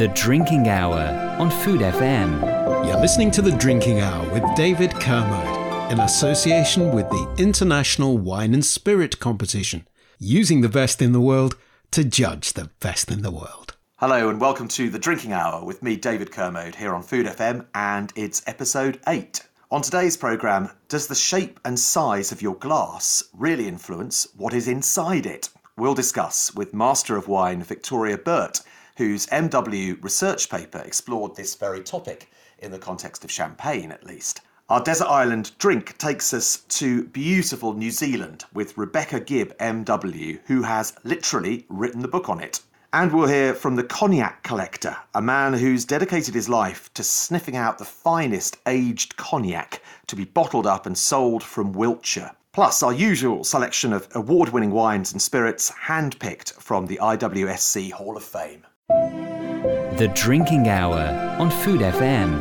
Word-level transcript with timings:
The 0.00 0.08
Drinking 0.08 0.66
Hour 0.66 1.36
on 1.38 1.50
Food 1.50 1.82
FM. 1.82 2.86
You're 2.86 2.98
listening 2.98 3.30
to 3.32 3.42
The 3.42 3.50
Drinking 3.50 4.00
Hour 4.00 4.32
with 4.32 4.42
David 4.56 4.94
Kermode 4.94 5.92
in 5.92 6.00
association 6.00 6.90
with 6.92 7.06
the 7.10 7.34
International 7.36 8.16
Wine 8.16 8.54
and 8.54 8.64
Spirit 8.64 9.20
Competition, 9.20 9.86
using 10.18 10.62
the 10.62 10.70
best 10.70 11.02
in 11.02 11.12
the 11.12 11.20
world 11.20 11.54
to 11.90 12.02
judge 12.02 12.54
the 12.54 12.70
best 12.80 13.10
in 13.10 13.20
the 13.20 13.30
world. 13.30 13.76
Hello 13.96 14.30
and 14.30 14.40
welcome 14.40 14.68
to 14.68 14.88
The 14.88 14.98
Drinking 14.98 15.34
Hour 15.34 15.66
with 15.66 15.82
me, 15.82 15.96
David 15.96 16.32
Kermode, 16.32 16.76
here 16.76 16.94
on 16.94 17.02
Food 17.02 17.26
FM, 17.26 17.66
and 17.74 18.10
it's 18.16 18.42
episode 18.46 19.00
8. 19.06 19.42
On 19.70 19.82
today's 19.82 20.16
programme, 20.16 20.70
does 20.88 21.08
the 21.08 21.14
shape 21.14 21.60
and 21.66 21.78
size 21.78 22.32
of 22.32 22.40
your 22.40 22.54
glass 22.54 23.22
really 23.34 23.68
influence 23.68 24.26
what 24.34 24.54
is 24.54 24.66
inside 24.66 25.26
it? 25.26 25.50
We'll 25.76 25.92
discuss 25.92 26.54
with 26.54 26.72
Master 26.72 27.16
of 27.16 27.28
Wine 27.28 27.62
Victoria 27.62 28.16
Burt 28.16 28.62
whose 28.96 29.26
MW 29.26 30.02
research 30.02 30.48
paper 30.50 30.78
explored 30.78 31.36
this 31.36 31.54
very 31.54 31.82
topic 31.82 32.30
in 32.58 32.70
the 32.70 32.78
context 32.78 33.24
of 33.24 33.30
champagne, 33.30 33.92
at 33.92 34.04
least. 34.04 34.40
Our 34.68 34.80
desert 34.80 35.08
island 35.08 35.50
drink 35.58 35.98
takes 35.98 36.32
us 36.32 36.58
to 36.58 37.04
beautiful 37.06 37.74
New 37.74 37.90
Zealand 37.90 38.44
with 38.54 38.78
Rebecca 38.78 39.18
Gibb 39.18 39.56
MW, 39.58 40.38
who 40.46 40.62
has 40.62 40.94
literally 41.02 41.66
written 41.68 42.02
the 42.02 42.08
book 42.08 42.28
on 42.28 42.40
it. 42.40 42.60
And 42.92 43.12
we'll 43.12 43.28
hear 43.28 43.54
from 43.54 43.76
the 43.76 43.82
cognac 43.82 44.42
collector, 44.42 44.96
a 45.14 45.22
man 45.22 45.54
who's 45.54 45.84
dedicated 45.84 46.34
his 46.34 46.48
life 46.48 46.92
to 46.94 47.02
sniffing 47.02 47.56
out 47.56 47.78
the 47.78 47.84
finest 47.84 48.58
aged 48.66 49.16
cognac 49.16 49.82
to 50.06 50.14
be 50.16 50.24
bottled 50.24 50.66
up 50.66 50.86
and 50.86 50.96
sold 50.96 51.42
from 51.42 51.72
Wiltshire. 51.72 52.32
Plus, 52.52 52.82
our 52.82 52.92
usual 52.92 53.44
selection 53.44 53.92
of 53.92 54.08
award 54.14 54.48
winning 54.48 54.72
wines 54.72 55.12
and 55.12 55.22
spirits 55.22 55.70
handpicked 55.70 56.52
from 56.54 56.86
the 56.86 56.98
IWSC 57.00 57.92
Hall 57.92 58.16
of 58.16 58.24
Fame. 58.24 58.66
The 58.90 60.10
Drinking 60.14 60.68
Hour 60.68 61.36
on 61.38 61.50
Food 61.50 61.80
FM. 61.80 62.40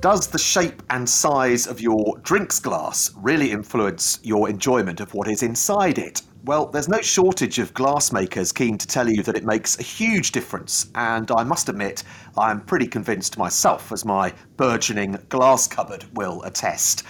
Does 0.00 0.26
the 0.26 0.38
shape 0.38 0.82
and 0.90 1.08
size 1.08 1.66
of 1.66 1.80
your 1.80 2.18
drinks 2.22 2.60
glass 2.60 3.12
really 3.16 3.50
influence 3.50 4.20
your 4.22 4.48
enjoyment 4.50 5.00
of 5.00 5.14
what 5.14 5.28
is 5.28 5.42
inside 5.42 5.98
it? 5.98 6.22
Well, 6.44 6.66
there's 6.66 6.88
no 6.88 7.00
shortage 7.00 7.58
of 7.58 7.74
glassmakers 7.74 8.54
keen 8.54 8.78
to 8.78 8.86
tell 8.86 9.08
you 9.08 9.22
that 9.22 9.36
it 9.36 9.44
makes 9.44 9.78
a 9.78 9.82
huge 9.82 10.32
difference, 10.32 10.90
and 10.94 11.30
I 11.30 11.42
must 11.42 11.68
admit, 11.68 12.04
I'm 12.36 12.60
pretty 12.60 12.86
convinced 12.86 13.38
myself, 13.38 13.92
as 13.92 14.04
my 14.04 14.32
burgeoning 14.56 15.18
glass 15.28 15.66
cupboard 15.66 16.04
will 16.14 16.42
attest. 16.42 17.02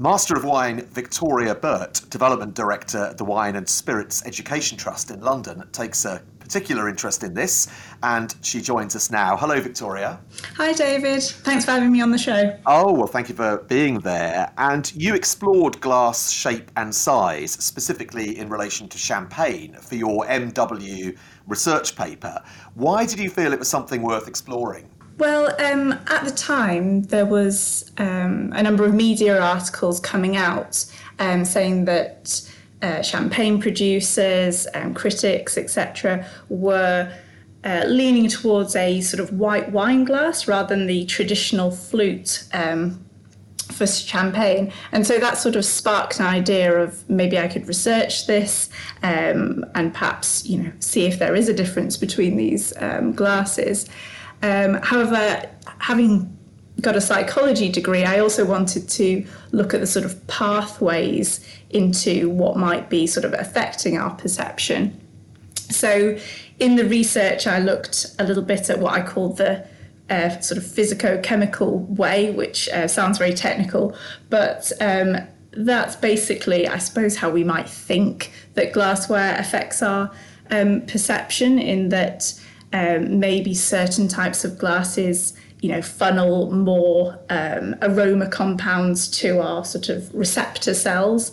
Master 0.00 0.34
of 0.34 0.46
Wine 0.46 0.80
Victoria 0.92 1.54
Burt, 1.54 2.00
Development 2.08 2.54
Director 2.54 3.04
at 3.04 3.18
the 3.18 3.24
Wine 3.24 3.56
and 3.56 3.68
Spirits 3.68 4.24
Education 4.24 4.78
Trust 4.78 5.10
in 5.10 5.20
London, 5.20 5.62
takes 5.72 6.06
a 6.06 6.22
particular 6.38 6.88
interest 6.88 7.22
in 7.22 7.34
this 7.34 7.68
and 8.02 8.34
she 8.40 8.62
joins 8.62 8.96
us 8.96 9.10
now. 9.10 9.36
Hello, 9.36 9.60
Victoria. 9.60 10.18
Hi, 10.56 10.72
David. 10.72 11.22
Thanks 11.22 11.66
for 11.66 11.72
having 11.72 11.92
me 11.92 12.00
on 12.00 12.10
the 12.10 12.16
show. 12.16 12.58
Oh, 12.64 12.94
well, 12.94 13.08
thank 13.08 13.28
you 13.28 13.34
for 13.34 13.58
being 13.68 13.98
there. 13.98 14.50
And 14.56 14.90
you 14.94 15.14
explored 15.14 15.78
glass 15.82 16.30
shape 16.30 16.70
and 16.76 16.94
size, 16.94 17.52
specifically 17.52 18.38
in 18.38 18.48
relation 18.48 18.88
to 18.88 18.96
champagne, 18.96 19.74
for 19.74 19.96
your 19.96 20.24
MW 20.24 21.14
research 21.46 21.94
paper. 21.94 22.42
Why 22.72 23.04
did 23.04 23.18
you 23.18 23.28
feel 23.28 23.52
it 23.52 23.58
was 23.58 23.68
something 23.68 24.00
worth 24.00 24.28
exploring? 24.28 24.89
Well, 25.20 25.54
um, 25.60 25.92
at 26.06 26.24
the 26.24 26.30
time, 26.30 27.02
there 27.02 27.26
was 27.26 27.92
um, 27.98 28.54
a 28.56 28.62
number 28.62 28.86
of 28.86 28.94
media 28.94 29.38
articles 29.38 30.00
coming 30.00 30.38
out 30.38 30.86
um, 31.18 31.44
saying 31.44 31.84
that 31.84 32.50
uh, 32.80 33.02
champagne 33.02 33.60
producers 33.60 34.64
and 34.68 34.96
critics, 34.96 35.58
etc., 35.58 36.26
were 36.48 37.12
uh, 37.64 37.84
leaning 37.86 38.28
towards 38.28 38.74
a 38.74 39.02
sort 39.02 39.20
of 39.20 39.38
white 39.38 39.70
wine 39.70 40.04
glass 40.06 40.48
rather 40.48 40.74
than 40.74 40.86
the 40.86 41.04
traditional 41.04 41.70
flute 41.70 42.44
um, 42.54 43.04
for 43.70 43.86
champagne. 43.86 44.72
And 44.90 45.06
so 45.06 45.18
that 45.18 45.36
sort 45.36 45.54
of 45.54 45.66
sparked 45.66 46.18
an 46.18 46.24
idea 46.24 46.80
of 46.80 47.06
maybe 47.10 47.38
I 47.38 47.46
could 47.46 47.68
research 47.68 48.26
this 48.26 48.70
um, 49.02 49.66
and 49.74 49.92
perhaps, 49.92 50.46
you 50.46 50.62
know, 50.62 50.72
see 50.78 51.04
if 51.04 51.18
there 51.18 51.34
is 51.34 51.50
a 51.50 51.54
difference 51.54 51.98
between 51.98 52.38
these 52.38 52.72
um, 52.78 53.12
glasses. 53.12 53.86
Um, 54.42 54.74
however, 54.74 55.48
having 55.78 56.36
got 56.80 56.96
a 56.96 57.00
psychology 57.00 57.68
degree, 57.68 58.04
I 58.04 58.20
also 58.20 58.44
wanted 58.44 58.88
to 58.90 59.26
look 59.52 59.74
at 59.74 59.80
the 59.80 59.86
sort 59.86 60.04
of 60.04 60.26
pathways 60.26 61.46
into 61.70 62.30
what 62.30 62.56
might 62.56 62.88
be 62.88 63.06
sort 63.06 63.24
of 63.24 63.34
affecting 63.34 63.98
our 63.98 64.14
perception. 64.14 64.98
So, 65.54 66.18
in 66.58 66.76
the 66.76 66.84
research, 66.84 67.46
I 67.46 67.58
looked 67.58 68.06
a 68.18 68.24
little 68.24 68.42
bit 68.42 68.70
at 68.70 68.80
what 68.80 68.92
I 68.92 69.02
called 69.02 69.36
the 69.36 69.66
uh, 70.10 70.40
sort 70.40 70.58
of 70.58 70.66
physico-chemical 70.66 71.78
way, 71.78 72.30
which 72.32 72.68
uh, 72.70 72.88
sounds 72.88 73.18
very 73.18 73.32
technical, 73.32 73.94
but 74.28 74.72
um, 74.80 75.16
that's 75.52 75.96
basically, 75.96 76.66
I 76.66 76.78
suppose, 76.78 77.16
how 77.16 77.30
we 77.30 77.44
might 77.44 77.68
think 77.68 78.32
that 78.54 78.72
glassware 78.72 79.36
affects 79.38 79.82
our 79.82 80.10
um, 80.50 80.82
perception. 80.82 81.58
In 81.58 81.90
that 81.90 82.34
um, 82.72 83.18
maybe 83.18 83.54
certain 83.54 84.08
types 84.08 84.44
of 84.44 84.58
glasses 84.58 85.34
you 85.60 85.68
know 85.68 85.82
funnel 85.82 86.50
more 86.50 87.18
um, 87.28 87.74
aroma 87.82 88.26
compounds 88.26 89.08
to 89.08 89.40
our 89.40 89.64
sort 89.64 89.88
of 89.88 90.12
receptor 90.14 90.72
cells 90.72 91.32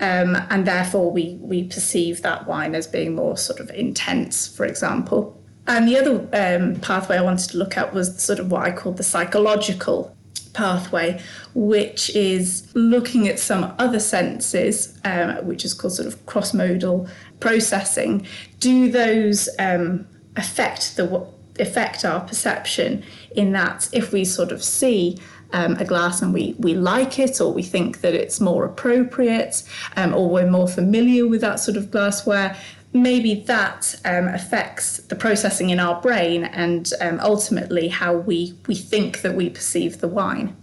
um, 0.00 0.36
and 0.50 0.66
therefore 0.66 1.10
we 1.12 1.38
we 1.40 1.64
perceive 1.64 2.22
that 2.22 2.46
wine 2.46 2.74
as 2.74 2.86
being 2.86 3.14
more 3.14 3.36
sort 3.36 3.60
of 3.60 3.70
intense 3.70 4.48
for 4.48 4.66
example 4.66 5.38
and 5.68 5.86
the 5.86 5.98
other 5.98 6.16
um, 6.32 6.80
pathway 6.80 7.18
I 7.18 7.22
wanted 7.22 7.50
to 7.50 7.58
look 7.58 7.76
at 7.76 7.92
was 7.92 8.20
sort 8.20 8.38
of 8.38 8.50
what 8.50 8.62
I 8.62 8.72
called 8.72 8.96
the 8.96 9.02
psychological 9.02 10.16
pathway, 10.54 11.20
which 11.54 12.10
is 12.16 12.66
looking 12.74 13.28
at 13.28 13.38
some 13.38 13.74
other 13.78 14.00
senses, 14.00 14.98
um, 15.04 15.36
which 15.46 15.66
is 15.66 15.74
called 15.74 15.92
sort 15.92 16.08
of 16.08 16.24
cross 16.24 16.54
modal 16.54 17.06
processing. 17.40 18.26
Do 18.60 18.90
those 18.90 19.48
um, 19.58 20.06
affect 20.38 20.96
the 20.96 21.26
affect 21.60 22.04
our 22.04 22.20
perception 22.20 23.02
in 23.32 23.52
that 23.52 23.88
if 23.92 24.12
we 24.12 24.24
sort 24.24 24.52
of 24.52 24.62
see 24.62 25.18
um, 25.52 25.74
a 25.76 25.84
glass 25.84 26.22
and 26.22 26.32
we, 26.32 26.54
we 26.58 26.74
like 26.74 27.18
it 27.18 27.40
or 27.40 27.52
we 27.52 27.62
think 27.62 28.00
that 28.00 28.14
it's 28.14 28.40
more 28.40 28.64
appropriate 28.64 29.62
um, 29.96 30.14
or 30.14 30.28
we're 30.28 30.50
more 30.50 30.68
familiar 30.68 31.26
with 31.26 31.40
that 31.40 31.58
sort 31.58 31.76
of 31.76 31.90
glassware, 31.90 32.56
maybe 32.92 33.34
that 33.34 33.94
um, 34.04 34.28
affects 34.28 34.98
the 34.98 35.16
processing 35.16 35.70
in 35.70 35.80
our 35.80 36.00
brain 36.00 36.44
and 36.44 36.92
um, 37.00 37.18
ultimately 37.20 37.88
how 37.88 38.14
we, 38.14 38.54
we 38.66 38.74
think 38.74 39.22
that 39.22 39.34
we 39.34 39.50
perceive 39.50 39.98
the 39.98 40.08
wine. 40.08 40.56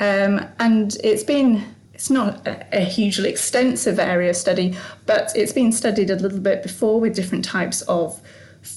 Um, 0.00 0.46
and 0.58 0.96
it's 1.04 1.24
been 1.24 1.64
it's 1.94 2.10
not 2.10 2.44
a, 2.48 2.80
a, 2.80 2.80
hugely 2.80 3.28
extensive 3.28 4.00
area 4.00 4.30
of 4.30 4.36
study, 4.36 4.76
but 5.06 5.30
it's 5.36 5.52
been 5.52 5.70
studied 5.70 6.10
a 6.10 6.16
little 6.16 6.40
bit 6.40 6.60
before 6.60 6.98
with 6.98 7.14
different 7.14 7.44
types 7.44 7.82
of 7.82 8.20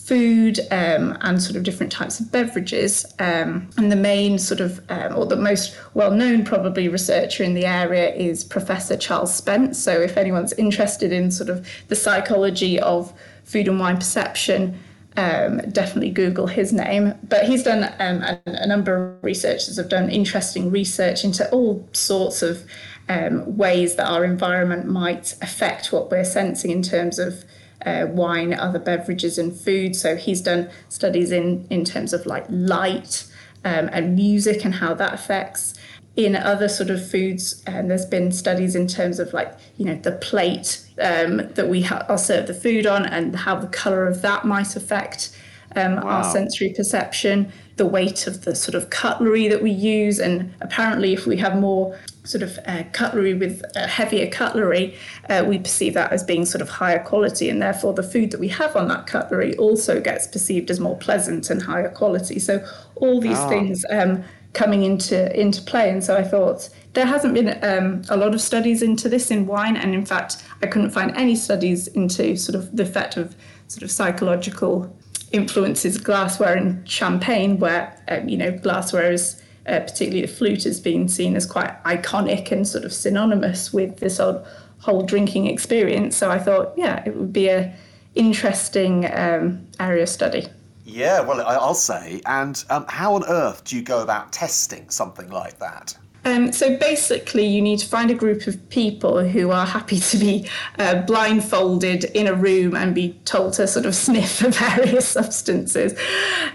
food 0.06 0.60
um, 0.70 1.18
and 1.22 1.42
sort 1.42 1.56
of 1.56 1.64
different 1.64 1.92
types 1.92 2.20
of 2.20 2.32
beverages. 2.32 3.06
Um, 3.18 3.68
and 3.76 3.92
the 3.92 3.96
main 3.96 4.38
sort 4.38 4.60
of, 4.60 4.80
um, 4.90 5.18
or 5.18 5.26
the 5.26 5.36
most 5.36 5.76
well 5.96 6.12
known 6.12 6.46
probably 6.46 6.88
researcher 6.88 7.44
in 7.44 7.56
the 7.56 7.66
area 7.66 8.14
is 8.14 8.44
Professor 8.44 8.96
Charles 8.96 9.34
Spence. 9.34 9.80
So 9.80 10.00
if 10.00 10.16
anyone's 10.16 10.54
interested 10.54 11.12
in 11.12 11.32
sort 11.32 11.50
of 11.50 11.68
the 11.88 11.96
psychology 11.96 12.80
of 12.80 13.12
food 13.46 13.68
and 13.68 13.80
wine 13.80 13.98
perception, 13.98 14.78
um, 15.18 15.58
definitely 15.72 16.12
Google 16.12 16.46
his 16.46 16.72
name. 16.72 17.16
But 17.28 17.46
he's 17.46 17.64
done 17.64 17.86
um, 18.00 18.22
a, 18.22 18.40
a, 18.46 18.68
number 18.68 19.16
of 19.16 19.24
researchers 19.24 19.78
have 19.78 19.90
done 19.90 20.10
interesting 20.10 20.70
research 20.70 21.24
into 21.24 21.50
all 21.50 21.88
sorts 21.94 22.44
of 22.44 22.64
um, 23.10 23.58
ways 23.58 23.96
that 23.96 24.08
our 24.08 24.24
environment 24.24 24.86
might 24.86 25.36
affect 25.42 25.92
what 25.92 26.12
we're 26.12 26.26
sensing 26.26 26.70
in 26.70 26.84
terms 26.84 27.18
of 27.18 27.44
uh, 27.86 28.08
wine, 28.10 28.54
other 28.54 28.80
beverages, 28.80 29.38
and 29.38 29.56
food. 29.56 29.96
So 29.96 30.16
he's 30.16 30.42
done 30.42 30.70
studies 30.90 31.32
in 31.32 31.68
in 31.70 31.86
terms 31.86 32.14
of 32.14 32.26
like 32.26 32.46
light 32.50 33.26
um, 33.64 33.90
and 33.92 34.16
music 34.16 34.66
and 34.66 34.76
how 34.76 34.94
that 34.96 35.14
affects. 35.14 35.74
In 36.16 36.34
other 36.34 36.70
sort 36.70 36.90
of 36.90 37.06
foods, 37.06 37.62
and 37.68 37.78
um, 37.78 37.88
there's 37.90 38.06
been 38.06 38.32
studies 38.32 38.74
in 38.74 38.88
terms 38.88 39.20
of 39.20 39.34
like 39.34 39.54
you 39.78 39.86
know 39.86 39.96
the 39.96 40.14
plate 40.14 40.82
um, 41.02 41.38
that 41.56 41.68
we 41.68 41.82
ha- 41.82 42.06
are 42.08 42.18
served 42.18 42.48
the 42.48 42.54
food 42.54 42.86
on 42.88 43.06
and 43.06 43.36
how 43.36 43.56
the 43.56 43.68
color 43.68 44.08
of 44.08 44.22
that 44.22 44.46
might 44.46 44.78
affect 44.78 45.36
um, 45.76 45.96
wow. 45.96 46.02
our 46.04 46.24
sensory 46.24 46.74
perception, 46.76 47.52
the 47.78 47.86
weight 47.86 48.28
of 48.28 48.46
the 48.46 48.56
sort 48.56 48.76
of 48.76 48.90
cutlery 48.90 49.48
that 49.48 49.62
we 49.62 49.72
use, 49.72 50.20
and 50.20 50.54
apparently, 50.62 51.14
if 51.14 51.26
we 51.26 51.38
have 51.38 51.58
more 51.58 51.98
sort 52.24 52.42
of 52.42 52.58
uh, 52.66 52.84
cutlery 52.92 53.34
with 53.34 53.64
uh, 53.76 53.88
heavier 53.88 54.30
cutlery, 54.30 54.96
uh, 55.30 55.44
we 55.48 55.60
perceive 55.60 55.94
that 55.94 56.12
as 56.12 56.24
being 56.24 56.46
sort 56.46 56.62
of 56.62 56.70
higher 56.70 57.04
quality, 57.04 57.50
and 57.50 57.62
therefore 57.62 57.94
the 57.94 58.04
food 58.04 58.32
that 58.32 58.40
we 58.40 58.48
have 58.48 58.76
on 58.76 58.88
that 58.88 59.08
cutlery 59.08 59.56
also 59.58 60.00
gets 60.00 60.28
perceived 60.28 60.70
as 60.72 60.80
more 60.80 60.98
pleasant 60.98 61.50
and 61.50 61.62
higher 61.62 61.90
quality. 61.90 62.40
So 62.40 62.66
all 62.96 63.20
these 63.20 63.40
oh. 63.40 63.50
things 63.50 63.86
um, 63.90 64.24
coming 64.54 64.84
into 64.84 65.38
into 65.40 65.62
play. 65.62 65.90
And 65.90 66.04
so 66.04 66.16
I 66.16 66.24
thought 66.24 66.70
there 66.94 67.06
hasn't 67.06 67.34
been 67.34 67.60
um, 67.64 68.02
a 68.10 68.18
lot 68.18 68.34
of 68.34 68.42
studies 68.42 68.82
into 68.82 69.10
this 69.10 69.30
in 69.30 69.46
wine, 69.46 69.78
and 69.78 69.94
in 69.94 70.06
fact, 70.06 70.44
I 70.64 70.68
couldn't 70.68 70.92
find 70.92 71.16
any 71.16 71.36
studies 71.36 71.88
into 71.90 72.36
sort 72.38 72.56
of 72.56 72.76
the 72.76 72.84
effect 72.84 73.18
of 73.18 73.36
sort 73.68 73.84
of 73.84 73.92
psychological 73.92 74.96
influences 75.32 75.98
glassware 75.98 76.56
and 76.56 76.88
champagne, 76.88 77.60
where 77.60 78.02
um, 78.08 78.30
you 78.30 78.38
know 78.38 78.52
glassware 78.58 79.12
is. 79.12 79.42
Uh, 79.68 79.80
particularly 79.80 80.22
the 80.22 80.28
flute 80.28 80.64
has 80.64 80.80
been 80.80 81.10
seen 81.10 81.36
as 81.36 81.44
quite 81.44 81.84
iconic 81.86 82.52
and 82.52 82.68
sort 82.68 82.86
of 82.86 82.94
synonymous 82.94 83.74
with 83.74 83.98
this 83.98 84.20
old, 84.20 84.46
whole 84.78 85.02
drinking 85.02 85.48
experience. 85.48 86.16
So 86.16 86.30
I 86.30 86.38
thought, 86.38 86.74
yeah, 86.78 87.02
it 87.04 87.16
would 87.16 87.34
be 87.34 87.48
a 87.48 87.76
interesting 88.14 89.12
um, 89.12 89.66
area 89.80 90.04
of 90.04 90.10
study. 90.10 90.46
Yeah, 90.86 91.22
well, 91.22 91.42
I'll 91.46 91.74
say. 91.74 92.22
And 92.26 92.64
um, 92.70 92.86
how 92.88 93.16
on 93.16 93.26
earth 93.26 93.64
do 93.64 93.76
you 93.76 93.82
go 93.82 94.04
about 94.04 94.32
testing 94.32 94.90
something 94.90 95.30
like 95.30 95.58
that? 95.60 95.98
Um, 96.26 96.52
so 96.52 96.76
basically, 96.76 97.46
you 97.46 97.62
need 97.62 97.80
to 97.80 97.88
find 97.88 98.10
a 98.10 98.16
group 98.16 98.48
of 98.48 98.70
people 98.70 99.24
who 99.24 99.52
are 99.52 99.66
happy 99.66 100.00
to 100.00 100.18
be 100.18 100.50
uh, 100.80 101.02
blindfolded 101.04 102.06
in 102.06 102.28
a 102.28 102.34
room 102.34 102.76
and 102.76 102.94
be 102.96 103.14
told 103.26 103.54
to 103.54 103.68
sort 103.68 103.86
of 103.86 103.96
sniff 104.06 104.40
various 104.40 105.08
substances. 105.08 105.98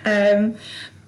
Um, 0.04 0.56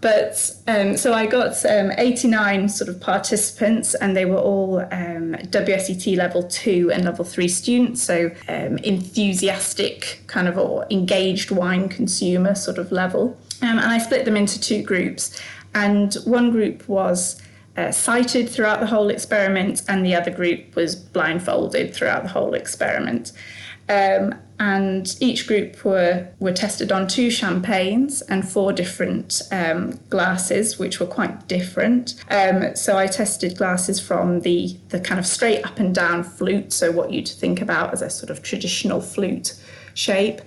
but 0.01 0.57
um, 0.67 0.97
so 0.97 1.15
I 1.15 1.27
got 1.27 1.65
um, 1.65 1.93
89 1.97 2.69
sort 2.69 2.89
of 2.89 3.01
participants, 3.01 3.95
and 3.95 4.17
they 4.17 4.25
were 4.25 4.39
all 4.39 4.81
um, 4.81 5.37
WSET 5.51 6.17
level 6.17 6.43
two 6.43 6.91
and 6.93 7.05
level 7.05 7.25
three 7.25 7.47
students. 7.47 8.03
So 8.03 8.33
um, 8.49 8.79
enthusiastic, 8.79 10.23
kind 10.27 10.49
of 10.49 10.59
or 10.59 10.87
engaged 10.91 11.53
wine 11.53 11.89
consumer 11.89 12.57
sort 12.57 12.79
of 12.79 12.91
level. 12.91 13.39
And 13.61 13.79
I 13.79 13.99
split 13.99 14.25
them 14.25 14.37
into 14.37 14.61
two 14.61 14.83
groups. 14.83 15.41
And 15.73 16.15
one 16.25 16.51
group 16.51 16.89
was 16.89 17.41
uh, 17.77 17.91
sighted 17.91 18.49
throughout 18.49 18.81
the 18.81 18.87
whole 18.87 19.09
experiment, 19.09 19.83
and 19.89 20.05
the 20.05 20.15
other 20.15 20.31
group 20.31 20.77
was 20.77 20.95
blindfolded 20.95 21.95
throughout 21.95 22.23
the 22.23 22.29
whole 22.31 22.55
experiment. 22.55 23.33
Um, 23.89 24.35
and 24.59 25.17
each 25.19 25.49
group 25.49 25.85
were, 25.85 26.29
were 26.39 26.53
tested 26.53 26.93
on 26.93 27.09
two 27.09 27.31
champagnes 27.31 28.23
and 28.23 28.49
four 28.49 28.73
different 28.73 29.43
um, 29.51 29.99
glasses, 30.09 30.79
which 30.79 31.01
were 31.01 31.07
quite 31.07 31.49
different. 31.49 32.15
Um, 32.31 32.77
so 32.77 32.97
I 32.97 33.09
tested 33.09 33.59
glasses 33.59 33.99
from 33.99 34.41
the, 34.43 34.77
the 34.91 35.01
kind 35.01 35.19
of 35.19 35.27
straight 35.27 35.65
up 35.67 35.81
and 35.81 35.93
down 35.93 36.23
flute, 36.23 36.73
so 36.73 36.93
what 36.93 37.13
you'd 37.13 37.29
think 37.29 37.61
about 37.61 37.93
as 37.93 38.03
a 38.03 38.11
sort 38.11 38.31
of 38.31 38.43
traditional 38.43 39.01
flute 39.01 39.55
shape. 39.95 40.41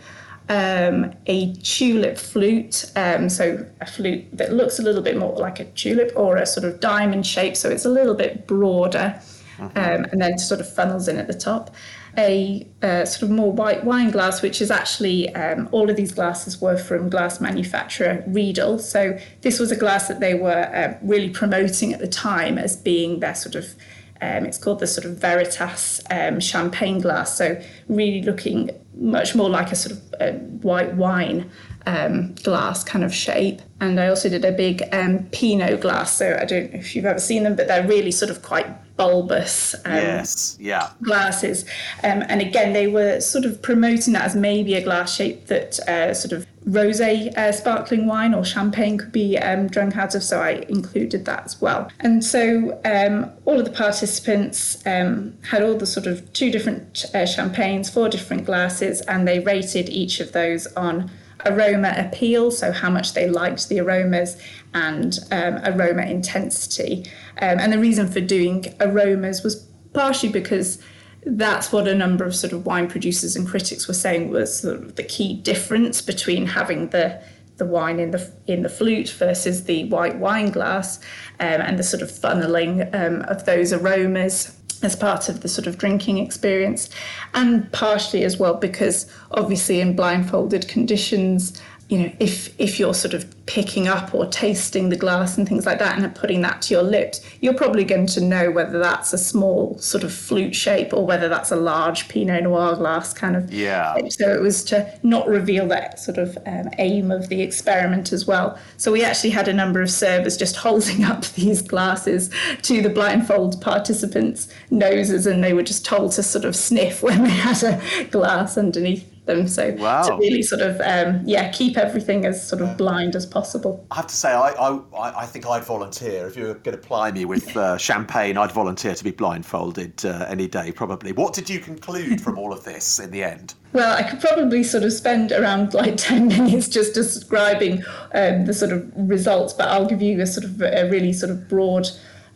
Um, 0.48 1.12
a 1.26 1.54
tulip 1.56 2.20
flute, 2.20 2.92
um, 2.96 3.30
so 3.30 3.66
a 3.82 3.86
flute 3.88 4.26
that 4.32 4.54
looks 4.54 4.78
a 4.78 4.84
little 4.84 5.02
bit 5.02 5.18
more 5.18 5.36
like 5.36 5.60
a 5.60 5.66
tulip 5.66 6.12
or 6.16 6.38
a 6.38 6.46
sort 6.46 6.66
of 6.66 6.80
diamond 6.80 7.26
shape, 7.26 7.56
so 7.58 7.68
it's 7.70 7.84
a 7.84 7.90
little 7.90 8.14
bit 8.14 8.46
broader, 8.46 9.20
uh-huh. 9.60 9.72
um, 9.76 10.06
and 10.12 10.22
then 10.22 10.38
sort 10.38 10.60
of 10.60 10.72
funnels 10.72 11.08
in 11.08 11.18
at 11.18 11.26
the 11.26 11.34
top 11.34 11.76
a 12.18 12.66
uh, 12.82 13.06
sort 13.06 13.24
of 13.24 13.36
more 13.36 13.52
white 13.52 13.84
wine 13.84 14.12
glass, 14.12 14.42
which 14.42 14.62
is 14.62 14.72
actually 14.72 15.34
um, 15.36 15.68
all 15.72 15.90
of 15.90 15.96
these 15.96 16.12
glasses 16.12 16.62
were 16.62 16.78
from 16.78 17.10
glass 17.10 17.42
manufacturer 17.42 18.24
Riedel. 18.28 18.80
So 18.80 19.18
this 19.42 19.60
was 19.60 19.72
a 19.72 19.76
glass 19.76 20.08
that 20.08 20.20
they 20.20 20.34
were 20.34 20.70
uh, 20.74 20.98
really 21.02 21.30
promoting 21.30 21.94
at 21.94 22.00
the 22.00 22.08
time 22.08 22.58
as 22.58 22.76
being 22.76 23.20
their 23.20 23.36
sort 23.36 23.56
of 23.56 23.76
um, 24.22 24.46
it's 24.46 24.58
called 24.58 24.80
the 24.80 24.88
sort 24.88 25.06
of 25.06 25.18
Veritas 25.18 26.02
um, 26.10 26.40
champagne 26.40 27.00
glass. 27.02 27.38
So 27.38 27.62
really 27.90 28.22
looking 28.22 28.72
much 28.96 29.36
more 29.36 29.50
like 29.50 29.72
a 29.72 29.76
sort 29.76 29.98
of 29.98 30.16
uh, 30.20 30.32
white 30.62 30.96
wine 30.96 31.50
um, 31.86 32.34
glass 32.44 32.84
kind 32.84 33.04
of 33.04 33.14
shape. 33.14 33.62
And 33.82 34.00
I 34.00 34.08
also 34.08 34.30
did 34.30 34.46
a 34.46 34.52
big 34.52 34.84
um, 34.92 35.26
Pinot 35.32 35.82
glass. 35.82 36.16
So 36.16 36.38
I 36.40 36.46
don't 36.46 36.74
know 36.74 36.80
if 36.80 36.96
you've 36.96 37.06
ever 37.06 37.20
seen 37.20 37.44
them, 37.44 37.56
but 37.56 37.68
they're 37.68 37.88
really 37.88 38.12
sort 38.12 38.32
of 38.32 38.42
quite 38.42 38.68
bulbous 38.98 39.76
um, 39.86 39.94
yes, 39.94 40.58
yeah. 40.60 40.90
glasses. 41.02 41.66
Um, 42.04 42.24
and 42.30 42.42
again, 42.42 42.74
they 42.74 42.88
were 42.88 43.20
sort 43.20 43.46
of 43.46 43.62
promoting 43.62 44.14
that 44.14 44.24
as 44.24 44.36
maybe 44.36 44.76
a 44.76 44.84
glass 44.84 45.16
shape 45.16 45.48
that 45.48 45.80
uh, 45.88 46.14
sort 46.14 46.32
of 46.32 46.48
rosé 46.66 47.36
uh, 47.38 47.52
sparkling 47.52 48.08
wine 48.08 48.34
or 48.34 48.44
champagne 48.44 48.98
could 48.98 49.12
be 49.12 49.38
um, 49.38 49.68
drunk 49.68 49.98
out 49.98 50.16
of. 50.16 50.24
So 50.24 50.40
I 50.40 50.66
included 50.70 51.26
that 51.26 51.46
as 51.46 51.62
well. 51.62 51.92
And 52.00 52.24
so 52.24 52.80
um, 52.86 53.32
all 53.46 53.60
of 53.60 53.66
the 53.66 53.72
participants 53.72 54.82
um, 54.88 55.38
had 55.50 55.62
all 55.62 55.76
the 55.76 55.86
sort 55.86 56.08
of 56.08 56.32
two 56.34 56.50
different 56.50 57.06
uh, 57.14 57.26
champagnes, 57.26 57.90
four 57.90 58.10
different 58.10 58.46
glasses, 58.46 59.02
and 59.02 59.28
they 59.28 59.40
rated 59.40 59.90
each 59.90 60.20
of 60.20 60.32
those 60.32 60.68
on 60.76 61.12
aroma 61.46 61.94
appeal, 61.98 62.52
so 62.52 62.72
how 62.72 62.90
much 62.90 63.14
they 63.14 63.30
liked 63.30 63.70
the 63.70 63.80
aromas, 63.80 64.42
and 64.74 65.20
um, 65.32 65.60
aroma 65.64 66.04
intensity. 66.04 67.06
Um, 67.42 67.60
and 67.60 67.72
the 67.72 67.80
reason 67.80 68.08
for 68.08 68.22
doing 68.22 68.66
aromas 68.80 69.44
was 69.44 69.68
partially 69.94 70.30
because 70.30 70.80
that's 71.26 71.72
what 71.72 71.88
a 71.88 71.96
number 71.96 72.24
of 72.24 72.36
sort 72.36 72.54
of 72.54 72.66
wine 72.66 72.88
producers 72.88 73.36
and 73.36 73.48
critics 73.48 73.88
were 73.88 73.94
saying 73.94 74.30
was 74.30 74.60
sort 74.60 74.76
of 74.76 74.96
the 74.96 75.04
key 75.04 75.34
difference 75.34 76.02
between 76.02 76.46
having 76.46 76.90
the 76.90 77.22
the 77.58 77.66
wine 77.66 78.00
in 78.00 78.12
the 78.12 78.34
in 78.48 78.64
the 78.64 78.70
flute 78.70 79.10
versus 79.10 79.64
the 79.64 79.86
white 79.86 80.18
wine 80.18 80.52
glass, 80.52 81.00
um, 81.40 81.62
and 81.62 81.80
the 81.80 81.84
sort 81.84 82.04
of 82.04 82.12
funneling 82.12 82.94
um, 82.94 83.22
of 83.24 83.46
those 83.46 83.72
aromas 83.72 84.58
as 84.82 84.96
part 84.96 85.30
of 85.30 85.42
the 85.42 85.48
sort 85.48 85.68
of 85.68 85.78
drinking 85.78 86.18
experience, 86.18 86.90
and 87.34 87.72
partially 87.72 88.24
as 88.24 88.38
well 88.38 88.56
because 88.56 89.06
obviously 89.32 89.82
in 89.82 89.96
blindfolded 89.96 90.68
conditions, 90.68 91.60
you 91.88 92.00
know, 92.00 92.12
if 92.20 92.60
if 92.60 92.80
you're 92.80 92.96
sort 92.96 93.14
of 93.14 93.26
picking 93.46 93.88
up 93.88 94.16
or 94.16 94.26
tasting 94.26 94.90
the 94.90 94.96
glass 94.96 95.38
and 95.38 95.48
things 95.48 95.68
like 95.68 95.78
that 95.78 96.00
and 96.00 96.16
putting 96.16 96.42
that 96.42 96.64
to 96.64 96.74
your 96.74 96.82
lips, 96.82 97.22
you're 97.42 97.54
probably 97.54 97.84
going 97.84 98.08
to 98.08 98.22
know 98.22 98.50
whether 98.50 98.80
that's 98.80 99.14
a 99.14 99.20
small 99.20 99.78
sort 99.78 100.04
of 100.04 100.12
flute 100.12 100.56
shape 100.56 100.94
or 100.94 101.06
whether 101.06 101.30
that's 101.30 101.52
a 101.52 101.56
large 101.56 102.08
Pinot 102.08 102.44
Noir 102.44 102.76
glass 102.76 103.14
kind 103.14 103.36
of. 103.36 103.54
Yeah. 103.54 103.94
Shape. 103.96 104.12
So 104.14 104.34
it 104.34 104.42
was 104.42 104.64
to 104.66 105.00
not 105.04 105.28
reveal 105.28 105.68
that 105.68 106.00
sort 106.00 106.18
of 106.18 106.36
um, 106.48 106.72
aim 106.80 107.12
of 107.12 107.30
the 107.30 107.44
experiment 107.44 108.12
as 108.12 108.26
well. 108.26 108.58
So 108.78 108.92
we 108.92 109.04
actually 109.04 109.30
had 109.30 109.48
a 109.48 109.54
number 109.54 109.80
of 109.80 109.92
servers 109.92 110.38
just 110.38 110.56
holding 110.66 111.04
up 111.04 111.26
these 111.36 111.62
glasses 111.62 112.32
to 112.64 112.82
the 112.82 112.90
blindfold 112.90 113.62
participants' 113.62 114.48
noses, 114.72 115.28
and 115.28 115.44
they 115.44 115.54
were 115.54 115.64
just 115.64 115.86
told 115.86 116.14
to 116.14 116.24
sort 116.24 116.46
of 116.46 116.56
sniff 116.56 117.04
when 117.04 117.24
they 117.24 117.30
had 117.30 117.62
a 117.64 118.06
glass 118.06 118.58
underneath 118.58 119.08
them. 119.26 119.48
So 119.48 119.72
wow. 119.74 120.04
to 120.04 120.16
really 120.18 120.42
sort 120.42 120.62
of 120.62 120.80
um, 120.82 121.22
yeah 121.26 121.52
keep 121.52 121.78
everything 121.78 122.26
as 122.26 122.46
sort 122.46 122.62
of 122.62 122.78
blind 122.78 123.16
as 123.16 123.26
possible. 123.26 123.86
I 123.92 123.96
have 123.96 124.08
to 124.08 124.16
say, 124.16 124.32
I 124.32 124.52
I, 124.52 125.22
I 125.22 125.26
think 125.26 125.46
I'd 125.48 125.64
volunteer 125.64 126.28
if 126.28 126.36
you 126.36 126.46
were 126.46 126.54
going 126.56 126.78
to 126.78 126.82
ply 126.82 127.12
me 127.12 127.26
with 127.26 127.56
uh, 127.58 127.78
champagne. 127.78 128.38
I'd 128.38 128.52
volunteer 128.52 128.96
to 128.96 129.04
be 129.04 129.12
blindfolded 129.12 130.06
uh, 130.06 130.26
any 130.28 130.48
day, 130.48 130.72
probably. 130.72 131.12
What 131.12 131.34
did 131.34 131.50
you 131.50 131.60
conclude 131.60 132.22
from 132.22 132.38
all 132.38 132.54
of 132.54 132.64
this 132.64 133.00
in 133.00 133.12
the 133.12 133.24
end? 133.24 133.54
Well, 133.76 133.94
I 133.94 134.04
could 134.04 134.22
probably 134.22 134.64
sort 134.64 134.86
of 134.86 134.94
spend 134.94 135.34
around 135.34 135.74
like 135.74 135.98
10 135.98 136.30
minutes 136.30 136.70
just 136.70 136.94
describing 136.94 137.84
um, 138.14 138.46
the 138.46 138.54
sort 138.54 138.72
of 138.72 138.90
results, 138.96 139.52
but 139.52 139.68
I'll 139.68 139.86
give 139.86 140.02
you 140.02 140.22
a 140.22 140.26
sort 140.26 140.46
of 140.46 140.62
a 140.62 140.88
really 140.90 141.12
sort 141.12 141.30
of 141.30 141.50
broad 141.50 141.90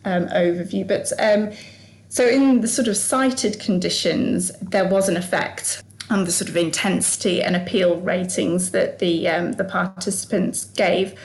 um, 0.04 0.26
overview. 0.26 0.86
But 0.86 1.10
um, 1.18 1.50
so, 2.10 2.26
in 2.26 2.60
the 2.60 2.68
sort 2.68 2.88
of 2.88 2.96
sighted 2.96 3.58
conditions, 3.58 4.50
there 4.60 4.86
was 4.86 5.08
an 5.08 5.16
effect 5.16 5.82
and 6.10 6.26
the 6.26 6.32
sort 6.32 6.50
of 6.50 6.56
intensity 6.56 7.42
and 7.42 7.56
appeal 7.56 8.00
ratings 8.00 8.72
that 8.72 8.98
the 8.98 9.28
um, 9.28 9.52
the 9.52 9.64
participants 9.64 10.64
gave. 10.64 11.18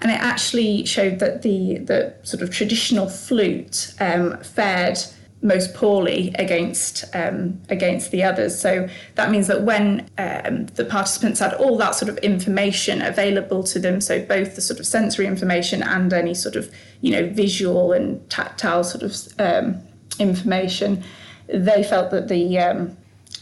And 0.00 0.10
it 0.10 0.20
actually 0.20 0.84
showed 0.84 1.20
that 1.20 1.42
the 1.42 1.78
the 1.78 2.14
sort 2.24 2.42
of 2.42 2.50
traditional 2.50 3.08
flute 3.08 3.94
um, 4.00 4.36
fared 4.42 4.98
most 5.40 5.74
poorly 5.74 6.34
against 6.36 7.04
um, 7.14 7.60
against 7.68 8.10
the 8.10 8.24
others. 8.24 8.58
So 8.58 8.88
that 9.14 9.30
means 9.30 9.46
that 9.46 9.62
when 9.62 10.10
um, 10.18 10.66
the 10.74 10.84
participants 10.84 11.38
had 11.38 11.54
all 11.54 11.76
that 11.78 11.94
sort 11.94 12.08
of 12.08 12.18
information 12.18 13.00
available 13.02 13.62
to 13.64 13.78
them, 13.78 14.00
so 14.00 14.24
both 14.24 14.56
the 14.56 14.60
sort 14.60 14.80
of 14.80 14.86
sensory 14.86 15.26
information 15.26 15.82
and 15.82 16.12
any 16.12 16.34
sort 16.34 16.56
of 16.56 16.74
you 17.02 17.12
know 17.12 17.28
visual 17.28 17.92
and 17.92 18.28
tactile 18.30 18.82
sort 18.82 19.04
of 19.04 19.16
um, 19.38 19.80
information, 20.18 21.04
they 21.46 21.84
felt 21.84 22.10
that 22.10 22.28
the 22.28 22.58
um, 22.58 22.96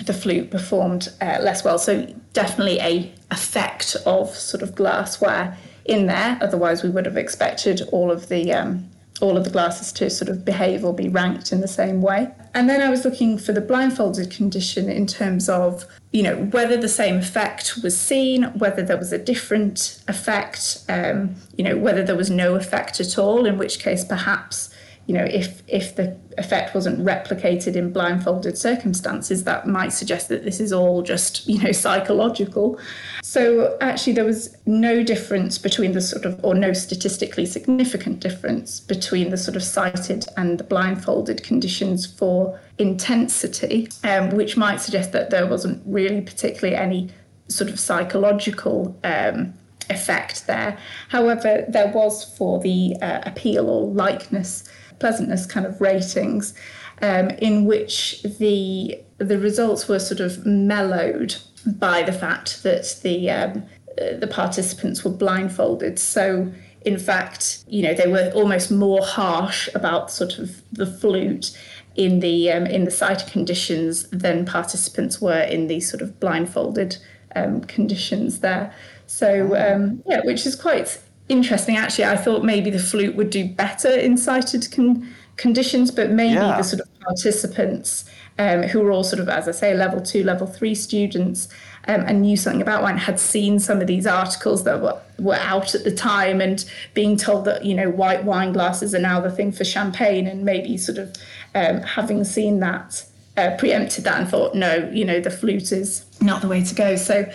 the 0.06 0.14
flute 0.14 0.50
performed 0.50 1.08
uh, 1.20 1.38
less 1.40 1.64
well. 1.64 1.78
So 1.78 2.06
definitely 2.32 2.78
a 2.80 3.12
effect 3.30 3.96
of 4.06 4.34
sort 4.34 4.62
of 4.62 4.74
glassware 4.74 5.56
in 5.84 6.06
there. 6.06 6.38
Otherwise, 6.40 6.82
we 6.82 6.90
would 6.90 7.06
have 7.06 7.16
expected 7.16 7.82
all 7.92 8.10
of 8.10 8.28
the 8.28 8.52
um, 8.52 8.88
all 9.20 9.36
of 9.36 9.44
the 9.44 9.50
glasses 9.50 9.92
to 9.92 10.10
sort 10.10 10.28
of 10.28 10.44
behave 10.44 10.84
or 10.84 10.92
be 10.92 11.08
ranked 11.08 11.52
in 11.52 11.60
the 11.60 11.68
same 11.68 12.02
way. 12.02 12.28
And 12.54 12.68
then 12.68 12.80
I 12.80 12.90
was 12.90 13.04
looking 13.04 13.38
for 13.38 13.52
the 13.52 13.60
blindfolded 13.60 14.30
condition 14.30 14.88
in 14.88 15.06
terms 15.06 15.48
of 15.48 15.86
you 16.12 16.22
know 16.22 16.36
whether 16.36 16.76
the 16.76 16.88
same 16.88 17.16
effect 17.16 17.78
was 17.82 17.98
seen, 17.98 18.44
whether 18.58 18.82
there 18.82 18.98
was 18.98 19.12
a 19.12 19.18
different 19.18 20.02
effect, 20.08 20.84
um, 20.88 21.36
you 21.56 21.64
know 21.64 21.76
whether 21.76 22.02
there 22.02 22.16
was 22.16 22.30
no 22.30 22.54
effect 22.56 23.00
at 23.00 23.18
all. 23.18 23.46
In 23.46 23.58
which 23.58 23.78
case, 23.78 24.04
perhaps 24.04 24.74
you 25.06 25.14
know, 25.14 25.24
if 25.24 25.62
if 25.66 25.96
the 25.96 26.16
effect 26.38 26.74
wasn't 26.74 26.98
replicated 27.00 27.74
in 27.74 27.92
blindfolded 27.92 28.56
circumstances, 28.56 29.44
that 29.44 29.66
might 29.66 29.92
suggest 29.92 30.28
that 30.28 30.44
this 30.44 30.60
is 30.60 30.72
all 30.72 31.02
just 31.02 31.46
you 31.48 31.60
know 31.62 31.72
psychological. 31.72 32.78
So 33.22 33.76
actually, 33.80 34.12
there 34.12 34.24
was 34.24 34.56
no 34.64 35.02
difference 35.02 35.58
between 35.58 35.92
the 35.92 36.00
sort 36.00 36.24
of, 36.24 36.38
or 36.44 36.54
no 36.54 36.72
statistically 36.72 37.46
significant 37.46 38.20
difference 38.20 38.78
between 38.78 39.30
the 39.30 39.36
sort 39.36 39.56
of 39.56 39.62
sighted 39.62 40.26
and 40.36 40.58
the 40.58 40.64
blindfolded 40.64 41.42
conditions 41.42 42.06
for 42.06 42.60
intensity, 42.78 43.88
um, 44.04 44.30
which 44.30 44.56
might 44.56 44.80
suggest 44.80 45.12
that 45.12 45.30
there 45.30 45.46
wasn't 45.46 45.82
really 45.84 46.20
particularly 46.20 46.76
any 46.76 47.10
sort 47.48 47.70
of 47.70 47.80
psychological 47.80 48.96
um, 49.02 49.54
effect 49.90 50.46
there. 50.46 50.78
However, 51.08 51.64
there 51.68 51.88
was 51.88 52.24
for 52.36 52.60
the 52.60 52.96
uh, 53.02 53.20
appeal 53.24 53.68
or 53.68 53.88
likeness 53.88 54.64
pleasantness 55.02 55.46
kind 55.54 55.66
of 55.66 55.80
ratings, 55.80 56.54
um, 57.02 57.30
in 57.48 57.64
which 57.66 58.22
the 58.38 58.98
the 59.18 59.38
results 59.38 59.88
were 59.88 59.98
sort 59.98 60.20
of 60.20 60.46
mellowed 60.46 61.36
by 61.66 62.02
the 62.02 62.12
fact 62.12 62.62
that 62.62 63.00
the 63.02 63.30
um, 63.30 63.64
uh, 64.00 64.16
the 64.18 64.26
participants 64.26 65.04
were 65.04 65.10
blindfolded. 65.10 65.98
So 65.98 66.52
in 66.84 66.98
fact, 66.98 67.64
you 67.68 67.82
know, 67.82 67.94
they 67.94 68.08
were 68.08 68.30
almost 68.34 68.70
more 68.70 69.04
harsh 69.04 69.68
about 69.74 70.10
sort 70.10 70.38
of 70.38 70.62
the 70.72 70.86
flute 70.86 71.56
in 71.94 72.20
the 72.20 72.50
um, 72.50 72.66
in 72.66 72.84
the 72.84 72.90
sighted 72.90 73.28
conditions 73.30 74.08
than 74.10 74.44
participants 74.44 75.20
were 75.20 75.42
in 75.42 75.66
the 75.66 75.80
sort 75.80 76.02
of 76.02 76.18
blindfolded 76.20 76.96
um, 77.36 77.60
conditions 77.62 78.40
there. 78.40 78.74
So 79.06 79.54
um, 79.56 80.02
yeah, 80.06 80.20
which 80.24 80.46
is 80.46 80.56
quite 80.56 81.00
interesting. 81.32 81.76
Actually, 81.76 82.04
I 82.04 82.16
thought 82.16 82.44
maybe 82.44 82.70
the 82.70 82.78
flute 82.78 83.16
would 83.16 83.30
do 83.30 83.48
better 83.48 83.90
in 83.90 84.16
sighted 84.16 84.70
con- 84.70 85.12
conditions, 85.36 85.90
but 85.90 86.10
maybe 86.10 86.34
yeah. 86.34 86.56
the 86.58 86.62
sort 86.62 86.82
of 86.82 87.00
participants 87.00 88.04
um, 88.38 88.62
who 88.62 88.80
were 88.80 88.92
all 88.92 89.04
sort 89.04 89.20
of, 89.20 89.28
as 89.28 89.48
I 89.48 89.52
say, 89.52 89.74
level 89.74 90.00
two, 90.00 90.22
level 90.22 90.46
three 90.46 90.74
students. 90.74 91.48
Um, 91.88 92.02
and 92.02 92.22
knew 92.22 92.36
something 92.36 92.62
about 92.62 92.84
wine, 92.84 92.96
had 92.96 93.18
seen 93.18 93.58
some 93.58 93.80
of 93.80 93.88
these 93.88 94.06
articles 94.06 94.62
that 94.62 94.80
were, 94.80 94.96
were 95.18 95.34
out 95.34 95.74
at 95.74 95.82
the 95.82 95.90
time 95.90 96.40
and 96.40 96.64
being 96.94 97.16
told 97.16 97.44
that, 97.46 97.64
you 97.64 97.74
know, 97.74 97.90
white 97.90 98.22
wine 98.22 98.52
glasses 98.52 98.94
are 98.94 99.00
now 99.00 99.20
the 99.20 99.32
thing 99.32 99.50
for 99.50 99.64
champagne 99.64 100.28
and 100.28 100.44
maybe 100.44 100.76
sort 100.76 100.98
of 100.98 101.12
um, 101.56 101.82
having 101.82 102.22
seen 102.22 102.60
that, 102.60 103.04
uh, 103.36 103.56
preempted 103.58 104.04
that 104.04 104.20
and 104.20 104.28
thought, 104.30 104.54
no, 104.54 104.88
you 104.92 105.04
know, 105.04 105.18
the 105.18 105.28
flute 105.28 105.72
is 105.72 106.04
not 106.20 106.40
the 106.40 106.46
way 106.46 106.62
to 106.62 106.72
go. 106.72 106.94
So, 106.94 107.28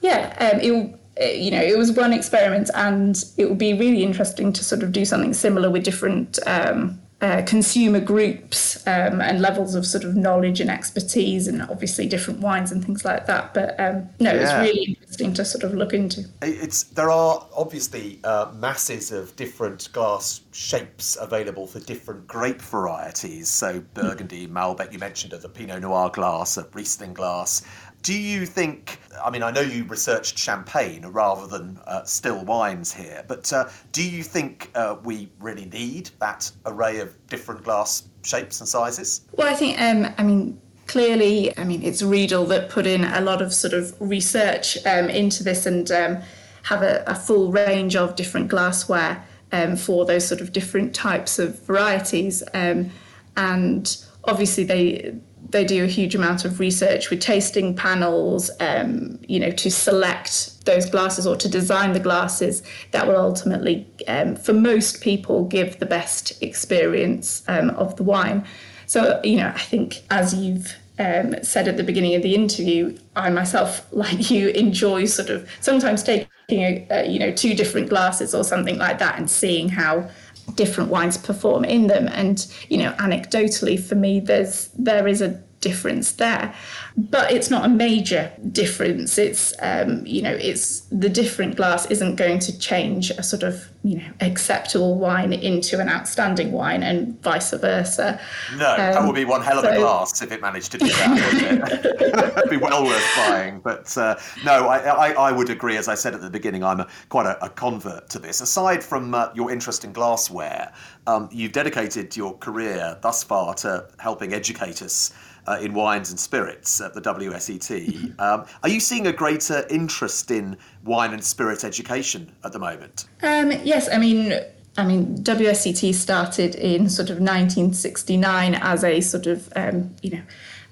yeah, 0.00 0.32
um, 0.38 0.60
it, 0.60 0.97
you 1.20 1.50
know, 1.50 1.60
it 1.60 1.76
was 1.76 1.92
one 1.92 2.12
experiment, 2.12 2.70
and 2.74 3.24
it 3.36 3.48
would 3.48 3.58
be 3.58 3.74
really 3.74 4.02
interesting 4.02 4.52
to 4.52 4.64
sort 4.64 4.82
of 4.82 4.92
do 4.92 5.04
something 5.04 5.34
similar 5.34 5.70
with 5.70 5.82
different 5.82 6.38
um, 6.46 7.00
uh, 7.20 7.42
consumer 7.46 7.98
groups 7.98 8.76
um, 8.86 9.20
and 9.20 9.40
levels 9.40 9.74
of 9.74 9.84
sort 9.84 10.04
of 10.04 10.14
knowledge 10.14 10.60
and 10.60 10.70
expertise, 10.70 11.48
and 11.48 11.62
obviously 11.62 12.06
different 12.06 12.38
wines 12.38 12.70
and 12.70 12.84
things 12.84 13.04
like 13.04 13.26
that. 13.26 13.52
But 13.52 13.78
um, 13.80 14.08
no, 14.20 14.32
yeah. 14.32 14.42
it's 14.42 14.68
really 14.68 14.84
interesting 14.84 15.34
to 15.34 15.44
sort 15.44 15.64
of 15.64 15.74
look 15.74 15.92
into. 15.92 16.24
It's 16.42 16.84
there 16.84 17.10
are 17.10 17.44
obviously 17.56 18.20
uh, 18.22 18.52
masses 18.54 19.10
of 19.10 19.34
different 19.34 19.92
glass 19.92 20.42
shapes 20.52 21.16
available 21.20 21.66
for 21.66 21.80
different 21.80 22.28
grape 22.28 22.62
varieties. 22.62 23.48
So 23.48 23.80
Burgundy, 23.94 24.46
Malbec, 24.46 24.92
you 24.92 25.00
mentioned 25.00 25.32
the 25.32 25.48
Pinot 25.48 25.82
Noir 25.82 26.10
glass, 26.10 26.56
a 26.56 26.68
Riesling 26.72 27.14
glass. 27.14 27.62
Do 28.08 28.18
you 28.18 28.46
think? 28.46 29.00
I 29.22 29.28
mean, 29.28 29.42
I 29.42 29.50
know 29.50 29.60
you 29.60 29.84
researched 29.84 30.38
champagne 30.38 31.04
rather 31.04 31.46
than 31.46 31.78
uh, 31.86 32.04
still 32.04 32.42
wines 32.42 32.90
here, 32.90 33.22
but 33.28 33.52
uh, 33.52 33.68
do 33.92 34.02
you 34.02 34.22
think 34.22 34.70
uh, 34.74 34.96
we 35.04 35.28
really 35.40 35.66
need 35.66 36.08
that 36.18 36.50
array 36.64 37.00
of 37.00 37.14
different 37.26 37.64
glass 37.64 38.04
shapes 38.22 38.60
and 38.60 38.66
sizes? 38.66 39.26
Well, 39.32 39.46
I 39.46 39.52
think. 39.52 39.78
Um, 39.78 40.10
I 40.16 40.22
mean, 40.22 40.58
clearly, 40.86 41.54
I 41.58 41.64
mean, 41.64 41.82
it's 41.82 42.02
Riedel 42.02 42.46
that 42.46 42.70
put 42.70 42.86
in 42.86 43.04
a 43.04 43.20
lot 43.20 43.42
of 43.42 43.52
sort 43.52 43.74
of 43.74 43.94
research 44.00 44.78
um, 44.86 45.10
into 45.10 45.44
this 45.44 45.66
and 45.66 45.90
um, 45.90 46.22
have 46.62 46.80
a, 46.80 47.04
a, 47.06 47.14
full 47.14 47.52
range 47.52 47.94
of 47.94 48.16
different 48.16 48.48
glassware 48.48 49.22
um, 49.52 49.76
for 49.76 50.06
those 50.06 50.26
sort 50.26 50.40
of 50.40 50.54
different 50.54 50.94
types 50.94 51.38
of 51.38 51.60
varieties. 51.66 52.42
Um, 52.54 52.90
and 53.36 54.02
obviously, 54.24 54.64
they 54.64 55.20
they 55.50 55.64
do 55.64 55.84
a 55.84 55.86
huge 55.86 56.14
amount 56.14 56.44
of 56.44 56.60
research 56.60 57.10
with 57.10 57.20
tasting 57.20 57.74
panels, 57.74 58.50
um, 58.60 59.18
you 59.28 59.40
know, 59.40 59.50
to 59.50 59.70
select 59.70 60.64
those 60.66 60.88
glasses 60.88 61.26
or 61.26 61.36
to 61.36 61.48
design 61.48 61.92
the 61.92 62.00
glasses 62.00 62.62
that 62.90 63.06
will 63.06 63.16
ultimately, 63.16 63.86
um, 64.06 64.36
for 64.36 64.52
most 64.52 65.00
people, 65.00 65.44
give 65.44 65.78
the 65.78 65.86
best 65.86 66.42
experience 66.42 67.42
um, 67.48 67.70
of 67.70 67.96
the 67.96 68.02
wine. 68.02 68.44
So, 68.86 69.20
you 69.24 69.36
know, 69.36 69.48
I 69.48 69.58
think 69.58 70.02
as 70.10 70.34
you've 70.34 70.74
um, 70.98 71.34
said 71.42 71.68
at 71.68 71.76
the 71.76 71.84
beginning 71.84 72.14
of 72.14 72.22
the 72.22 72.34
interview, 72.34 72.98
I 73.16 73.30
myself, 73.30 73.86
like 73.92 74.30
you, 74.30 74.48
enjoy 74.48 75.06
sort 75.06 75.30
of 75.30 75.48
sometimes 75.60 76.02
taking, 76.02 76.28
a, 76.50 77.06
you 77.06 77.18
know, 77.18 77.32
two 77.32 77.54
different 77.54 77.88
glasses 77.88 78.34
or 78.34 78.44
something 78.44 78.78
like 78.78 78.98
that 78.98 79.18
and 79.18 79.30
seeing 79.30 79.68
how 79.68 80.08
different 80.54 80.90
wines 80.90 81.16
perform 81.16 81.64
in 81.64 81.86
them. 81.86 82.08
And 82.08 82.46
you 82.68 82.78
know 82.78 82.92
anecdotally 82.92 83.80
for 83.82 83.94
me 83.94 84.20
there's 84.20 84.68
there 84.78 85.06
is 85.06 85.22
a 85.22 85.42
difference 85.60 86.12
there. 86.12 86.54
But 86.96 87.32
it's 87.32 87.50
not 87.50 87.64
a 87.64 87.68
major 87.68 88.32
difference. 88.52 89.18
It's 89.18 89.54
um, 89.60 90.04
you 90.06 90.22
know 90.22 90.34
it's 90.34 90.80
the 90.90 91.08
different 91.08 91.56
glass 91.56 91.86
isn't 91.86 92.16
going 92.16 92.38
to 92.40 92.58
change 92.58 93.10
a 93.10 93.22
sort 93.22 93.42
of 93.42 93.70
you 93.84 93.98
know 93.98 94.10
acceptable 94.20 94.96
wine 94.96 95.32
into 95.32 95.80
an 95.80 95.88
outstanding 95.88 96.52
wine 96.52 96.82
and 96.82 97.20
vice 97.22 97.52
versa. 97.52 98.20
No 98.56 98.70
um, 98.70 98.76
that 98.76 99.06
would 99.06 99.14
be 99.14 99.24
one 99.24 99.42
hell 99.42 99.58
of 99.58 99.64
so, 99.64 99.72
a 99.72 99.76
glass 99.76 100.22
if 100.22 100.32
it 100.32 100.40
managed 100.40 100.72
to 100.72 100.78
do 100.78 100.88
that 100.88 101.10
wouldn't 101.10 101.68
it? 101.68 102.36
It'd 102.38 102.50
be 102.50 102.56
well 102.56 102.84
worth 102.84 103.16
buying 103.16 103.60
but 103.60 103.96
uh, 103.96 104.16
no 104.44 104.68
I, 104.68 104.78
I, 104.78 105.12
I, 105.12 105.32
would 105.32 105.50
agree. 105.50 105.76
As 105.76 105.88
I 105.88 105.94
said 105.94 106.14
at 106.14 106.20
the 106.20 106.30
beginning 106.30 106.64
I'm 106.64 106.80
a, 106.80 106.88
quite 107.08 107.26
a, 107.26 107.44
a, 107.44 107.48
convert 107.48 108.08
to 108.10 108.18
this. 108.18 108.40
Aside 108.40 108.82
from 108.82 109.14
uh, 109.14 109.28
your 109.34 109.50
interest 109.50 109.84
in 109.84 109.92
glassware 109.92 110.72
um, 111.06 111.28
you've 111.32 111.52
dedicated 111.52 112.16
your 112.16 112.36
career 112.38 112.98
thus 113.00 113.22
far 113.22 113.54
to 113.54 113.86
helping 113.98 114.32
educate 114.32 114.82
us 114.82 115.12
uh, 115.48 115.58
in 115.60 115.72
wines 115.72 116.10
and 116.10 116.20
spirits 116.20 116.80
at 116.80 116.94
the 116.94 117.00
WSET. 117.00 118.14
Um, 118.18 118.46
are 118.62 118.68
you 118.68 118.80
seeing 118.80 119.06
a 119.06 119.12
greater 119.12 119.64
interest 119.70 120.30
in 120.30 120.56
wine 120.84 121.12
and 121.12 121.22
spirit 121.22 121.62
education 121.62 122.32
at 122.44 122.52
the 122.52 122.58
moment? 122.58 123.06
Um, 123.22 123.52
yes, 123.62 123.88
I 123.92 123.98
mean. 123.98 124.38
I 124.76 124.86
mean, 124.86 125.18
WSET 125.24 125.92
started 125.92 126.54
in 126.54 126.88
sort 126.88 127.10
of 127.10 127.16
1969 127.16 128.54
as 128.54 128.84
a 128.84 129.00
sort 129.00 129.26
of, 129.26 129.52
um, 129.56 129.92
you 130.02 130.10
know, 130.10 130.22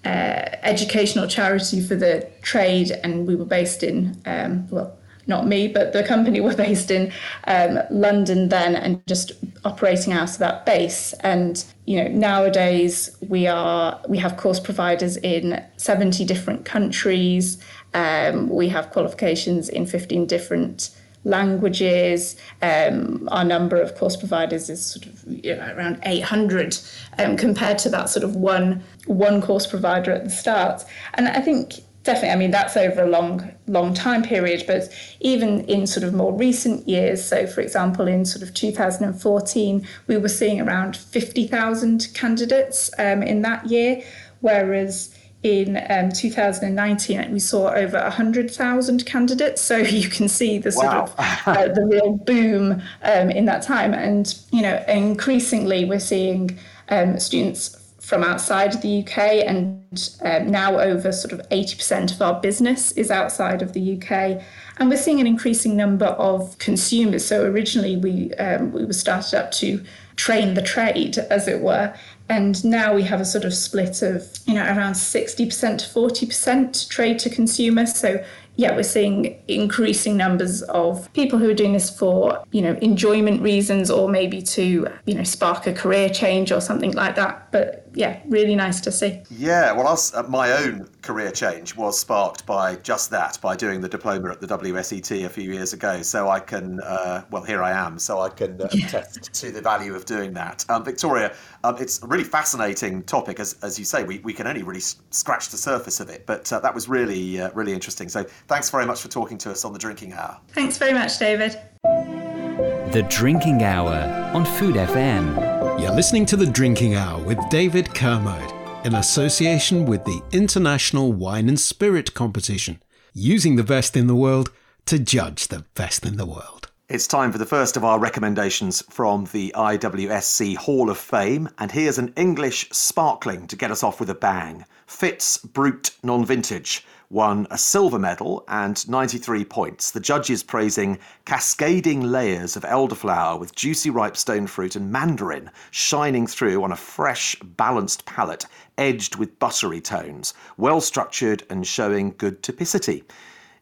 uh, 0.04 0.56
educational 0.62 1.26
charity 1.26 1.80
for 1.80 1.96
the 1.96 2.28
trade, 2.40 2.92
and 3.02 3.26
we 3.26 3.34
were 3.34 3.44
based 3.44 3.82
in, 3.82 4.16
um, 4.24 4.68
well, 4.70 4.96
not 5.26 5.46
me, 5.46 5.68
but 5.68 5.92
the 5.92 6.02
company 6.02 6.40
were 6.46 6.54
based 6.54 6.90
in 6.90 7.12
um, 7.44 7.78
London 7.90 8.48
then 8.48 8.76
and 8.76 9.04
just 9.06 9.32
operating 9.64 10.12
out 10.12 10.30
of 10.30 10.38
that 10.38 10.66
base. 10.66 11.12
And 11.20 11.64
you 11.86 12.02
know, 12.02 12.08
nowadays 12.08 13.16
we 13.28 13.46
are 13.46 14.00
we 14.08 14.18
have 14.18 14.36
course 14.36 14.60
providers 14.60 15.16
in 15.18 15.62
70 15.76 16.24
different 16.24 16.64
countries. 16.64 17.58
Um, 17.94 18.48
we 18.48 18.68
have 18.68 18.90
qualifications 18.90 19.68
in 19.68 19.86
15 19.86 20.26
different 20.26 20.90
languages. 21.24 22.36
Um, 22.62 23.28
our 23.32 23.44
number 23.44 23.80
of 23.80 23.96
course 23.96 24.16
providers 24.16 24.70
is 24.70 24.84
sort 24.84 25.06
of 25.06 25.24
you 25.26 25.56
know, 25.56 25.74
around 25.74 25.98
800 26.04 26.78
um, 27.18 27.36
compared 27.36 27.78
to 27.78 27.88
that 27.90 28.08
sort 28.08 28.22
of 28.22 28.36
one 28.36 28.82
one 29.06 29.42
course 29.42 29.66
provider 29.66 30.12
at 30.12 30.24
the 30.24 30.30
start. 30.30 30.84
And 31.14 31.28
I 31.28 31.40
think 31.40 31.80
definitely 32.06 32.30
i 32.30 32.36
mean 32.36 32.52
that's 32.52 32.76
over 32.76 33.02
a 33.02 33.08
long 33.08 33.52
long 33.66 33.92
time 33.94 34.22
period 34.22 34.64
but 34.66 34.88
even 35.20 35.64
in 35.64 35.86
sort 35.86 36.04
of 36.04 36.14
more 36.14 36.32
recent 36.32 36.86
years 36.88 37.24
so 37.24 37.46
for 37.46 37.60
example 37.60 38.06
in 38.06 38.24
sort 38.24 38.42
of 38.42 38.54
2014 38.54 39.86
we 40.06 40.16
were 40.16 40.28
seeing 40.28 40.60
around 40.60 40.96
50,000 40.96 42.08
candidates 42.14 42.90
um, 42.98 43.22
in 43.22 43.42
that 43.42 43.66
year 43.66 44.02
whereas 44.40 45.14
in 45.42 45.80
um, 45.90 46.10
2019 46.10 47.32
we 47.32 47.38
saw 47.38 47.70
over 47.70 48.00
100,000 48.00 49.06
candidates 49.06 49.60
so 49.60 49.76
you 50.00 50.08
can 50.08 50.28
see 50.28 50.58
the 50.58 50.72
sort 50.72 50.86
wow. 50.86 51.04
of 51.04 51.14
uh, 51.46 51.68
the 51.68 51.84
real 51.84 52.12
boom 52.12 52.82
um, 53.02 53.30
in 53.30 53.44
that 53.46 53.62
time 53.62 53.92
and 53.92 54.38
you 54.52 54.62
know 54.62 54.82
increasingly 54.88 55.84
we're 55.84 55.98
seeing 55.98 56.58
um, 56.88 57.18
students 57.18 57.85
from 58.06 58.22
outside 58.22 58.80
the 58.82 59.02
UK, 59.02 59.18
and 59.48 60.16
um, 60.22 60.48
now 60.48 60.78
over 60.78 61.10
sort 61.10 61.32
of 61.32 61.40
80% 61.48 62.14
of 62.14 62.22
our 62.22 62.40
business 62.40 62.92
is 62.92 63.10
outside 63.10 63.62
of 63.62 63.72
the 63.72 63.96
UK. 63.96 64.40
And 64.78 64.88
we're 64.88 64.96
seeing 64.96 65.20
an 65.20 65.26
increasing 65.26 65.76
number 65.76 66.06
of 66.06 66.56
consumers. 66.58 67.26
So 67.26 67.44
originally 67.44 67.96
we 67.96 68.32
um, 68.34 68.70
we 68.70 68.84
were 68.84 68.92
started 68.92 69.36
up 69.36 69.50
to 69.52 69.82
train 70.14 70.54
the 70.54 70.62
trade, 70.62 71.18
as 71.18 71.48
it 71.48 71.60
were, 71.60 71.94
And 72.28 72.64
now 72.64 72.94
we 72.94 73.02
have 73.04 73.20
a 73.20 73.24
sort 73.24 73.44
of 73.44 73.54
split 73.54 74.02
of, 74.02 74.26
you 74.46 74.54
know, 74.54 74.64
around 74.64 74.94
60% 74.94 75.78
to 75.78 75.86
40% 75.86 76.88
trade 76.88 77.18
to 77.20 77.30
consumer. 77.30 77.86
So 77.86 78.24
yeah, 78.56 78.74
we're 78.74 78.82
seeing 78.82 79.40
increasing 79.46 80.16
numbers 80.16 80.62
of 80.62 81.12
people 81.12 81.38
who 81.38 81.48
are 81.50 81.54
doing 81.54 81.74
this 81.74 81.90
for, 81.90 82.42
you 82.50 82.62
know, 82.62 82.72
enjoyment 82.80 83.42
reasons 83.42 83.90
or 83.90 84.08
maybe 84.08 84.42
to, 84.42 84.88
you 85.04 85.14
know, 85.14 85.22
spark 85.22 85.66
a 85.66 85.72
career 85.72 86.08
change 86.08 86.50
or 86.50 86.60
something 86.60 86.92
like 86.92 87.14
that. 87.14 87.52
But 87.52 87.85
yeah, 87.96 88.20
really 88.28 88.54
nice 88.54 88.78
to 88.82 88.92
see. 88.92 89.22
Yeah, 89.30 89.72
well, 89.72 89.84
was, 89.84 90.14
uh, 90.14 90.22
my 90.24 90.52
own 90.52 90.86
career 91.00 91.30
change 91.30 91.74
was 91.74 91.98
sparked 91.98 92.44
by 92.44 92.76
just 92.76 93.10
that, 93.10 93.38
by 93.40 93.56
doing 93.56 93.80
the 93.80 93.88
diploma 93.88 94.30
at 94.30 94.40
the 94.40 94.46
WSET 94.46 95.24
a 95.24 95.28
few 95.30 95.50
years 95.50 95.72
ago. 95.72 96.02
So 96.02 96.28
I 96.28 96.40
can, 96.40 96.80
uh, 96.80 97.24
well, 97.30 97.42
here 97.42 97.62
I 97.62 97.72
am, 97.72 97.98
so 97.98 98.20
I 98.20 98.28
can 98.28 98.60
uh, 98.60 98.68
yeah. 98.72 98.86
attest 98.86 99.32
to 99.32 99.50
the 99.50 99.62
value 99.62 99.94
of 99.94 100.04
doing 100.04 100.34
that. 100.34 100.66
Um, 100.68 100.84
Victoria, 100.84 101.34
um, 101.64 101.76
it's 101.78 102.02
a 102.02 102.06
really 102.06 102.24
fascinating 102.24 103.02
topic, 103.04 103.40
as, 103.40 103.56
as 103.62 103.78
you 103.78 103.86
say. 103.86 104.04
We, 104.04 104.18
we 104.18 104.34
can 104.34 104.46
only 104.46 104.62
really 104.62 104.82
scratch 105.10 105.48
the 105.48 105.56
surface 105.56 105.98
of 105.98 106.10
it, 106.10 106.26
but 106.26 106.52
uh, 106.52 106.60
that 106.60 106.74
was 106.74 106.90
really, 106.90 107.40
uh, 107.40 107.50
really 107.54 107.72
interesting. 107.72 108.10
So 108.10 108.24
thanks 108.46 108.68
very 108.68 108.84
much 108.84 109.00
for 109.00 109.08
talking 109.08 109.38
to 109.38 109.50
us 109.50 109.64
on 109.64 109.72
the 109.72 109.78
Drinking 109.78 110.12
Hour. 110.12 110.38
Thanks 110.48 110.76
very 110.76 110.92
much, 110.92 111.18
David. 111.18 111.58
The 111.82 113.06
Drinking 113.08 113.62
Hour 113.62 114.30
on 114.34 114.44
Food 114.44 114.74
FM. 114.74 115.55
You're 115.78 115.92
listening 115.92 116.24
to 116.26 116.36
The 116.36 116.46
Drinking 116.46 116.94
Hour 116.94 117.22
with 117.22 117.38
David 117.50 117.94
Kermode 117.94 118.50
in 118.86 118.94
association 118.94 119.84
with 119.84 120.04
the 120.04 120.22
International 120.32 121.12
Wine 121.12 121.50
and 121.50 121.60
Spirit 121.60 122.14
Competition, 122.14 122.82
using 123.12 123.56
the 123.56 123.62
best 123.62 123.94
in 123.94 124.06
the 124.06 124.14
world 124.14 124.50
to 124.86 124.98
judge 124.98 125.48
the 125.48 125.66
best 125.74 126.06
in 126.06 126.16
the 126.16 126.24
world. 126.24 126.70
It's 126.88 127.06
time 127.06 127.30
for 127.30 127.36
the 127.36 127.44
first 127.44 127.76
of 127.76 127.84
our 127.84 127.98
recommendations 127.98 128.82
from 128.88 129.26
the 129.32 129.52
IWSC 129.54 130.56
Hall 130.56 130.88
of 130.88 130.96
Fame, 130.96 131.50
and 131.58 131.70
here's 131.70 131.98
an 131.98 132.14
English 132.16 132.70
sparkling 132.70 133.46
to 133.48 133.56
get 133.56 133.70
us 133.70 133.82
off 133.82 134.00
with 134.00 134.08
a 134.08 134.14
bang 134.14 134.64
Fitz 134.86 135.36
Brut 135.36 135.90
Non 136.02 136.24
Vintage 136.24 136.86
won 137.10 137.46
a 137.50 137.58
silver 137.58 137.98
medal 137.98 138.44
and 138.48 138.88
93 138.88 139.44
points. 139.44 139.90
The 139.90 140.00
judges 140.00 140.42
praising 140.42 140.98
cascading 141.24 142.02
layers 142.02 142.56
of 142.56 142.64
elderflower 142.64 143.38
with 143.38 143.54
juicy 143.54 143.90
ripe 143.90 144.16
stone 144.16 144.46
fruit 144.46 144.76
and 144.76 144.90
mandarin 144.90 145.50
shining 145.70 146.26
through 146.26 146.62
on 146.62 146.72
a 146.72 146.76
fresh, 146.76 147.36
balanced 147.42 148.04
palate, 148.06 148.46
edged 148.78 149.16
with 149.16 149.38
buttery 149.38 149.80
tones, 149.80 150.34
well 150.56 150.80
structured 150.80 151.42
and 151.50 151.66
showing 151.66 152.14
good 152.18 152.42
typicity. 152.42 153.04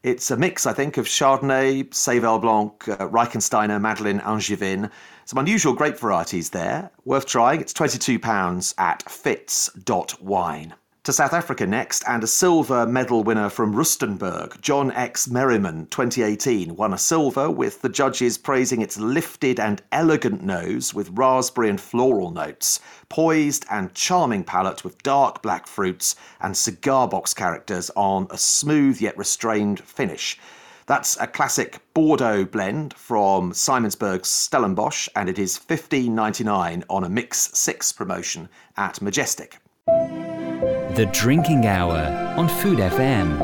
It's 0.05 0.29
a 0.29 0.37
mix, 0.37 0.67
I 0.67 0.73
think, 0.73 0.97
of 0.97 1.07
Chardonnay, 1.07 1.89
Seyval 1.89 2.39
Blanc, 2.39 2.87
uh, 2.87 3.09
Reichensteiner, 3.09 3.81
Madeleine 3.81 4.21
Angevine. 4.21 4.91
Some 5.25 5.39
unusual 5.39 5.73
grape 5.73 5.97
varieties 5.97 6.51
there. 6.51 6.91
Worth 7.05 7.25
trying. 7.25 7.59
It's 7.59 7.73
£22 7.73 8.75
at 8.77 9.09
fitz.wine. 9.09 10.75
To 11.05 11.13
South 11.13 11.33
Africa 11.33 11.67
next, 11.67 12.03
and 12.07 12.23
a 12.23 12.27
silver 12.27 12.87
medal 12.87 13.23
winner 13.23 13.47
from 13.47 13.75
Rustenberg, 13.75 14.59
John 14.59 14.91
X. 14.91 15.27
Merriman, 15.27 15.85
2018, 15.91 16.75
won 16.75 16.93
a 16.93 16.97
silver 16.97 17.47
with 17.47 17.83
the 17.83 17.89
judges 17.89 18.39
praising 18.39 18.81
its 18.81 18.97
lifted 18.97 19.59
and 19.59 19.83
elegant 19.91 20.41
nose 20.41 20.95
with 20.95 21.11
raspberry 21.11 21.69
and 21.69 21.79
floral 21.79 22.31
notes, 22.31 22.79
poised 23.07 23.67
and 23.69 23.93
charming 23.93 24.43
palate 24.43 24.83
with 24.83 25.03
dark 25.03 25.43
black 25.43 25.67
fruits 25.67 26.15
and 26.41 26.57
cigar 26.57 27.07
box 27.07 27.35
characters 27.35 27.91
on 27.95 28.25
a 28.31 28.37
smooth 28.39 28.99
yet 28.99 29.15
restrained 29.15 29.81
finish. 29.81 30.39
That's 30.87 31.21
a 31.21 31.27
classic 31.27 31.81
Bordeaux 31.93 32.45
blend 32.45 32.95
from 32.95 33.51
Simonsberg's 33.51 34.29
Stellenbosch, 34.29 35.07
and 35.15 35.29
it 35.29 35.37
is 35.37 35.59
$15.99 35.59 36.83
on 36.89 37.03
a 37.03 37.09
Mix 37.09 37.55
6 37.55 37.91
promotion 37.91 38.49
at 38.75 39.03
Majestic. 39.03 39.59
The 39.87 41.07
Drinking 41.11 41.67
Hour 41.67 42.35
on 42.37 42.49
Food 42.49 42.79
FM. 42.79 43.39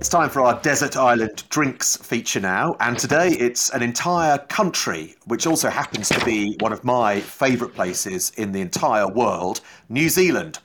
It's 0.00 0.08
time 0.08 0.28
for 0.28 0.40
our 0.40 0.60
Desert 0.60 0.96
Island 0.96 1.44
Drinks 1.50 1.96
feature 1.98 2.40
now, 2.40 2.74
and 2.80 2.98
today 2.98 3.28
it's 3.28 3.70
an 3.70 3.84
entire 3.84 4.38
country, 4.38 5.14
which 5.26 5.46
also 5.46 5.70
happens 5.70 6.08
to 6.08 6.24
be 6.24 6.56
one 6.58 6.72
of 6.72 6.82
my 6.82 7.20
favourite 7.20 7.74
places 7.74 8.32
in 8.36 8.50
the 8.50 8.60
entire 8.60 9.06
world 9.06 9.60
New 9.88 10.08
Zealand. 10.08 10.58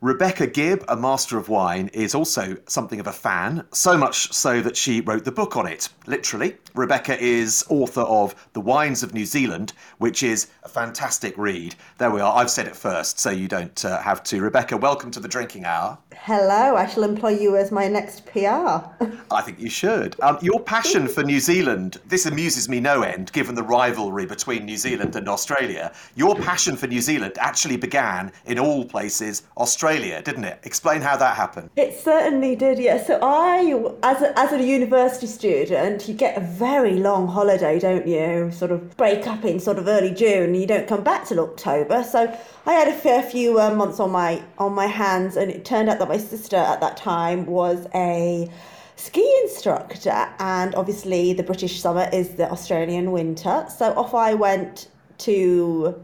Rebecca 0.00 0.48
Gibb, 0.48 0.84
a 0.88 0.96
master 0.96 1.38
of 1.38 1.48
wine, 1.48 1.88
is 1.92 2.14
also 2.14 2.56
something 2.66 2.98
of 2.98 3.06
a 3.06 3.12
fan, 3.12 3.64
so 3.72 3.96
much 3.96 4.32
so 4.32 4.60
that 4.62 4.76
she 4.76 5.00
wrote 5.00 5.24
the 5.24 5.32
book 5.32 5.56
on 5.56 5.66
it, 5.68 5.88
literally. 6.06 6.56
Rebecca 6.76 7.18
is 7.18 7.64
author 7.70 8.02
of 8.02 8.34
The 8.52 8.60
Wines 8.60 9.02
of 9.02 9.14
New 9.14 9.24
Zealand, 9.24 9.72
which 9.96 10.22
is 10.22 10.48
a 10.62 10.68
fantastic 10.68 11.32
read. 11.38 11.74
There 11.96 12.10
we 12.10 12.20
are. 12.20 12.36
I've 12.36 12.50
said 12.50 12.66
it 12.66 12.76
first, 12.76 13.18
so 13.18 13.30
you 13.30 13.48
don't 13.48 13.82
uh, 13.82 13.98
have 14.02 14.22
to. 14.24 14.42
Rebecca, 14.42 14.76
welcome 14.76 15.10
to 15.12 15.20
the 15.20 15.26
Drinking 15.26 15.64
Hour. 15.64 15.96
Hello, 16.14 16.76
I 16.76 16.86
shall 16.86 17.04
employ 17.04 17.30
you 17.30 17.56
as 17.56 17.72
my 17.72 17.88
next 17.88 18.26
PR. 18.26 18.38
I 19.30 19.40
think 19.42 19.58
you 19.58 19.70
should. 19.70 20.20
Um, 20.20 20.36
your 20.42 20.60
passion 20.60 21.08
for 21.08 21.22
New 21.22 21.40
Zealand, 21.40 21.98
this 22.04 22.26
amuses 22.26 22.68
me 22.68 22.78
no 22.78 23.00
end, 23.00 23.32
given 23.32 23.54
the 23.54 23.62
rivalry 23.62 24.26
between 24.26 24.66
New 24.66 24.76
Zealand 24.76 25.16
and 25.16 25.30
Australia. 25.30 25.92
Your 26.14 26.36
passion 26.36 26.76
for 26.76 26.88
New 26.88 27.00
Zealand 27.00 27.38
actually 27.38 27.78
began, 27.78 28.32
in 28.44 28.58
all 28.58 28.84
places, 28.84 29.44
Australia, 29.56 30.20
didn't 30.20 30.44
it? 30.44 30.60
Explain 30.64 31.00
how 31.00 31.16
that 31.16 31.36
happened. 31.36 31.70
It 31.76 31.98
certainly 31.98 32.54
did, 32.54 32.78
yeah. 32.78 33.02
So 33.02 33.18
I, 33.22 33.92
as 34.02 34.20
a, 34.20 34.38
as 34.38 34.52
a 34.52 34.62
university 34.62 35.26
student, 35.26 36.06
you 36.06 36.12
get 36.12 36.36
a 36.36 36.40
very 36.40 36.65
long 37.00 37.28
holiday, 37.28 37.78
don't 37.78 38.06
you? 38.06 38.50
Sort 38.50 38.70
of 38.70 38.96
break 38.96 39.26
up 39.26 39.44
in 39.44 39.60
sort 39.60 39.78
of 39.78 39.86
early 39.86 40.12
June, 40.12 40.54
you 40.54 40.66
don't 40.66 40.86
come 40.88 41.02
back 41.02 41.26
till 41.26 41.40
October. 41.40 42.02
So 42.02 42.36
I 42.66 42.72
had 42.72 42.88
a 42.88 42.92
fair 42.92 43.22
few 43.22 43.60
uh, 43.60 43.74
months 43.74 44.00
on 44.00 44.10
my 44.10 44.42
on 44.58 44.72
my 44.72 44.86
hands, 44.86 45.36
and 45.36 45.50
it 45.50 45.64
turned 45.64 45.88
out 45.88 45.98
that 45.98 46.08
my 46.08 46.18
sister 46.18 46.56
at 46.56 46.80
that 46.80 46.96
time 46.96 47.46
was 47.46 47.86
a 47.94 48.50
ski 48.96 49.24
instructor, 49.42 50.28
and 50.38 50.74
obviously 50.74 51.32
the 51.32 51.42
British 51.42 51.80
summer 51.80 52.08
is 52.12 52.30
the 52.30 52.50
Australian 52.50 53.12
winter. 53.12 53.66
So 53.68 53.92
off 53.94 54.14
I 54.14 54.34
went 54.34 54.88
to 55.18 55.94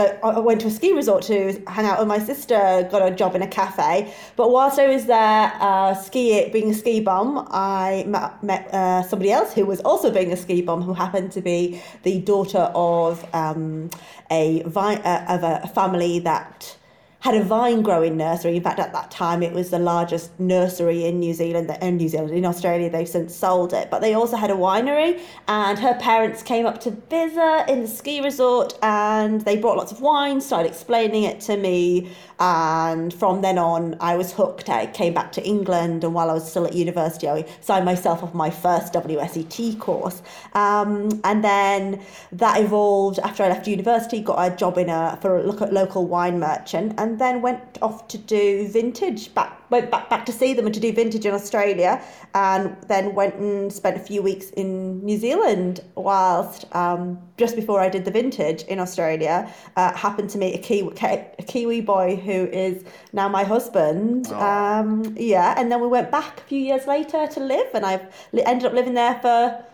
go 0.00 0.18
I 0.22 0.38
went 0.38 0.60
to 0.62 0.68
a 0.68 0.70
ski 0.70 0.92
resort 0.92 1.22
to 1.24 1.62
hang 1.66 1.86
out 1.86 1.98
with 1.98 2.08
my 2.08 2.18
sister, 2.18 2.88
got 2.90 3.06
a 3.06 3.14
job 3.14 3.34
in 3.34 3.42
a 3.42 3.46
cafe. 3.46 4.12
But 4.36 4.50
whilst 4.50 4.78
I 4.78 4.88
was 4.88 5.06
there 5.06 5.52
uh, 5.60 5.94
ski 5.94 6.48
being 6.50 6.70
a 6.70 6.74
ski 6.74 7.00
bum, 7.00 7.46
I 7.50 8.04
met, 8.06 8.42
met 8.42 8.74
uh, 8.74 9.02
somebody 9.02 9.32
else 9.32 9.52
who 9.52 9.66
was 9.66 9.80
also 9.80 10.10
being 10.10 10.32
a 10.32 10.36
ski 10.36 10.62
bum, 10.62 10.82
who 10.82 10.94
happened 10.94 11.32
to 11.32 11.40
be 11.40 11.80
the 12.02 12.20
daughter 12.20 12.70
of 12.74 13.24
um, 13.34 13.90
a 14.30 14.62
uh, 14.62 15.34
of 15.34 15.42
a 15.42 15.68
family 15.74 16.18
that 16.20 16.76
had 17.20 17.34
a 17.34 17.42
vine 17.44 17.82
growing 17.82 18.16
nursery. 18.16 18.56
In 18.56 18.62
fact, 18.62 18.78
at 18.78 18.92
that 18.92 19.10
time, 19.10 19.42
it 19.42 19.52
was 19.52 19.70
the 19.70 19.78
largest 19.78 20.38
nursery 20.40 21.04
in 21.04 21.20
New 21.20 21.34
Zealand. 21.34 21.70
In 21.82 21.98
New 21.98 22.08
Zealand, 22.08 22.32
in 22.32 22.46
Australia, 22.46 22.88
they've 22.88 23.08
since 23.08 23.34
sold 23.34 23.72
it. 23.72 23.90
But 23.90 24.00
they 24.00 24.14
also 24.14 24.36
had 24.36 24.50
a 24.50 24.54
winery, 24.54 25.20
and 25.46 25.78
her 25.78 25.94
parents 25.94 26.42
came 26.42 26.66
up 26.66 26.80
to 26.80 26.90
visit 26.90 27.64
in 27.68 27.82
the 27.82 27.88
ski 27.88 28.22
resort, 28.22 28.78
and 28.82 29.42
they 29.42 29.56
brought 29.56 29.76
lots 29.76 29.92
of 29.92 30.00
wine, 30.00 30.40
started 30.40 30.70
explaining 30.70 31.24
it 31.24 31.40
to 31.42 31.56
me, 31.56 32.10
and 32.38 33.12
from 33.12 33.42
then 33.42 33.58
on, 33.58 33.96
I 34.00 34.16
was 34.16 34.32
hooked. 34.32 34.70
I 34.70 34.86
came 34.86 35.12
back 35.12 35.30
to 35.32 35.46
England, 35.46 36.04
and 36.04 36.14
while 36.14 36.30
I 36.30 36.32
was 36.32 36.48
still 36.48 36.66
at 36.66 36.72
university, 36.72 37.28
I 37.28 37.44
signed 37.60 37.84
myself 37.84 38.22
off 38.22 38.32
my 38.32 38.48
first 38.48 38.94
WSET 38.94 39.78
course. 39.78 40.22
Um, 40.54 41.20
and 41.22 41.44
then 41.44 42.00
that 42.32 42.58
evolved 42.60 43.18
after 43.18 43.42
I 43.42 43.48
left 43.48 43.68
university, 43.68 44.22
got 44.22 44.52
a 44.52 44.56
job 44.56 44.78
in 44.78 44.88
a 44.88 45.18
for 45.20 45.38
a 45.38 45.42
local 45.42 46.06
wine 46.06 46.38
merchant, 46.40 46.94
and 46.96 47.09
then 47.18 47.42
went 47.42 47.78
off 47.82 48.08
to 48.08 48.18
do 48.18 48.68
vintage 48.68 49.34
back 49.34 49.60
went 49.70 49.90
back, 49.90 50.10
back 50.10 50.26
to 50.26 50.32
see 50.32 50.52
them 50.52 50.66
and 50.66 50.74
to 50.74 50.80
do 50.80 50.92
vintage 50.92 51.24
in 51.24 51.32
Australia, 51.32 52.02
and 52.34 52.76
then 52.88 53.14
went 53.14 53.36
and 53.36 53.72
spent 53.72 53.96
a 53.96 54.00
few 54.00 54.20
weeks 54.20 54.50
in 54.50 55.02
New 55.04 55.16
Zealand 55.16 55.80
whilst 55.94 56.64
um, 56.74 57.18
just 57.36 57.56
before 57.56 57.80
I 57.80 57.88
did 57.88 58.04
the 58.04 58.10
vintage 58.10 58.62
in 58.64 58.80
Australia, 58.80 59.52
uh, 59.76 59.96
happened 59.96 60.30
to 60.30 60.38
meet 60.38 60.54
a 60.54 60.58
Kiwi, 60.58 60.92
a 61.00 61.42
Kiwi 61.42 61.80
boy 61.80 62.16
who 62.16 62.46
is 62.46 62.84
now 63.12 63.28
my 63.28 63.44
husband. 63.44 64.26
Oh. 64.30 64.40
Um, 64.40 65.14
yeah, 65.16 65.54
and 65.56 65.70
then 65.70 65.80
we 65.80 65.86
went 65.86 66.10
back 66.10 66.40
a 66.40 66.44
few 66.44 66.58
years 66.58 66.86
later 66.86 67.26
to 67.28 67.40
live, 67.40 67.68
and 67.74 67.86
I've 67.86 68.06
ended 68.34 68.66
up 68.66 68.72
living 68.72 68.94
there 68.94 69.18
for 69.20 69.64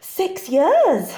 six 0.00 0.48
years. 0.48 1.12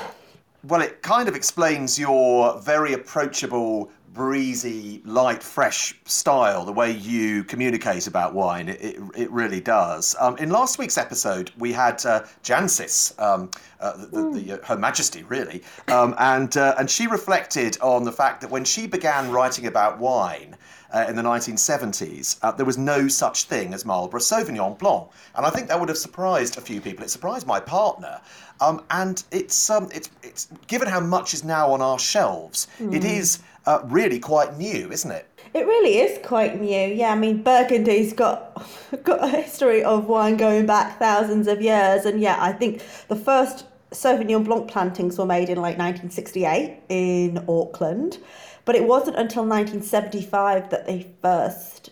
Well, 0.64 0.80
it 0.80 1.02
kind 1.02 1.28
of 1.28 1.36
explains 1.36 1.96
your 1.96 2.58
very 2.60 2.92
approachable 2.92 3.92
breezy, 4.16 5.02
light, 5.04 5.42
fresh 5.42 5.94
style, 6.06 6.64
the 6.64 6.72
way 6.72 6.90
you 6.90 7.44
communicate 7.44 8.06
about 8.06 8.32
wine, 8.32 8.70
it, 8.70 8.98
it, 9.14 9.30
really 9.30 9.60
does. 9.60 10.16
Um, 10.18 10.38
in 10.38 10.48
last 10.48 10.78
week's 10.78 10.96
episode, 10.96 11.50
we 11.58 11.70
had 11.70 12.04
uh, 12.06 12.24
Jancis, 12.42 13.12
um, 13.20 13.50
uh, 13.78 13.94
the, 13.98 14.06
the, 14.06 14.30
the, 14.30 14.52
uh, 14.52 14.64
Her 14.64 14.76
Majesty, 14.78 15.22
really, 15.24 15.62
um, 15.88 16.14
and, 16.18 16.56
uh, 16.56 16.74
and 16.78 16.90
she 16.90 17.06
reflected 17.06 17.76
on 17.82 18.04
the 18.04 18.12
fact 18.12 18.40
that 18.40 18.50
when 18.50 18.64
she 18.64 18.86
began 18.86 19.30
writing 19.30 19.66
about 19.66 19.98
wine, 19.98 20.56
uh, 20.92 21.06
in 21.08 21.16
the 21.16 21.22
1970s, 21.22 22.38
uh, 22.42 22.52
there 22.52 22.66
was 22.66 22.78
no 22.78 23.08
such 23.08 23.44
thing 23.44 23.74
as 23.74 23.84
Marlborough 23.84 24.20
Sauvignon 24.20 24.78
Blanc. 24.78 25.08
And 25.34 25.44
I 25.46 25.50
think 25.50 25.68
that 25.68 25.78
would 25.78 25.88
have 25.88 25.98
surprised 25.98 26.58
a 26.58 26.60
few 26.60 26.80
people. 26.80 27.04
It 27.04 27.10
surprised 27.10 27.46
my 27.46 27.60
partner. 27.60 28.20
Um, 28.60 28.84
and 28.90 29.22
it's, 29.30 29.68
um, 29.70 29.88
it's, 29.92 30.10
it's 30.22 30.48
given 30.66 30.88
how 30.88 31.00
much 31.00 31.34
is 31.34 31.44
now 31.44 31.72
on 31.72 31.82
our 31.82 31.98
shelves, 31.98 32.68
it 32.80 33.04
is 33.04 33.40
uh, 33.66 33.80
really 33.84 34.18
quite 34.18 34.56
new, 34.56 34.90
isn't 34.90 35.10
it? 35.10 35.28
It 35.54 35.66
really 35.66 35.98
is 35.98 36.18
quite 36.26 36.60
new. 36.60 36.88
Yeah, 36.94 37.12
I 37.12 37.14
mean 37.14 37.42
Burgundy's 37.42 38.12
got 38.12 38.66
got 39.04 39.24
a 39.24 39.28
history 39.28 39.82
of 39.82 40.06
wine 40.06 40.36
going 40.36 40.66
back 40.66 40.98
thousands 40.98 41.48
of 41.48 41.62
years, 41.62 42.04
and 42.04 42.20
yeah, 42.20 42.36
I 42.38 42.52
think 42.52 42.82
the 43.08 43.16
first 43.16 43.64
Sauvignon 43.90 44.44
Blanc 44.44 44.68
plantings 44.68 45.18
were 45.18 45.26
made 45.26 45.48
in 45.48 45.56
like 45.56 45.78
1968 45.78 46.82
in 46.88 47.44
Auckland, 47.48 48.18
but 48.66 48.76
it 48.76 48.84
wasn't 48.84 49.16
until 49.16 49.44
1975 49.44 50.70
that 50.70 50.86
the 50.86 51.06
first 51.22 51.90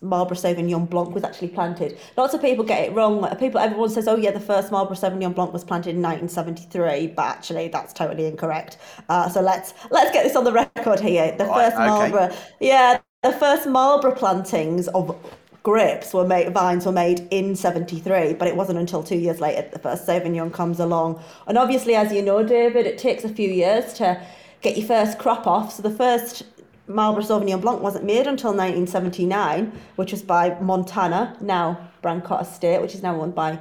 Marlborough 0.00 0.36
Sauvignon 0.36 0.88
Blanc 0.88 1.14
was 1.14 1.24
actually 1.24 1.48
planted. 1.48 1.98
Lots 2.16 2.32
of 2.34 2.40
people 2.40 2.64
get 2.64 2.88
it 2.88 2.92
wrong. 2.94 3.28
People, 3.38 3.60
everyone 3.60 3.90
says, 3.90 4.08
"Oh 4.08 4.16
yeah, 4.16 4.30
the 4.30 4.40
first 4.40 4.70
Marlborough 4.72 4.96
Sauvignon 4.96 5.34
Blanc 5.34 5.52
was 5.52 5.64
planted 5.64 5.96
in 5.96 6.02
1973," 6.02 7.08
but 7.08 7.24
actually 7.26 7.68
that's 7.68 7.92
totally 7.92 8.26
incorrect. 8.26 8.78
Uh, 9.08 9.28
so 9.28 9.40
let's 9.40 9.74
let's 9.90 10.12
get 10.12 10.24
this 10.24 10.36
on 10.36 10.44
the 10.44 10.52
record 10.52 11.00
here. 11.00 11.34
The 11.36 11.46
Right, 11.46 11.64
first 11.70 11.76
okay. 11.76 11.86
Marlborough, 11.86 12.34
yeah, 12.60 13.00
the 13.22 13.32
first 13.32 13.66
Marlborough 13.68 14.14
plantings 14.14 14.88
of 14.88 15.16
grapes 15.64 16.12
were 16.14 16.26
made, 16.26 16.52
vines 16.52 16.86
were 16.86 16.92
made 16.92 17.26
in 17.32 17.56
73, 17.56 18.34
but 18.34 18.46
it 18.46 18.54
wasn't 18.54 18.78
until 18.78 19.02
two 19.02 19.16
years 19.16 19.40
later 19.40 19.62
that 19.62 19.72
the 19.72 19.78
first 19.78 20.06
Sauvignon 20.06 20.52
comes 20.52 20.78
along. 20.78 21.20
And 21.48 21.58
obviously, 21.58 21.94
as 21.96 22.12
you 22.12 22.22
know, 22.22 22.44
David, 22.44 22.86
it 22.86 22.98
takes 22.98 23.24
a 23.24 23.28
few 23.30 23.50
years 23.50 23.94
to 23.94 24.20
get 24.64 24.76
your 24.76 24.86
first 24.86 25.18
crop 25.18 25.46
off. 25.46 25.74
So 25.74 25.82
the 25.82 25.90
first 25.90 26.42
Marlborough 26.88 27.22
Sauvignon 27.22 27.60
Blanc 27.60 27.80
wasn't 27.80 28.04
made 28.04 28.26
until 28.26 28.50
1979, 28.50 29.72
which 29.96 30.10
was 30.10 30.22
by 30.22 30.58
Montana, 30.60 31.36
now 31.40 31.90
Brancott 32.02 32.42
Estate, 32.42 32.80
which 32.82 32.94
is 32.94 33.02
now 33.02 33.20
owned 33.20 33.34
by 33.34 33.60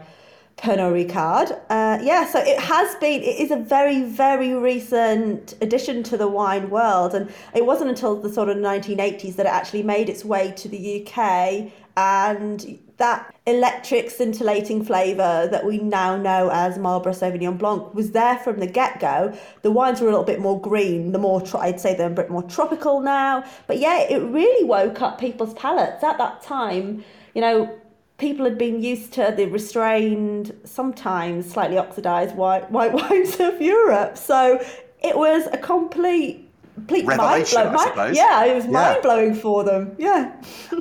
Pernod 0.57 0.93
Ricard. 0.93 1.51
Uh, 1.69 1.99
yeah, 2.01 2.25
so 2.25 2.39
it 2.39 2.59
has 2.59 2.95
been, 2.95 3.21
it 3.21 3.39
is 3.39 3.51
a 3.51 3.57
very, 3.57 4.03
very 4.03 4.53
recent 4.53 5.55
addition 5.61 6.03
to 6.03 6.17
the 6.17 6.27
wine 6.27 6.69
world. 6.69 7.13
And 7.13 7.31
it 7.53 7.65
wasn't 7.65 7.89
until 7.89 8.19
the 8.19 8.31
sort 8.31 8.49
of 8.49 8.57
1980s 8.57 9.35
that 9.35 9.45
it 9.45 9.51
actually 9.51 9.83
made 9.83 10.09
its 10.09 10.23
way 10.23 10.51
to 10.51 10.69
the 10.69 11.05
UK. 11.05 11.71
And 11.95 12.79
that 12.97 13.35
electric 13.45 14.09
scintillating 14.09 14.83
flavour 14.83 15.47
that 15.51 15.65
we 15.65 15.77
now 15.77 16.15
know 16.15 16.49
as 16.51 16.77
Marlborough 16.77 17.13
Sauvignon 17.13 17.57
Blanc 17.57 17.93
was 17.93 18.11
there 18.11 18.37
from 18.39 18.59
the 18.59 18.67
get 18.67 18.99
go. 18.99 19.35
The 19.61 19.71
wines 19.71 19.99
were 19.99 20.07
a 20.07 20.11
little 20.11 20.25
bit 20.25 20.39
more 20.39 20.59
green, 20.59 21.11
the 21.11 21.19
more, 21.19 21.43
I'd 21.59 21.79
say 21.79 21.95
they're 21.95 22.07
a 22.07 22.11
bit 22.11 22.29
more 22.29 22.43
tropical 22.43 23.01
now. 23.01 23.43
But 23.67 23.79
yeah, 23.79 24.01
it 24.01 24.19
really 24.19 24.63
woke 24.63 25.01
up 25.01 25.19
people's 25.19 25.53
palates 25.55 26.03
at 26.03 26.17
that 26.17 26.41
time. 26.41 27.03
You 27.33 27.41
know, 27.41 27.79
people 28.17 28.45
had 28.45 28.57
been 28.57 28.81
used 28.81 29.11
to 29.13 29.33
the 29.35 29.45
restrained, 29.47 30.55
sometimes 30.63 31.51
slightly 31.51 31.77
oxidized 31.77 32.35
white 32.35 32.69
white 32.71 32.93
wines 33.09 33.39
of 33.39 33.61
Europe. 33.61 34.17
So 34.17 34.63
it 35.03 35.17
was 35.17 35.47
a 35.51 35.57
complete, 35.57 36.42
complete 36.75 37.05
mind 37.05 37.19
Revelation, 37.19 37.61
blow- 37.61 37.69
I 37.69 37.73
mind- 37.73 37.89
suppose. 37.89 38.15
Yeah, 38.17 38.45
it 38.45 38.55
was 38.55 38.65
Yeah. 38.65 38.71
mind 38.71 39.01
blowing 39.03 39.33
for 39.35 39.63
them. 39.63 39.95
Yeah. 39.97 40.31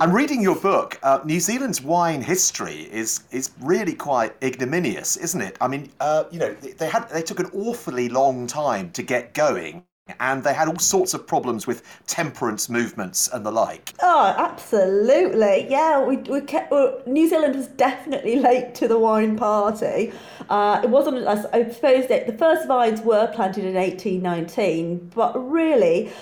I'm 0.01 0.13
reading 0.13 0.43
your 0.43 0.57
book. 0.57 0.99
Uh, 1.03 1.21
New 1.25 1.41
Zealand's 1.41 1.81
wine 1.83 2.23
history 2.23 2.89
is 2.93 3.21
is 3.31 3.51
really 3.61 3.95
quite 3.95 4.33
ignominious, 4.43 5.17
isn't 5.17 5.41
it? 5.41 5.57
I 5.61 5.69
mean, 5.69 5.91
uh, 6.01 6.25
you 6.31 6.39
know, 6.39 6.55
they, 6.61 6.73
they 6.73 6.89
had 6.89 7.09
they 7.11 7.23
took 7.23 7.41
an 7.41 7.51
awfully 7.55 8.09
long 8.09 8.47
time 8.47 8.91
to 8.93 9.03
get 9.03 9.35
going, 9.35 9.85
and 10.21 10.43
they 10.43 10.55
had 10.55 10.69
all 10.69 10.79
sorts 10.79 11.15
of 11.15 11.27
problems 11.27 11.67
with 11.67 11.83
temperance 12.07 12.69
movements 12.69 13.29
and 13.33 13.47
the 13.47 13.51
like. 13.51 13.93
Oh, 14.03 14.35
absolutely. 14.37 15.67
Yeah, 15.69 16.05
we, 16.05 16.17
we 16.19 16.41
kept, 16.41 16.71
well, 16.71 17.01
New 17.07 17.29
Zealand 17.29 17.55
was 17.55 17.69
definitely 17.69 18.37
late 18.37 18.75
to 18.77 18.89
the 18.89 18.99
wine 18.99 19.37
party. 19.37 20.13
Uh, 20.49 20.81
it 20.83 20.91
wasn't, 20.91 21.27
I 21.27 21.71
suppose 21.71 22.09
that 22.09 22.27
the 22.27 22.33
first 22.33 22.67
vines 22.67 23.01
were 23.01 23.29
planted 23.33 23.65
in 23.65 23.75
1819, 23.75 25.13
but 25.15 25.35
really 25.35 26.13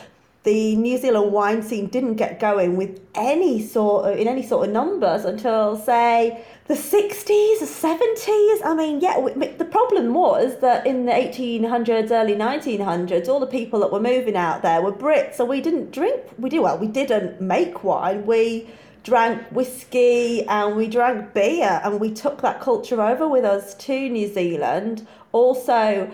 the 0.43 0.77
New 0.77 0.97
Zealand 0.97 1.33
wine 1.33 1.63
scene 1.63 1.87
didn't 1.87 2.15
get 2.15 2.41
going 2.41 2.77
with 2.77 3.01
any 3.15 3.63
sort 3.67 4.11
of, 4.11 4.19
in 4.19 4.27
any 4.27 4.43
sort 4.47 4.67
of 4.67 4.73
numbers 4.73 5.25
until, 5.25 5.77
say, 5.77 6.45
the 6.67 6.75
60s, 6.75 7.59
the 7.59 7.67
70s. 7.67 8.65
I 8.65 8.75
mean, 8.77 9.01
yeah, 9.01 9.21
the 9.59 9.65
problem 9.65 10.15
was 10.15 10.61
that 10.61 10.87
in 10.87 11.07
the 11.07 11.13
1800s, 11.13 12.11
early 12.11 12.35
1900s, 12.35 13.29
all 13.29 13.41
the 13.41 13.47
people 13.47 13.81
that 13.81 13.91
were 13.93 14.01
moving 14.01 14.37
out 14.37 14.63
there 14.63 14.81
were 14.81 14.93
Brits, 14.93 15.35
so 15.35 15.45
we 15.45 15.61
didn't 15.61 15.91
drink, 15.91 16.23
we 16.39 16.49
did, 16.49 16.61
well, 16.61 16.79
we 16.79 16.87
didn't 16.87 17.41
make 17.41 17.83
wine, 17.83 18.25
we 18.25 18.69
drank 19.03 19.43
whiskey 19.51 20.47
and 20.47 20.77
we 20.77 20.87
drank 20.87 21.33
beer, 21.33 21.81
and 21.83 21.99
we 21.99 22.13
took 22.13 22.43
that 22.43 22.61
culture 22.61 23.01
over 23.01 23.27
with 23.27 23.45
us 23.45 23.75
to 23.75 24.09
New 24.09 24.33
Zealand. 24.33 25.07
Also, 25.33 26.11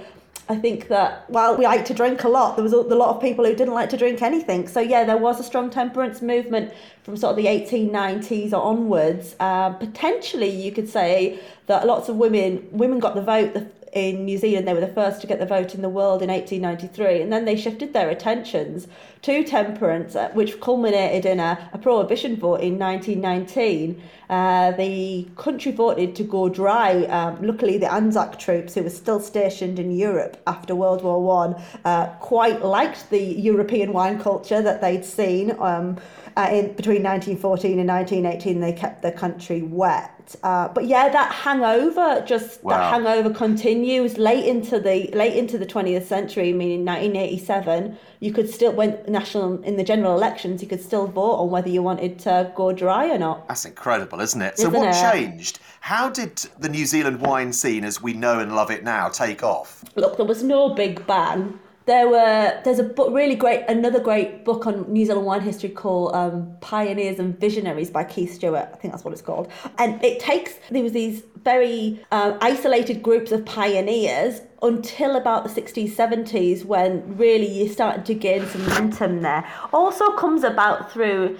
I 0.48 0.54
think 0.54 0.88
that 0.88 1.28
while 1.28 1.56
we 1.56 1.64
like 1.64 1.84
to 1.86 1.94
drink 1.94 2.22
a 2.22 2.28
lot, 2.28 2.54
there 2.54 2.62
was 2.62 2.72
a, 2.72 2.76
lot 2.76 3.14
of 3.14 3.20
people 3.20 3.44
who 3.44 3.54
didn't 3.54 3.74
like 3.74 3.90
to 3.90 3.96
drink 3.96 4.22
anything. 4.22 4.68
So 4.68 4.78
yeah, 4.78 5.02
there 5.02 5.16
was 5.16 5.40
a 5.40 5.42
strong 5.42 5.70
temperance 5.70 6.22
movement 6.22 6.72
from 7.02 7.16
sort 7.16 7.30
of 7.32 7.36
the 7.36 7.46
1890s 7.46 8.52
or 8.52 8.62
onwards. 8.62 9.34
Uh, 9.40 9.70
potentially, 9.70 10.48
you 10.48 10.70
could 10.70 10.88
say 10.88 11.40
that 11.66 11.84
lots 11.86 12.08
of 12.08 12.16
women 12.16 12.68
women 12.70 13.00
got 13.00 13.16
the 13.16 13.22
vote 13.22 13.54
the, 13.54 13.66
in 13.96 14.26
New 14.26 14.36
Zealand. 14.36 14.68
They 14.68 14.74
were 14.74 14.80
the 14.80 14.88
first 14.88 15.22
to 15.22 15.26
get 15.26 15.38
the 15.38 15.46
vote 15.46 15.74
in 15.74 15.80
the 15.80 15.88
world 15.88 16.20
in 16.20 16.28
1893, 16.28 17.22
and 17.22 17.32
then 17.32 17.46
they 17.46 17.56
shifted 17.56 17.94
their 17.94 18.10
attentions 18.10 18.86
to 19.22 19.42
temperance, 19.42 20.14
uh, 20.14 20.28
which 20.34 20.60
culminated 20.60 21.24
in 21.24 21.40
a, 21.40 21.70
a 21.72 21.78
prohibition 21.78 22.36
vote 22.36 22.60
in 22.60 22.78
1919. 22.78 24.02
Uh, 24.28 24.72
the 24.72 25.26
country 25.36 25.72
voted 25.72 26.14
to 26.14 26.24
go 26.24 26.50
dry. 26.50 27.04
Um, 27.04 27.40
luckily, 27.40 27.78
the 27.78 27.90
Anzac 27.90 28.38
troops, 28.38 28.74
who 28.74 28.82
were 28.82 28.90
still 28.90 29.18
stationed 29.18 29.78
in 29.78 29.90
Europe 29.90 30.42
after 30.46 30.74
World 30.74 31.02
War 31.02 31.22
One, 31.22 31.56
uh, 31.86 32.08
quite 32.20 32.62
liked 32.62 33.08
the 33.08 33.24
European 33.24 33.94
wine 33.94 34.20
culture 34.20 34.60
that 34.60 34.82
they'd 34.82 35.06
seen. 35.06 35.56
Um, 35.58 35.96
uh, 36.36 36.48
in 36.52 36.72
between 36.74 37.02
1914 37.02 37.78
and 37.78 37.88
1918, 37.88 38.60
they 38.60 38.72
kept 38.72 39.02
the 39.02 39.10
country 39.10 39.62
wet. 39.62 40.12
Uh, 40.42 40.68
but 40.68 40.86
yeah, 40.86 41.08
that 41.08 41.32
hangover 41.32 42.22
just 42.26 42.62
Wow. 42.62 42.76
that 42.76 42.90
hangover 42.92 43.30
continues 43.32 44.18
late 44.18 44.44
into 44.44 44.80
the 44.80 45.08
late 45.14 45.36
into 45.36 45.56
the 45.56 45.64
20th 45.64 46.04
century. 46.06 46.48
I 46.50 46.52
mean, 46.52 46.80
in 46.80 46.84
1987, 46.84 47.96
you 48.20 48.32
could 48.32 48.50
still 48.50 48.72
when 48.72 48.98
national 49.08 49.62
in 49.62 49.76
the 49.76 49.84
general 49.84 50.14
elections, 50.14 50.60
you 50.62 50.68
could 50.68 50.82
still 50.82 51.06
vote 51.06 51.36
on 51.36 51.50
whether 51.50 51.68
you 51.68 51.82
wanted 51.82 52.18
to 52.20 52.52
go 52.56 52.72
dry 52.72 53.08
or 53.08 53.18
not. 53.18 53.46
That's 53.48 53.64
incredible, 53.64 54.20
isn't 54.20 54.42
it? 54.42 54.58
So 54.58 54.68
what 54.68 54.88
it? 54.88 55.12
changed? 55.12 55.60
How 55.80 56.10
did 56.10 56.36
the 56.58 56.68
New 56.68 56.86
Zealand 56.86 57.20
wine 57.20 57.52
scene, 57.52 57.84
as 57.84 58.02
we 58.02 58.12
know 58.12 58.40
and 58.40 58.54
love 58.54 58.70
it 58.72 58.82
now, 58.82 59.08
take 59.08 59.44
off? 59.44 59.84
Look, 59.94 60.16
there 60.16 60.26
was 60.26 60.42
no 60.42 60.70
big 60.74 61.06
bang. 61.06 61.60
There 61.86 62.08
were 62.08 62.60
there's 62.64 62.80
a 62.80 62.82
book 62.82 63.14
really 63.14 63.36
great 63.36 63.64
another 63.68 64.00
great 64.00 64.44
book 64.44 64.66
on 64.66 64.92
New 64.92 65.06
Zealand 65.06 65.24
wine 65.24 65.40
history 65.40 65.68
called 65.68 66.16
um, 66.16 66.56
Pioneers 66.60 67.20
and 67.20 67.38
Visionaries 67.38 67.90
by 67.90 68.02
Keith 68.02 68.34
Stewart. 68.34 68.68
I 68.72 68.76
think 68.76 68.92
that's 68.92 69.04
what 69.04 69.12
it's 69.12 69.22
called. 69.22 69.50
And 69.78 70.02
it 70.04 70.18
takes 70.18 70.54
there 70.70 70.82
was 70.82 70.92
these 70.92 71.22
very 71.44 72.04
um, 72.10 72.38
isolated 72.40 73.04
groups 73.04 73.30
of 73.30 73.44
pioneers 73.44 74.40
until 74.62 75.14
about 75.14 75.44
the 75.44 75.60
60s 75.62 75.92
70s 75.92 76.64
when 76.64 77.16
really 77.16 77.46
you 77.46 77.68
started 77.68 78.04
to 78.06 78.14
gain 78.14 78.44
some 78.46 78.64
momentum 78.64 79.22
there. 79.22 79.48
Also 79.72 80.10
comes 80.16 80.42
about 80.42 80.90
through 80.90 81.38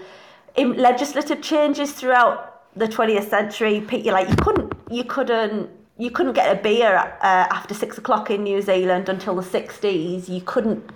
legislative 0.57 1.43
changes 1.43 1.93
throughout 1.93 2.63
the 2.77 2.87
20th 2.87 3.29
century. 3.29 3.81
Like 3.81 4.29
you 4.29 4.37
couldn't 4.37 4.73
you 4.91 5.03
couldn't 5.03 5.71
you 5.99 6.11
couldn't 6.11 6.35
get 6.35 6.57
a 6.57 6.61
beer 6.61 6.97
uh, 6.97 7.17
after 7.23 7.75
six 7.75 7.97
o'clock 7.97 8.31
in 8.31 8.43
New 8.43 8.61
Zealand 8.61 9.09
until 9.09 9.35
the 9.35 9.43
60s. 9.43 10.29
You 10.29 10.43
couldn't, 10.43 10.91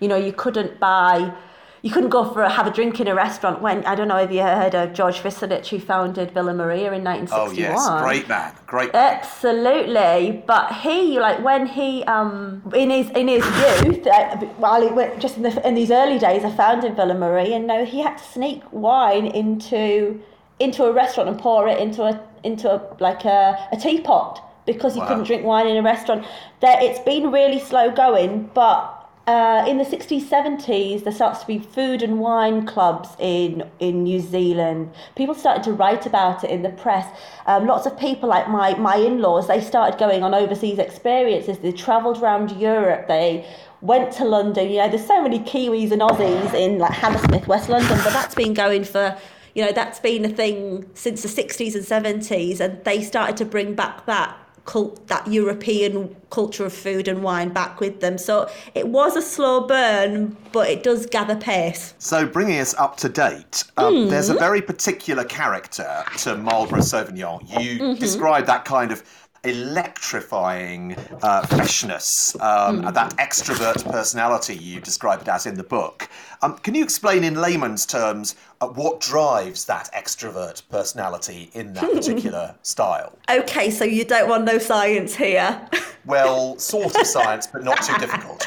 you 0.00 0.08
know, 0.08 0.16
you 0.16 0.32
couldn't 0.32 0.80
buy, 0.80 1.34
you 1.82 1.90
couldn't 1.90 2.08
go 2.08 2.32
for 2.32 2.42
a, 2.42 2.48
have 2.48 2.66
a 2.66 2.70
drink 2.70 2.98
in 2.98 3.06
a 3.06 3.14
restaurant. 3.14 3.60
When 3.60 3.84
I 3.84 3.94
don't 3.94 4.08
know 4.08 4.16
if 4.16 4.32
you 4.32 4.40
heard 4.40 4.74
of 4.74 4.94
George 4.94 5.18
Fistonich, 5.18 5.68
who 5.68 5.78
founded 5.78 6.30
Villa 6.30 6.54
Maria 6.54 6.90
in 6.94 7.04
1961. 7.04 7.36
Oh 7.38 7.52
yes, 7.52 8.02
great 8.02 8.28
man, 8.30 8.54
great. 8.66 8.94
Absolutely, 8.94 10.42
but 10.46 10.72
he 10.72 11.20
like 11.20 11.44
when 11.44 11.66
he 11.66 12.02
um 12.04 12.62
in 12.74 12.88
his 12.88 13.10
in 13.10 13.28
his 13.28 13.44
youth, 13.84 14.06
uh, 14.06 14.36
while 14.56 14.80
he 14.80 14.88
went 14.88 15.20
just 15.20 15.36
in, 15.36 15.42
the, 15.42 15.68
in 15.68 15.74
these 15.74 15.90
early 15.90 16.18
days, 16.18 16.44
I 16.44 16.50
found 16.56 16.82
in 16.82 16.96
Villa 16.96 17.14
Maria, 17.14 17.56
and 17.56 17.66
no, 17.66 17.84
he 17.84 18.00
had 18.00 18.16
to 18.16 18.24
sneak 18.24 18.62
wine 18.72 19.26
into 19.26 20.18
into 20.58 20.84
a 20.84 20.92
restaurant 20.92 21.28
and 21.28 21.38
pour 21.38 21.68
it 21.68 21.78
into 21.78 22.02
a 22.04 22.26
into 22.42 22.70
a 22.72 22.96
like 23.00 23.26
a, 23.26 23.68
a 23.70 23.76
teapot 23.76 24.45
because 24.66 24.94
you 24.96 25.02
Wow. 25.02 25.08
couldn't 25.08 25.24
drink 25.24 25.44
wine 25.44 25.66
in 25.66 25.76
a 25.76 25.82
restaurant. 25.82 26.24
There, 26.60 26.76
it's 26.80 27.00
been 27.00 27.30
really 27.30 27.60
slow 27.60 27.90
going, 27.90 28.50
but. 28.54 28.92
Uh, 29.28 29.64
in 29.66 29.76
the 29.76 29.82
60s, 29.82 30.22
70s, 30.22 31.02
there 31.02 31.12
starts 31.12 31.40
to 31.40 31.46
be 31.48 31.58
food 31.58 32.00
and 32.00 32.20
wine 32.20 32.64
clubs 32.64 33.08
in, 33.18 33.68
in 33.80 34.04
New 34.04 34.20
Zealand. 34.20 34.88
People 35.16 35.34
started 35.34 35.64
to 35.64 35.72
write 35.72 36.06
about 36.06 36.44
it 36.44 36.50
in 36.50 36.62
the 36.62 36.68
press. 36.68 37.08
Um, 37.46 37.66
lots 37.66 37.86
of 37.86 37.98
people, 37.98 38.28
like 38.28 38.48
my, 38.48 38.74
my 38.76 38.94
in 38.94 39.18
laws, 39.20 39.48
they 39.48 39.60
started 39.60 39.98
going 39.98 40.22
on 40.22 40.32
overseas 40.32 40.78
experiences. 40.78 41.58
They 41.58 41.72
travelled 41.72 42.22
around 42.22 42.52
Europe. 42.52 43.08
They 43.08 43.44
went 43.80 44.12
to 44.12 44.24
London. 44.24 44.70
You 44.70 44.76
know, 44.76 44.90
there's 44.90 45.04
so 45.04 45.20
many 45.20 45.40
Kiwis 45.40 45.90
and 45.90 46.02
Aussies 46.02 46.54
in 46.54 46.78
like 46.78 46.92
Hammersmith, 46.92 47.48
West 47.48 47.68
London, 47.68 47.98
but 48.04 48.12
that's 48.12 48.36
been 48.36 48.54
going 48.54 48.84
for 48.84 49.18
you 49.56 49.64
know 49.64 49.72
that's 49.72 49.98
been 49.98 50.24
a 50.24 50.28
thing 50.28 50.88
since 50.94 51.22
the 51.22 51.28
60s 51.28 51.74
and 51.74 51.84
70s, 51.84 52.60
and 52.60 52.84
they 52.84 53.02
started 53.02 53.36
to 53.38 53.44
bring 53.44 53.74
back 53.74 54.06
that 54.06 54.36
cult, 54.66 55.06
that 55.06 55.26
European 55.26 56.14
culture 56.30 56.66
of 56.66 56.72
food 56.72 57.08
and 57.08 57.22
wine 57.22 57.48
back 57.50 57.80
with 57.80 58.00
them. 58.00 58.18
So 58.18 58.50
it 58.74 58.88
was 58.88 59.16
a 59.16 59.22
slow 59.22 59.66
burn, 59.66 60.36
but 60.52 60.68
it 60.68 60.82
does 60.82 61.06
gather 61.06 61.36
pace. 61.36 61.94
So, 61.98 62.26
bringing 62.26 62.58
us 62.58 62.74
up 62.74 62.96
to 62.98 63.08
date, 63.08 63.64
um, 63.76 64.08
there's 64.08 64.28
a 64.28 64.34
very 64.34 64.60
particular 64.60 65.24
character 65.24 66.04
to 66.18 66.36
Marlborough 66.36 66.80
Sauvignon. 66.80 67.60
You 67.60 67.96
describe 67.96 68.46
that 68.46 68.64
kind 68.64 68.92
of 68.92 69.02
electrifying 69.44 70.96
uh, 71.22 71.46
freshness, 71.46 72.36
um, 72.40 72.84
and 72.86 72.96
that 72.96 73.16
extrovert 73.16 73.84
personality 73.90 74.54
you 74.54 74.80
describe 74.80 75.20
it 75.20 75.28
as 75.28 75.46
in 75.46 75.56
the 75.56 75.62
book. 75.62 76.08
Um, 76.42 76.58
can 76.58 76.74
you 76.74 76.82
explain 76.82 77.24
in 77.24 77.34
layman's 77.34 77.86
terms 77.86 78.36
uh, 78.60 78.68
what 78.68 79.00
drives 79.00 79.64
that 79.66 79.90
extrovert 79.94 80.62
personality 80.68 81.50
in 81.54 81.72
that 81.74 81.92
particular 81.92 82.54
style? 82.62 83.18
Okay, 83.30 83.70
so 83.70 83.84
you 83.84 84.04
don't 84.04 84.28
want 84.28 84.44
no 84.44 84.58
science 84.58 85.14
here. 85.14 85.68
Well, 86.06 86.56
sort 86.58 86.96
of 86.96 87.06
science, 87.06 87.46
but 87.46 87.64
not 87.64 87.82
too 87.82 87.96
difficult. 87.98 88.46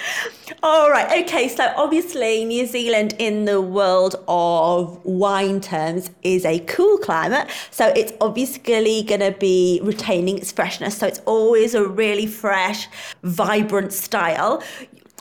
All 0.63 0.89
right. 0.89 1.23
Okay. 1.23 1.47
So 1.47 1.71
obviously, 1.75 2.45
New 2.45 2.65
Zealand 2.65 3.15
in 3.19 3.45
the 3.45 3.61
world 3.61 4.15
of 4.27 5.03
wine 5.05 5.61
terms 5.61 6.09
is 6.23 6.45
a 6.45 6.59
cool 6.59 6.97
climate. 6.97 7.49
So 7.71 7.87
it's 7.95 8.13
obviously 8.21 9.03
going 9.03 9.19
to 9.19 9.35
be 9.37 9.79
retaining 9.83 10.37
its 10.37 10.51
freshness. 10.51 10.97
So 10.97 11.07
it's 11.07 11.21
always 11.25 11.75
a 11.75 11.85
really 11.85 12.27
fresh, 12.27 12.87
vibrant 13.23 13.93
style. 13.93 14.63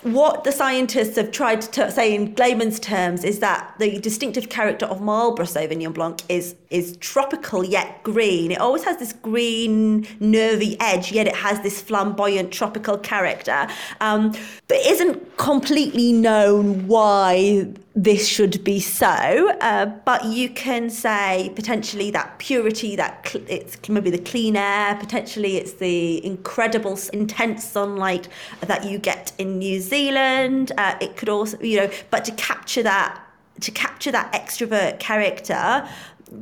What 0.02 0.44
the 0.44 0.52
scientists 0.52 1.16
have 1.16 1.32
tried 1.32 1.60
to 1.62 1.90
say 1.90 2.14
in 2.14 2.34
layman's 2.36 2.78
terms 2.78 3.24
is 3.24 3.40
that 3.40 3.74
the 3.78 3.98
distinctive 3.98 4.48
character 4.48 4.86
of 4.86 5.00
Marlborough 5.00 5.46
Sauvignon 5.46 5.92
Blanc 5.92 6.22
is 6.28 6.54
is 6.70 6.96
tropical 6.98 7.64
yet 7.64 8.02
green. 8.04 8.52
It 8.52 8.60
always 8.60 8.84
has 8.84 8.98
this 8.98 9.12
green, 9.12 10.06
nervy 10.20 10.76
edge, 10.80 11.10
yet 11.10 11.26
it 11.26 11.34
has 11.34 11.60
this 11.62 11.82
flamboyant 11.82 12.52
tropical 12.52 12.96
character. 12.98 13.66
Um, 14.00 14.32
but 14.68 14.78
isn't 14.86 15.36
completely 15.36 16.12
known 16.12 16.86
why 16.86 17.72
this 18.04 18.28
should 18.28 18.62
be 18.62 18.78
so. 18.78 19.50
Uh, 19.60 19.86
but 19.86 20.24
you 20.24 20.48
can 20.50 20.88
say 20.88 21.50
potentially 21.56 22.12
that 22.12 22.38
purity, 22.38 22.94
that 22.94 23.26
cl- 23.26 23.44
it's 23.48 23.88
maybe 23.88 24.08
the 24.08 24.20
clean 24.20 24.56
air, 24.56 24.94
potentially 24.94 25.56
it's 25.56 25.72
the 25.74 26.24
incredible, 26.24 26.96
intense 27.12 27.64
sunlight 27.64 28.28
that 28.60 28.84
you 28.84 28.98
get 28.98 29.32
in 29.38 29.58
New 29.58 29.80
Zealand. 29.80 30.70
Uh, 30.78 30.94
it 31.00 31.16
could 31.16 31.28
also, 31.28 31.58
you 31.60 31.76
know, 31.76 31.90
but 32.10 32.24
to 32.24 32.32
capture 32.32 32.84
that 32.84 33.20
to 33.62 33.72
capture 33.72 34.12
that 34.12 34.32
extrovert 34.32 35.00
character, 35.00 35.88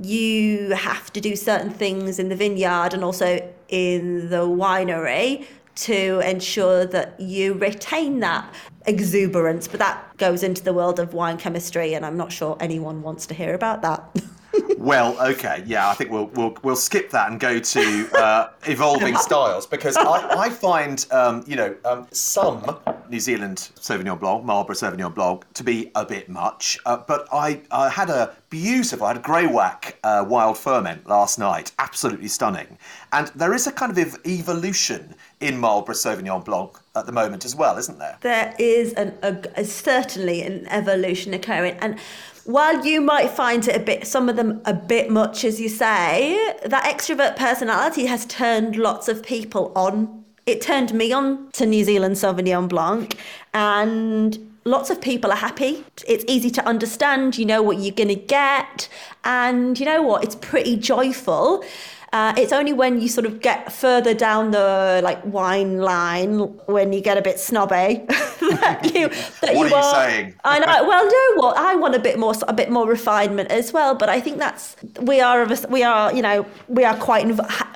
you 0.02 0.74
have 0.74 1.10
to 1.14 1.22
do 1.22 1.34
certain 1.34 1.70
things 1.70 2.18
in 2.18 2.28
the 2.28 2.36
vineyard 2.36 2.92
and 2.92 3.02
also 3.02 3.40
in 3.70 4.28
the 4.28 4.42
winery 4.46 5.46
to 5.76 6.20
ensure 6.20 6.84
that 6.84 7.18
you 7.20 7.54
retain 7.54 8.20
that 8.20 8.52
exuberance. 8.86 9.68
But 9.68 9.80
that 9.80 10.16
goes 10.16 10.42
into 10.42 10.62
the 10.62 10.72
world 10.72 10.98
of 10.98 11.14
wine 11.14 11.36
chemistry, 11.36 11.94
and 11.94 12.04
I'm 12.04 12.16
not 12.16 12.32
sure 12.32 12.56
anyone 12.60 13.02
wants 13.02 13.26
to 13.26 13.34
hear 13.34 13.54
about 13.54 13.82
that. 13.82 14.02
Well, 14.78 15.16
okay, 15.32 15.62
yeah, 15.66 15.88
I 15.88 15.94
think 15.94 16.10
we'll 16.10 16.26
we'll, 16.26 16.56
we'll 16.62 16.76
skip 16.76 17.10
that 17.10 17.30
and 17.30 17.40
go 17.40 17.58
to 17.58 18.08
uh, 18.18 18.50
evolving 18.66 19.16
styles 19.16 19.66
because 19.66 19.96
I, 19.96 20.38
I 20.38 20.48
find 20.50 21.04
um, 21.10 21.42
you 21.46 21.56
know 21.56 21.74
um, 21.84 22.06
some 22.12 22.78
New 23.08 23.20
Zealand 23.20 23.70
Sauvignon 23.80 24.18
Blanc, 24.20 24.44
Marlborough 24.44 24.74
Sauvignon 24.76 25.14
Blanc, 25.14 25.44
to 25.54 25.64
be 25.64 25.90
a 25.94 26.04
bit 26.04 26.28
much. 26.28 26.78
Uh, 26.86 26.98
but 26.98 27.26
I, 27.32 27.60
I 27.70 27.88
had 27.88 28.10
a 28.10 28.36
beautiful, 28.50 29.06
I 29.06 29.14
had 29.14 29.18
a 29.18 29.20
Greywacke 29.20 29.94
uh, 30.04 30.24
wild 30.28 30.58
ferment 30.58 31.06
last 31.08 31.38
night, 31.38 31.72
absolutely 31.78 32.28
stunning. 32.28 32.78
And 33.12 33.28
there 33.34 33.54
is 33.54 33.66
a 33.66 33.72
kind 33.72 33.90
of 33.92 33.98
ev- 33.98 34.18
evolution 34.26 35.14
in 35.40 35.58
Marlborough 35.58 35.94
Sauvignon 35.94 36.44
Blanc 36.44 36.78
at 36.94 37.06
the 37.06 37.12
moment 37.12 37.44
as 37.44 37.54
well, 37.56 37.76
isn't 37.76 37.98
there? 37.98 38.16
there 38.20 38.54
is 38.58 38.92
an, 38.94 39.16
a, 39.22 39.36
a- 39.56 39.64
certainly 39.64 40.42
an 40.42 40.66
evolution 40.68 41.34
occurring 41.34 41.76
and 41.80 41.98
while 42.46 42.86
you 42.86 43.00
might 43.00 43.30
find 43.30 43.66
it 43.66 43.76
a 43.76 43.80
bit 43.80 44.06
some 44.06 44.28
of 44.28 44.36
them 44.36 44.60
a 44.64 44.72
bit 44.72 45.10
much 45.10 45.44
as 45.44 45.60
you 45.60 45.68
say 45.68 46.54
that 46.64 46.84
extrovert 46.84 47.36
personality 47.36 48.06
has 48.06 48.24
turned 48.26 48.76
lots 48.76 49.08
of 49.08 49.22
people 49.22 49.72
on. 49.74 50.24
It 50.46 50.60
turned 50.60 50.94
me 50.94 51.12
on 51.12 51.50
to 51.52 51.66
new 51.66 51.84
zealand 51.84 52.14
sauvignon 52.14 52.68
blanc 52.68 53.18
and 53.52 54.38
lots 54.64 54.90
of 54.90 55.00
people 55.00 55.32
are 55.32 55.36
happy. 55.36 55.84
It's 56.06 56.24
easy 56.28 56.50
to 56.50 56.66
understand 56.66 57.36
you 57.36 57.44
know 57.44 57.62
what 57.62 57.78
you're 57.78 57.94
going 57.94 58.08
to 58.08 58.14
get 58.14 58.88
and 59.24 59.78
you 59.78 59.84
know 59.84 60.02
what? 60.02 60.22
It's 60.22 60.36
pretty 60.36 60.76
joyful 60.76 61.64
uh, 62.12 62.32
it's 62.36 62.52
only 62.52 62.72
when 62.72 63.00
you 63.00 63.08
sort 63.08 63.26
of 63.26 63.40
get 63.40 63.72
further 63.72 64.14
down 64.14 64.52
the 64.52 65.00
like 65.02 65.24
wine 65.24 65.78
line 65.78 66.38
when 66.66 66.92
you 66.92 67.00
get 67.00 67.18
a 67.18 67.22
bit 67.22 67.38
snobby 67.38 68.04
that 68.40 68.90
you 68.94 69.08
that 69.40 69.54
What 69.54 69.68
you 69.68 69.74
are 69.74 70.08
you 70.08 70.10
saying? 70.10 70.34
I 70.44 70.58
know. 70.60 70.88
Well, 70.88 71.04
no, 71.04 71.42
what 71.42 71.56
I 71.56 71.74
want 71.74 71.94
a 71.94 71.98
bit 71.98 72.18
more 72.18 72.34
a 72.46 72.52
bit 72.52 72.70
more 72.70 72.86
refinement 72.88 73.50
as 73.50 73.72
well. 73.72 73.94
But 73.94 74.08
I 74.08 74.20
think 74.20 74.38
that's 74.38 74.76
we 75.02 75.20
are 75.20 75.42
of 75.42 75.50
a, 75.50 75.68
we 75.68 75.82
are 75.82 76.12
you 76.14 76.22
know 76.22 76.46
we 76.68 76.84
are 76.84 76.96
quite 76.96 77.26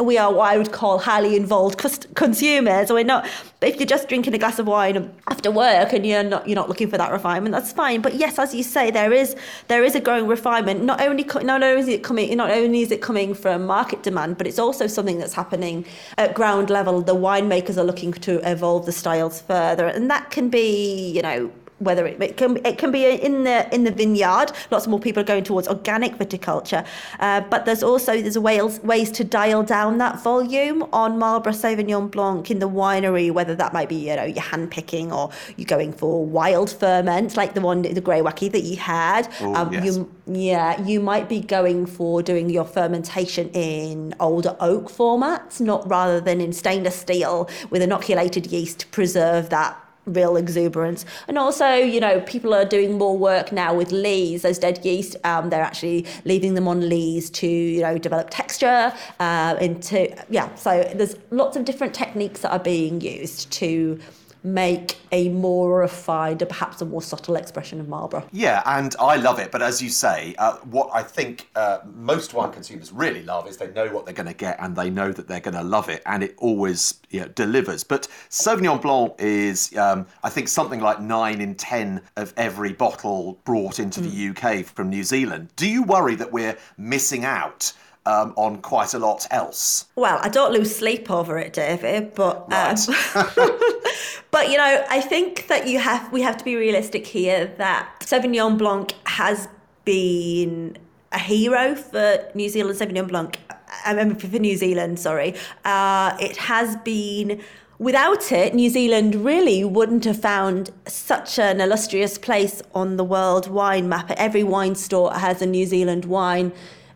we 0.01 0.16
are 0.16 0.33
what 0.33 0.53
I 0.53 0.59
would 0.59 0.73
call 0.73 0.99
highly 0.99 1.37
involved 1.37 1.79
consumers. 2.14 2.90
We're 2.90 3.05
not. 3.05 3.29
If 3.61 3.77
you're 3.77 3.87
just 3.87 4.09
drinking 4.09 4.35
a 4.35 4.38
glass 4.38 4.59
of 4.59 4.66
wine 4.66 5.12
after 5.29 5.51
work 5.51 5.93
and 5.93 6.07
you're 6.07 6.23
not 6.23 6.47
you're 6.49 6.57
not 6.57 6.69
looking 6.69 6.88
for 6.88 6.99
that 6.99 7.11
refinement, 7.11 7.53
that's 7.53 7.73
fine. 7.73 8.01
But 8.01 8.14
yes, 8.14 8.38
as 8.38 8.55
you 8.55 8.62
say, 8.62 8.90
there 8.90 9.12
is 9.12 9.37
there 9.69 9.85
is 9.85 9.95
a 9.95 10.01
growing 10.01 10.27
refinement. 10.27 10.85
Not 10.85 11.01
only 11.01 11.25
not 11.43 11.62
only 11.62 11.81
is 11.81 11.88
it 11.88 12.03
coming 12.03 12.37
not 12.37 12.51
only 12.51 12.83
is 12.83 12.90
it 12.90 13.03
coming 13.03 13.35
from 13.35 13.66
market 13.66 14.03
but 14.35 14.47
it's 14.47 14.59
also 14.59 14.87
something 14.87 15.19
that's 15.19 15.35
happening 15.35 15.85
at 16.19 16.35
ground 16.35 16.71
level. 16.71 17.01
The 17.03 17.15
winemakers 17.15 17.77
are 17.77 17.85
looking 17.85 18.13
to 18.13 18.33
evolve 18.51 18.87
the 18.87 18.93
styles 18.93 19.41
further, 19.41 19.87
and 19.87 20.11
that 20.11 20.31
can 20.31 20.49
be 20.49 21.11
you 21.11 21.23
know 21.23 21.51
whether 21.81 22.07
it, 22.07 22.23
it 22.23 22.37
can 22.37 22.64
it 22.64 22.79
can 22.79 22.93
be 22.93 23.07
in 23.07 23.45
the 23.45 23.75
in 23.75 23.85
the 23.85 23.90
vineyard. 23.90 24.53
Lots 24.71 24.87
more 24.87 25.01
people 25.01 25.23
are 25.23 25.27
going 25.27 25.45
towards 25.45 25.66
organic 25.66 26.16
viticulture, 26.16 26.87
uh, 27.19 27.40
but 27.43 27.64
there's 27.64 27.83
also 27.83 28.21
there's 28.21 28.38
ways 28.38 28.81
ways 28.81 29.11
to 29.12 29.25
dial 29.25 29.62
down 29.62 29.99
that 29.99 30.23
volume 30.23 30.83
on 30.93 31.19
Marlborough 31.19 31.53
Sauvignon 31.53 32.11
Blanc 32.11 32.51
in 32.51 32.59
the 32.59 32.69
winery. 32.69 33.31
Whether 33.33 33.55
that 33.57 33.73
might 33.73 33.88
be 33.88 34.09
you 34.09 34.16
know 34.16 34.25
you're 34.25 34.40
hand 34.40 34.71
picking 34.71 35.12
or 35.12 35.31
you're 35.57 35.66
going 35.66 35.93
for 35.93 36.25
wild 36.25 36.71
ferment 36.71 37.37
like 37.37 37.55
the 37.55 37.61
one 37.61 37.83
the 37.83 38.03
Greywacke 38.03 38.53
that 38.53 38.62
you 38.62 38.77
had. 38.77 39.29
Oh, 39.40 39.71
yes. 39.71 39.85
You 39.85 40.11
yeah 40.27 40.81
you 40.83 41.01
might 41.01 41.29
be 41.29 41.40
going 41.40 41.87
for 41.87 42.23
doing 42.23 42.51
your 42.51 42.64
fermentation 42.64 43.49
in 43.51 44.14
older 44.21 44.57
oak 44.61 44.90
formats, 44.90 45.61
not 45.61 45.88
rather 45.88 46.21
than 46.21 46.40
in 46.40 46.53
stainless 46.53 46.97
steel 46.97 47.49
with 47.71 47.83
inoculated 47.83 48.47
yeast 48.47 48.81
to 48.81 48.87
preserve 48.88 49.49
that 49.51 49.80
real 50.07 50.37
exuberance. 50.37 51.05
And 51.29 51.39
also, 51.39 51.75
you 51.75 52.01
know, 52.01 52.21
people 52.23 52.55
are 52.55 52.65
doing 52.65 52.99
more 52.99 53.17
work 53.17 53.53
now 53.53 53.75
with 53.75 53.93
lees, 53.93 54.43
those 54.43 54.59
dead 54.59 54.85
yeast. 54.85 55.17
Um, 55.25 55.51
they're 55.51 55.63
actually 55.63 56.07
leaving 56.25 56.55
them 56.55 56.69
on 56.69 56.89
lees 56.89 57.31
to, 57.31 57.47
you 57.47 57.83
know, 57.83 57.99
develop 57.99 58.29
texture 58.31 58.93
uh, 59.19 59.57
into, 59.61 60.15
yeah. 60.31 60.55
So 60.55 60.91
there's 60.95 61.17
lots 61.31 61.57
of 61.57 61.65
different 61.65 61.95
techniques 61.95 62.41
that 62.41 62.53
are 62.53 62.59
being 62.59 63.01
used 63.01 63.51
to 63.53 63.99
make 64.42 64.96
a 65.12 65.29
more 65.31 65.81
refined, 65.81 66.42
or 66.42 66.46
perhaps 66.46 66.81
a 66.81 66.85
more 66.85 67.03
subtle 67.03 67.37
expression 67.37 67.81
of 67.81 67.88
Marlborough. 67.88 68.26
Yeah, 68.33 68.62
and 68.66 68.94
I 69.00 69.16
love 69.16 69.38
it. 69.38 69.50
But 69.50 69.62
as 69.62 69.83
you 69.83 69.90
say, 69.90 70.35
uh, 70.38 70.57
what 70.59 70.90
I 70.92 71.03
think 71.03 71.48
uh, 71.57 71.81
most 71.85 72.35
wine 72.35 72.53
consumers 72.53 72.92
really 72.92 73.22
love 73.22 73.48
is 73.48 73.57
they 73.57 73.70
know 73.72 73.88
what 73.88 74.05
they're 74.05 74.14
going 74.14 74.26
to 74.29 74.35
get 74.35 74.57
and 74.61 74.74
they 74.76 74.90
know 74.90 75.12
that 75.12 75.29
they're 75.29 75.40
going 75.40 75.55
to 75.55 75.62
love 75.62 75.88
it, 75.88 76.03
and 76.07 76.22
it 76.22 76.35
always 76.38 77.00
you 77.11 77.20
know, 77.20 77.29
delivers. 77.29 77.85
But 77.85 78.09
Sauvignon 78.29 78.81
Blanc 78.81 79.14
is, 79.18 79.76
um, 79.76 80.07
I 80.22 80.31
think, 80.31 80.48
something 80.48 80.81
like 80.81 81.00
nine 81.00 81.40
in 81.40 81.55
ten 81.55 82.00
of 82.16 82.33
every 82.37 82.72
bottle 82.72 83.40
brought 83.44 83.79
into 83.79 84.00
the 84.00 84.29
UK 84.29 84.64
from 84.64 84.88
New 84.90 85.05
Zealand. 85.05 85.48
Do 85.57 85.68
you 85.68 85.83
worry 85.83 86.14
that 86.16 86.33
we're 86.33 86.57
missing 86.79 87.24
out? 87.24 87.72
Um, 88.07 88.33
on 88.37 88.63
quite 88.63 88.95
a 88.95 88.99
lot 88.99 89.27
else. 89.31 89.85
Well, 89.95 90.19
I 90.23 90.31
don't 90.31 90.53
lose 90.53 90.75
sleep 90.75 91.11
over 91.11 91.39
it, 91.39 91.53
David, 91.53 92.15
but 92.15 92.51
um, 92.51 92.75
but 94.31 94.51
you 94.51 94.57
know, 94.57 94.85
I 94.89 95.03
think 95.03 95.49
that 95.49 95.69
you 95.69 95.79
have 95.79 96.11
we 96.11 96.23
have 96.23 96.39
to 96.39 96.45
be 96.45 96.57
realistic 96.57 97.07
here 97.07 97.53
that 97.59 97.89
Sauvignon 98.01 98.57
Blanc 98.57 98.95
has 99.05 99.49
been 99.85 100.79
a 101.13 101.19
hero 101.19 101.75
for 101.75 102.27
New 102.35 102.49
Zealand 102.49 102.79
Sauvignon 102.79 103.07
Blanc. 103.07 103.37
I 103.85 103.91
remember 103.91 104.19
for 104.19 104.39
New 104.39 104.57
Zealand, 104.57 104.99
sorry. 104.99 105.35
Uh, 105.65 106.17
it 106.21 106.39
has 106.39 106.77
been 106.77 107.41
without 107.81 108.31
it, 108.31 108.55
New 108.55 108.69
Zealand 108.69 109.15
really 109.17 109.65
wouldn't 109.65 110.05
have 110.05 110.21
found 110.21 110.71
such 110.87 111.39
an 111.39 111.61
illustrious 111.61 112.19
place 112.19 112.63
on 112.75 112.99
the 112.99 113.05
world 113.05 113.49
wine 113.49 113.89
map. 113.89 114.11
Every 114.13 114.45
wine 114.45 114.75
store 114.75 115.13
has 115.15 115.43
a 115.43 115.47
New 115.47 115.67
Zealand 115.67 116.05
wine, 116.05 116.53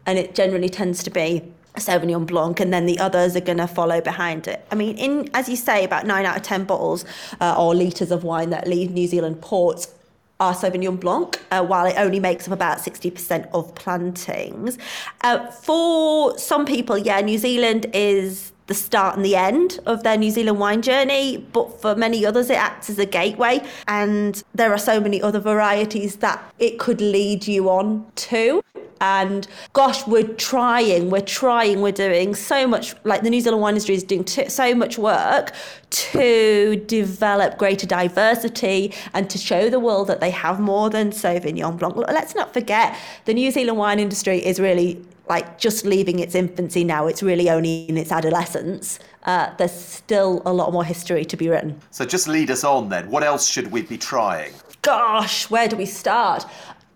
and 0.07 0.19
it 0.19 0.35
generally 0.35 0.69
tends 0.69 1.03
to 1.05 1.11
be 1.11 1.43
Sauvignon 1.77 2.27
Blanc, 2.27 2.61
and 2.61 2.73
then 2.73 2.87
the 2.87 2.99
others 2.99 3.35
are 3.35 3.41
going 3.41 3.59
to 3.59 3.67
follow 3.67 4.01
behind 4.01 4.47
it. 4.47 4.65
I 4.71 4.75
mean, 4.75 4.97
in 4.97 5.29
as 5.35 5.49
you 5.49 5.57
say, 5.57 5.85
about 5.85 6.07
nine 6.07 6.25
out 6.25 6.37
of 6.37 6.43
ten 6.43 6.65
bottles 6.65 7.05
uh, 7.41 7.57
or 7.59 7.75
litres 7.75 8.11
of 8.11 8.25
wine 8.25 8.51
that 8.51 8.69
leave 8.69 8.93
New 8.93 9.07
Zealand 9.07 9.41
ports 9.41 9.93
are 10.41 10.55
Sauvignon 10.55 10.99
Blanc, 10.99 11.41
uh, 11.51 11.65
while 11.65 11.87
it 11.87 11.95
only 11.97 12.19
makes 12.19 12.49
up 12.49 12.53
about 12.53 12.79
60% 12.79 13.49
of 13.55 13.73
plantings. 13.77 14.79
Uh, 15.21 15.47
for 15.51 16.37
some 16.39 16.67
people, 16.67 16.99
yeah, 16.99 17.21
New 17.21 17.39
Zealand 17.39 17.87
is 17.93 18.53
the 18.67 18.75
start 18.75 19.17
and 19.17 19.25
the 19.25 19.37
end 19.37 19.79
of 19.87 20.03
their 20.03 20.17
New 20.17 20.31
Zealand 20.31 20.59
wine 20.59 20.83
journey, 20.83 21.37
but 21.53 21.81
for 21.81 21.95
many 21.95 22.25
others, 22.25 22.49
it 22.51 22.57
acts 22.57 22.89
as 22.89 22.99
a 22.99 23.07
gateway. 23.07 23.63
And 23.87 24.43
there 24.55 24.73
are 24.73 24.79
so 24.79 25.01
many 25.01 25.21
other 25.21 25.41
varieties 25.41 26.17
that 26.17 26.43
it 26.59 26.79
could 26.79 27.01
lead 27.01 27.47
you 27.47 27.69
on 27.69 28.07
to. 28.17 28.63
And 29.01 29.47
gosh, 29.75 30.07
we're 30.07 30.29
trying, 30.29 31.11
we're 31.11 31.21
trying, 31.21 31.83
we're 31.83 31.93
doing 31.93 32.35
so 32.35 32.67
much, 32.67 32.95
like 33.05 33.23
the 33.23 33.29
New 33.29 33.41
Zealand 33.41 33.61
wine 33.61 33.73
industry 33.73 33.97
is 33.97 34.05
doing 34.05 34.25
t- 34.25 34.49
so 34.49 34.75
much 34.75 34.97
work 34.97 35.53
to 35.91 36.77
develop 36.87 37.59
greater 37.59 37.87
diversity 37.87 38.95
and 39.13 39.29
to 39.29 39.37
show 39.37 39.69
the 39.69 39.81
world 39.81 40.07
that 40.07 40.21
they 40.21 40.31
have 40.31 40.59
more 40.59 40.89
than 40.89 41.11
Sauvignon 41.11 41.77
Blanc. 41.79 41.97
Let's 41.97 42.35
not 42.35 42.55
forget, 42.55 42.97
the 43.27 43.35
New 43.35 43.51
Zealand 43.51 43.77
wine 43.77 43.99
industry 43.99 44.39
is 44.39 44.59
really 44.59 45.05
like 45.29 45.59
just 45.59 45.85
leaving 45.85 46.19
its 46.19 46.35
infancy 46.35 46.85
now. 46.85 47.07
It's 47.07 47.23
really 47.23 47.49
only 47.51 47.85
in 47.89 47.97
its 47.97 48.13
adolescence. 48.13 48.99
Uh, 49.25 49.55
there's 49.57 49.73
still 49.73 50.43
a 50.45 50.53
lot 50.53 50.73
more 50.73 50.85
history 50.85 51.25
to 51.25 51.37
be 51.37 51.49
written. 51.49 51.81
So 51.91 52.05
just 52.05 52.29
lead 52.29 52.51
us 52.51 52.65
on 52.65 52.89
then. 52.89 53.11
What 53.11 53.23
else 53.23 53.49
should 53.49 53.71
we 53.73 53.83
be 53.83 53.97
trying? 53.97 54.53
Gosh, 54.83 55.49
where 55.49 55.67
do 55.67 55.77
we 55.77 55.87
start? 55.87 56.45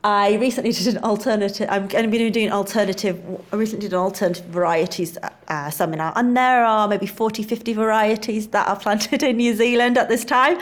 I 0.05 0.37
recently 0.37 0.73
did 0.73 0.97
an 0.97 1.03
alternative. 1.03 1.67
I'm 1.71 1.89
going 1.89 2.05
to 2.05 2.11
be 2.11 2.31
doing 2.31 2.53
alternative. 2.53 3.21
I 3.53 3.57
recently 3.57 3.89
did 3.89 3.95
an 3.95 3.99
alternative 3.99 4.47
varieties 4.47 5.19
uh, 5.49 5.71
seminar, 5.71 6.13
and 6.15 6.37
there 6.37 6.65
are 6.65 6.87
maybe 6.87 7.07
40, 7.07 7.43
50 7.43 7.73
varieties 7.73 8.49
that 8.49 8.69
are 8.69 8.77
planted 8.77 9.23
in 9.29 9.39
New 9.39 9.55
Zealand 9.55 9.99
at 9.99 10.09
this 10.09 10.25
time. 10.25 10.59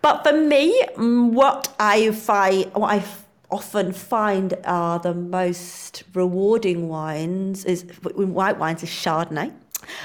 But 0.00 0.22
for 0.22 0.32
me, 0.32 0.80
mm, 0.96 1.30
what 1.30 1.74
I 1.80 2.12
find, 2.12 2.72
what 2.74 2.90
I 2.90 3.00
often 3.50 3.92
find 3.92 4.54
are 4.64 4.98
the 4.98 5.14
most 5.14 6.04
rewarding 6.14 6.88
wines 6.88 7.64
is 7.64 7.84
white 8.14 8.58
wines 8.58 8.82
is 8.82 8.90
Chardonnay. 8.90 9.52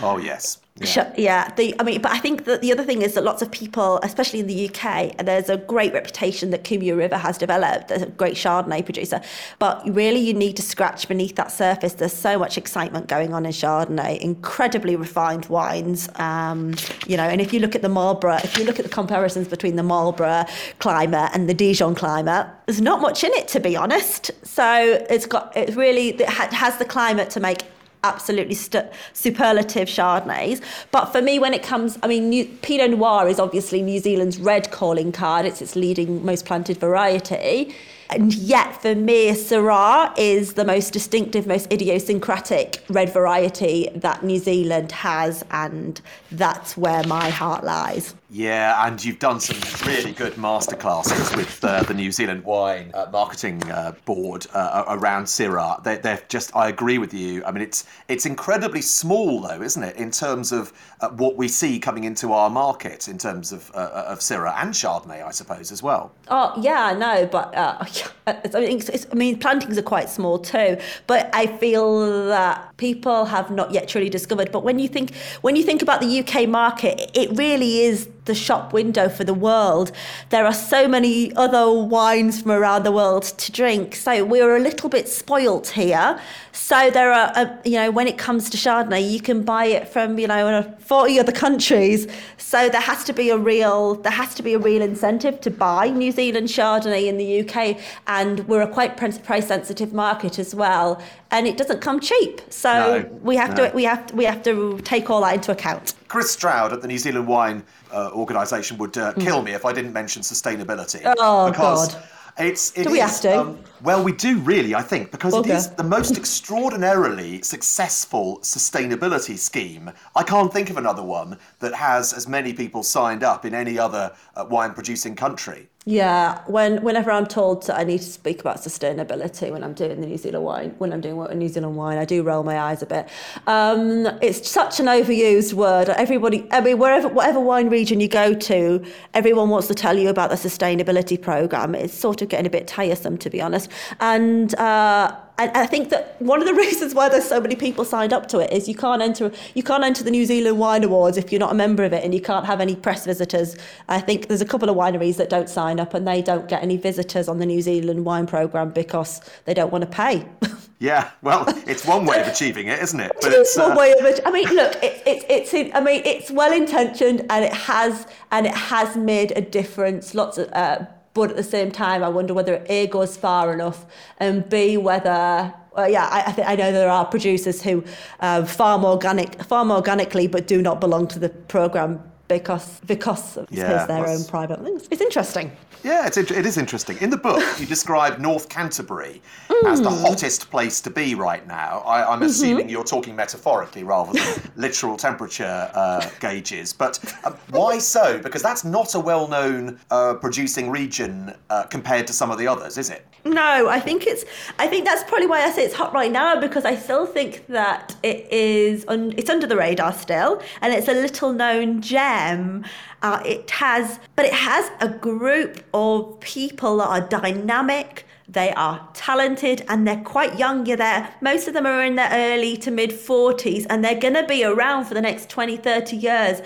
Oh 0.01 0.17
yes. 0.17 0.59
Yeah. 0.81 1.13
yeah. 1.17 1.53
The, 1.55 1.75
I 1.79 1.83
mean, 1.83 2.01
but 2.01 2.11
I 2.11 2.17
think 2.17 2.45
that 2.45 2.61
the 2.61 2.71
other 2.71 2.83
thing 2.83 3.03
is 3.03 3.13
that 3.13 3.23
lots 3.23 3.43
of 3.43 3.51
people, 3.51 3.99
especially 4.01 4.39
in 4.39 4.47
the 4.47 4.69
UK, 4.69 5.15
there's 5.17 5.47
a 5.47 5.57
great 5.57 5.93
reputation 5.93 6.49
that 6.49 6.63
Kumeu 6.63 6.97
River 6.97 7.17
has 7.17 7.37
developed 7.37 7.91
as 7.91 8.01
a 8.01 8.07
great 8.07 8.33
Chardonnay 8.33 8.83
producer. 8.83 9.21
But 9.59 9.83
really, 9.87 10.19
you 10.19 10.33
need 10.33 10.55
to 10.57 10.63
scratch 10.63 11.07
beneath 11.07 11.35
that 11.35 11.51
surface. 11.51 11.93
There's 11.93 12.13
so 12.13 12.39
much 12.39 12.57
excitement 12.57 13.07
going 13.07 13.35
on 13.35 13.45
in 13.45 13.51
Chardonnay, 13.51 14.19
incredibly 14.19 14.95
refined 14.95 15.45
wines. 15.45 16.09
Um, 16.15 16.73
you 17.05 17.17
know, 17.17 17.23
and 17.23 17.39
if 17.39 17.53
you 17.53 17.59
look 17.59 17.75
at 17.75 17.83
the 17.83 17.89
Marlborough, 17.89 18.39
if 18.43 18.57
you 18.57 18.65
look 18.65 18.79
at 18.79 18.83
the 18.83 18.91
comparisons 18.91 19.47
between 19.47 19.75
the 19.75 19.83
Marlborough 19.83 20.45
climate 20.79 21.29
and 21.35 21.47
the 21.47 21.53
Dijon 21.53 21.93
climate, 21.93 22.47
there's 22.65 22.81
not 22.81 22.99
much 22.99 23.23
in 23.23 23.31
it, 23.33 23.47
to 23.49 23.59
be 23.59 23.75
honest. 23.75 24.31
So 24.43 25.05
it's 25.07 25.27
got, 25.27 25.55
it 25.55 25.75
really 25.75 26.09
it 26.09 26.29
has 26.29 26.77
the 26.77 26.85
climate 26.85 27.29
to 27.31 27.39
make 27.39 27.63
absolutely 28.03 28.55
superlative 28.55 29.87
Chardonnays. 29.87 30.61
But 30.91 31.05
for 31.05 31.21
me, 31.21 31.39
when 31.39 31.53
it 31.53 31.63
comes, 31.63 31.97
I 32.03 32.07
mean, 32.07 32.29
New- 32.29 32.45
Pinot 32.61 32.91
Noir 32.91 33.27
is 33.27 33.39
obviously 33.39 33.81
New 33.81 33.99
Zealand's 33.99 34.37
red 34.37 34.71
calling 34.71 35.11
card. 35.11 35.45
It's 35.45 35.61
its 35.61 35.75
leading, 35.75 36.25
most 36.25 36.45
planted 36.45 36.77
variety. 36.77 37.75
And 38.09 38.33
yet, 38.33 38.81
for 38.81 38.93
me, 38.93 39.31
Syrah 39.31 40.13
is 40.17 40.53
the 40.53 40.65
most 40.65 40.93
distinctive, 40.93 41.47
most 41.47 41.71
idiosyncratic 41.71 42.83
red 42.89 43.11
variety 43.11 43.89
that 43.95 44.23
New 44.23 44.37
Zealand 44.37 44.91
has, 44.91 45.43
and 45.49 45.99
that's 46.31 46.77
where 46.77 47.03
my 47.07 47.29
heart 47.29 47.63
lies. 47.63 48.13
Yeah, 48.33 48.87
and 48.87 49.03
you've 49.05 49.19
done 49.19 49.39
some 49.39 49.57
really 49.87 50.11
good 50.11 50.33
masterclasses 50.33 51.37
with 51.37 51.63
uh, 51.63 51.83
the 51.83 51.93
New 51.93 52.11
Zealand 52.11 52.43
Wine 52.43 52.89
uh, 52.95 53.05
Marketing 53.11 53.61
uh, 53.69 53.93
Board 54.05 54.47
uh, 54.55 54.85
around 54.87 55.25
Syrah. 55.25 55.83
They, 55.83 55.99
are 56.09 56.19
just, 56.29 56.55
I 56.55 56.69
agree 56.69 56.97
with 56.97 57.13
you. 57.13 57.45
I 57.45 57.51
mean, 57.51 57.61
it's 57.61 57.85
it's 58.07 58.25
incredibly 58.25 58.81
small, 58.81 59.41
though, 59.41 59.61
isn't 59.61 59.83
it, 59.83 59.97
in 59.97 60.09
terms 60.09 60.51
of 60.51 60.73
uh, 60.99 61.09
what 61.09 61.37
we 61.37 61.47
see 61.47 61.77
coming 61.77 62.05
into 62.05 62.33
our 62.33 62.49
market 62.49 63.07
in 63.07 63.19
terms 63.19 63.51
of 63.51 63.69
uh, 63.75 64.05
of 64.07 64.17
Syrah 64.17 64.55
and 64.63 64.73
Chardonnay, 64.73 65.23
I 65.23 65.29
suppose, 65.29 65.71
as 65.71 65.83
well. 65.83 66.11
Oh 66.29 66.53
yeah, 66.59 66.85
I 66.85 66.95
know, 66.95 67.27
but 67.27 67.55
I 68.25 68.59
mean, 68.59 68.81
I 69.11 69.15
mean, 69.15 69.37
plantings 69.37 69.77
are 69.77 69.83
quite 69.83 70.09
small 70.09 70.39
too. 70.39 70.77
But 71.05 71.29
I 71.35 71.45
feel 71.57 72.29
that 72.29 72.75
people 72.77 73.25
have 73.25 73.51
not 73.51 73.71
yet 73.71 73.87
truly 73.87 74.09
discovered. 74.09 74.51
But 74.51 74.63
when 74.63 74.79
you 74.79 74.87
think 74.87 75.13
when 75.41 75.55
you 75.55 75.61
think 75.61 75.83
about 75.83 76.01
the 76.01 76.19
UK 76.19 76.49
market, 76.49 77.11
it 77.13 77.29
really 77.37 77.81
is 77.81 78.09
the 78.25 78.35
shop 78.35 78.73
window 78.73 79.09
for 79.09 79.23
the 79.23 79.33
world. 79.33 79.91
There 80.29 80.45
are 80.45 80.53
so 80.53 80.87
many 80.87 81.35
other 81.35 81.71
wines 81.71 82.41
from 82.41 82.51
around 82.51 82.83
the 82.83 82.91
world 82.91 83.23
to 83.23 83.51
drink. 83.51 83.95
So 83.95 84.23
we're 84.23 84.55
a 84.55 84.59
little 84.59 84.89
bit 84.89 85.09
spoilt 85.09 85.67
here. 85.69 86.19
So 86.51 86.89
there 86.89 87.11
are, 87.11 87.31
uh, 87.35 87.57
you 87.65 87.73
know, 87.73 87.91
when 87.91 88.07
it 88.07 88.17
comes 88.17 88.49
to 88.51 88.57
Chardonnay, 88.57 89.09
you 89.09 89.19
can 89.19 89.43
buy 89.43 89.65
it 89.65 89.87
from, 89.89 90.19
you 90.19 90.27
know, 90.27 90.63
40 90.79 91.19
other 91.19 91.31
countries. 91.31 92.07
So 92.37 92.69
there 92.69 92.81
has 92.81 93.03
to 93.05 93.13
be 93.13 93.29
a 93.29 93.37
real, 93.37 93.95
there 93.95 94.11
has 94.11 94.33
to 94.35 94.43
be 94.43 94.53
a 94.53 94.59
real 94.59 94.81
incentive 94.81 95.41
to 95.41 95.49
buy 95.49 95.89
New 95.89 96.11
Zealand 96.11 96.47
Chardonnay 96.47 97.07
in 97.07 97.17
the 97.17 97.41
UK. 97.41 97.79
And 98.07 98.47
we're 98.47 98.61
a 98.61 98.67
quite 98.67 98.97
price 98.97 99.47
sensitive 99.47 99.93
market 99.93 100.39
as 100.39 100.55
well. 100.55 101.01
And 101.33 101.47
it 101.47 101.57
doesn't 101.57 101.81
come 101.81 101.99
cheap. 101.99 102.41
So 102.49 102.71
no, 102.71 103.19
we 103.23 103.35
have 103.35 103.57
no. 103.57 103.67
to, 103.67 103.75
we 103.75 103.83
have, 103.85 104.11
we 104.13 104.23
have 104.23 104.43
to 104.43 104.79
take 104.83 105.09
all 105.09 105.21
that 105.21 105.33
into 105.33 105.51
account. 105.51 105.95
Chris 106.07 106.31
Stroud 106.31 106.71
at 106.73 106.81
the 106.83 106.87
New 106.87 106.99
Zealand 106.99 107.27
Wine 107.27 107.63
uh, 107.91 108.11
organisation 108.13 108.77
would 108.77 108.95
uh, 108.99 109.13
kill 109.13 109.41
me 109.41 109.53
if 109.53 109.65
I 109.65 109.73
didn't 109.73 109.93
mention 109.93 110.21
sustainability. 110.21 111.01
Oh, 111.17 111.49
because 111.49 111.95
God. 111.95 112.03
It's, 112.37 112.75
it 112.77 112.83
do 112.85 112.91
we 112.91 113.01
is, 113.01 113.11
have 113.11 113.21
to? 113.21 113.39
Um, 113.41 113.59
well, 113.83 114.03
we 114.03 114.11
do 114.11 114.39
really, 114.39 114.73
I 114.73 114.81
think, 114.81 115.11
because 115.11 115.33
okay. 115.33 115.51
it 115.51 115.55
is 115.55 115.69
the 115.69 115.83
most 115.83 116.17
extraordinarily 116.17 117.41
successful 117.43 118.39
sustainability 118.41 119.37
scheme. 119.37 119.91
I 120.15 120.23
can't 120.23 120.51
think 120.51 120.69
of 120.71 120.77
another 120.77 121.03
one 121.03 121.37
that 121.59 121.75
has 121.75 122.11
as 122.13 122.27
many 122.27 122.53
people 122.53 122.81
signed 122.81 123.23
up 123.23 123.45
in 123.45 123.53
any 123.53 123.77
other 123.77 124.15
uh, 124.35 124.45
wine 124.49 124.73
producing 124.73 125.15
country. 125.15 125.67
Yeah, 125.85 126.41
when 126.47 126.81
whenever 126.81 127.11
I'm 127.11 127.25
told 127.25 127.67
that 127.67 127.77
I 127.77 127.83
need 127.83 127.97
to 127.97 128.05
speak 128.05 128.39
about 128.39 128.57
sustainability 128.57 129.51
when 129.51 129.65
I'm 129.65 129.73
doing 129.73 129.99
the 129.99 130.07
New 130.07 130.17
Zealand 130.17 130.45
wine, 130.45 130.75
when 130.77 130.93
I'm 130.93 131.01
doing 131.01 131.17
work 131.17 131.27
what 131.27 131.37
New 131.37 131.49
Zealand 131.49 131.75
wine, 131.75 131.97
I 131.97 132.05
do 132.05 132.23
roll 132.23 132.43
my 132.43 132.57
eyes 132.57 132.81
a 132.81 132.85
bit. 132.85 133.09
Um, 133.47 134.07
it's 134.21 134.49
such 134.49 134.79
an 134.79 134.85
overused 134.85 135.53
word. 135.53 135.89
Everybody, 135.89 136.47
I 136.51 136.61
mean, 136.61 136.77
wherever, 136.77 137.09
whatever 137.09 137.41
wine 137.41 137.69
region 137.69 137.99
you 137.99 138.07
go 138.07 138.33
to, 138.33 138.81
everyone 139.13 139.49
wants 139.49 139.67
to 139.67 139.73
tell 139.73 139.97
you 139.97 140.07
about 140.07 140.29
the 140.29 140.37
sustainability 140.37 141.21
program. 141.21 141.75
It's 141.75 141.93
sort 141.93 142.21
of 142.21 142.29
getting 142.29 142.47
a 142.47 142.49
bit 142.49 142.65
tiresome, 142.65 143.17
to 143.17 143.29
be 143.29 143.41
honest. 143.41 143.69
And 143.99 144.55
uh, 144.55 145.17
and 145.37 145.51
I 145.55 145.65
think 145.65 145.89
that 145.89 146.21
one 146.21 146.41
of 146.41 146.47
the 146.47 146.53
reasons 146.65 146.93
why 146.93 147.09
there's 147.09 147.27
so 147.27 147.41
many 147.41 147.55
people 147.55 147.85
signed 147.85 148.13
up 148.13 148.27
to 148.29 148.39
it 148.39 148.51
is 148.51 148.67
you 148.67 148.75
can't 148.75 149.01
enter 149.01 149.31
you 149.53 149.63
can't 149.63 149.83
enter 149.83 150.03
the 150.03 150.11
New 150.11 150.25
Zealand 150.25 150.59
Wine 150.59 150.83
Awards 150.83 151.17
if 151.17 151.31
you're 151.31 151.39
not 151.39 151.51
a 151.51 151.55
member 151.55 151.83
of 151.83 151.93
it, 151.93 152.03
and 152.03 152.13
you 152.13 152.21
can't 152.21 152.45
have 152.45 152.61
any 152.61 152.75
press 152.75 153.05
visitors. 153.05 153.57
I 153.89 153.99
think 153.99 154.27
there's 154.27 154.41
a 154.41 154.45
couple 154.45 154.69
of 154.69 154.75
wineries 154.75 155.17
that 155.17 155.29
don't 155.29 155.49
sign 155.49 155.79
up, 155.79 155.93
and 155.93 156.07
they 156.07 156.21
don't 156.21 156.47
get 156.47 156.61
any 156.61 156.77
visitors 156.77 157.27
on 157.27 157.39
the 157.39 157.45
New 157.45 157.61
Zealand 157.61 158.05
Wine 158.05 158.27
Program 158.27 158.69
because 158.69 159.21
they 159.45 159.53
don't 159.53 159.71
want 159.71 159.83
to 159.83 159.89
pay. 159.89 160.25
Yeah, 160.83 161.11
well, 161.21 161.45
it's 161.65 161.85
one 161.87 162.05
way 162.05 162.19
of 162.19 162.27
achieving 162.27 162.67
it, 162.67 162.77
isn't 162.81 162.99
it? 162.99 163.13
But 163.21 163.31
it's 163.31 163.57
one 163.57 163.71
uh... 163.71 163.77
way 163.77 163.93
of 163.93 164.03
it. 164.03 164.19
I 164.25 164.31
mean, 164.31 164.49
look, 164.49 164.75
it's 164.83 165.01
it's 165.29 165.53
it's. 165.53 165.73
I 165.73 165.79
mean, 165.79 166.01
it's 166.03 166.29
well 166.29 166.51
intentioned, 166.51 167.25
and 167.29 167.45
it 167.45 167.53
has 167.53 168.05
and 168.31 168.45
it 168.45 168.53
has 168.53 168.97
made 168.97 169.31
a 169.37 169.39
difference. 169.39 170.13
Lots 170.13 170.37
of. 170.37 170.51
Uh, 170.51 170.85
but 171.13 171.29
at 171.29 171.35
the 171.35 171.43
same 171.43 171.71
time, 171.71 172.03
I 172.03 172.09
wonder 172.09 172.33
whether 172.33 172.65
A 172.69 172.87
goes 172.87 173.17
far 173.17 173.53
enough, 173.53 173.85
and 174.19 174.47
B 174.49 174.77
whether 174.77 175.53
yeah, 175.77 176.07
I, 176.11 176.23
I, 176.27 176.31
th- 176.31 176.47
I 176.47 176.55
know 176.55 176.71
there 176.71 176.89
are 176.89 177.05
producers 177.05 177.61
who 177.61 177.83
uh, 178.19 178.45
farm 178.45 178.85
organic, 178.85 179.41
farm 179.43 179.71
organically, 179.71 180.27
but 180.27 180.47
do 180.47 180.61
not 180.61 180.79
belong 180.79 181.07
to 181.07 181.19
the 181.19 181.29
program 181.29 181.99
because 182.37 182.79
because 182.81 183.37
of 183.37 183.47
yeah, 183.51 183.85
their 183.85 184.07
own 184.07 184.23
private 184.25 184.63
things. 184.63 184.87
It's 184.91 185.01
interesting. 185.01 185.51
Yeah, 185.83 186.07
it's, 186.07 186.17
it 186.17 186.31
is 186.31 186.57
interesting. 186.57 186.97
In 187.01 187.09
the 187.09 187.17
book, 187.17 187.43
you 187.59 187.65
describe 187.65 188.17
North 188.17 188.47
Canterbury 188.47 189.21
mm. 189.49 189.71
as 189.71 189.81
the 189.81 189.89
mm. 189.89 190.01
hottest 190.01 190.49
place 190.49 190.79
to 190.81 190.89
be 190.89 191.13
right 191.13 191.45
now. 191.45 191.79
I, 191.85 192.01
am 192.01 192.19
mm-hmm. 192.19 192.23
assuming 192.23 192.69
you're 192.69 192.85
talking 192.85 193.15
metaphorically 193.15 193.83
rather 193.83 194.13
than 194.13 194.51
literal 194.55 194.95
temperature 194.95 195.69
uh, 195.73 196.09
gauges. 196.19 196.71
But 196.71 196.99
uh, 197.25 197.31
why 197.49 197.79
so? 197.79 198.17
Because 198.19 198.41
that's 198.41 198.63
not 198.63 198.95
a 198.95 198.99
well 198.99 199.27
known 199.27 199.79
uh, 199.91 200.13
producing 200.15 200.71
region 200.71 201.35
uh, 201.49 201.63
compared 201.63 202.07
to 202.07 202.13
some 202.13 202.31
of 202.31 202.37
the 202.37 202.47
others, 202.47 202.77
is 202.77 202.89
it? 202.89 203.05
No, 203.25 203.69
I 203.69 203.79
think 203.79 204.05
it's. 204.05 204.25
I 204.59 204.67
think 204.67 204.85
that's 204.85 205.03
probably 205.03 205.27
why 205.27 205.43
I 205.43 205.51
say 205.51 205.63
it's 205.65 205.73
hot 205.73 205.93
right 205.93 206.11
now 206.11 206.39
because 206.39 206.65
I 206.65 206.75
still 206.75 207.05
think 207.05 207.45
that 207.47 207.95
it 208.03 208.31
is. 208.31 208.85
Un, 208.87 209.13
it's 209.17 209.29
under 209.29 209.47
the 209.47 209.55
radar 209.55 209.93
still, 209.93 210.41
and 210.61 210.73
it's 210.73 210.87
a 210.87 210.93
little 210.93 211.31
known 211.31 211.81
gem. 212.23 212.65
Uh, 213.01 213.21
it 213.25 213.49
has, 213.51 213.99
but 214.15 214.25
it 214.25 214.33
has 214.33 214.69
a 214.79 214.89
group 214.89 215.63
of 215.73 216.19
people 216.19 216.77
that 216.77 216.87
are 216.87 217.01
dynamic 217.01 218.05
They 218.27 218.51
are 218.53 218.87
talented 218.93 219.65
and 219.67 219.85
they're 219.85 220.03
quite 220.03 220.39
young. 220.39 220.65
You're 220.65 220.77
there. 220.77 221.13
Most 221.21 221.47
of 221.47 221.53
them 221.53 221.65
are 221.65 221.83
in 221.83 221.95
their 221.95 222.09
early 222.11 222.55
to 222.57 222.71
mid 222.71 222.91
40s 222.91 223.65
and 223.69 223.83
they're 223.83 223.99
going 223.99 224.13
to 224.15 224.25
be 224.25 224.43
around 224.43 224.85
for 224.85 224.93
the 224.93 225.01
next 225.01 225.29
20, 225.29 225.57
30 225.57 225.97
years. 225.97 226.41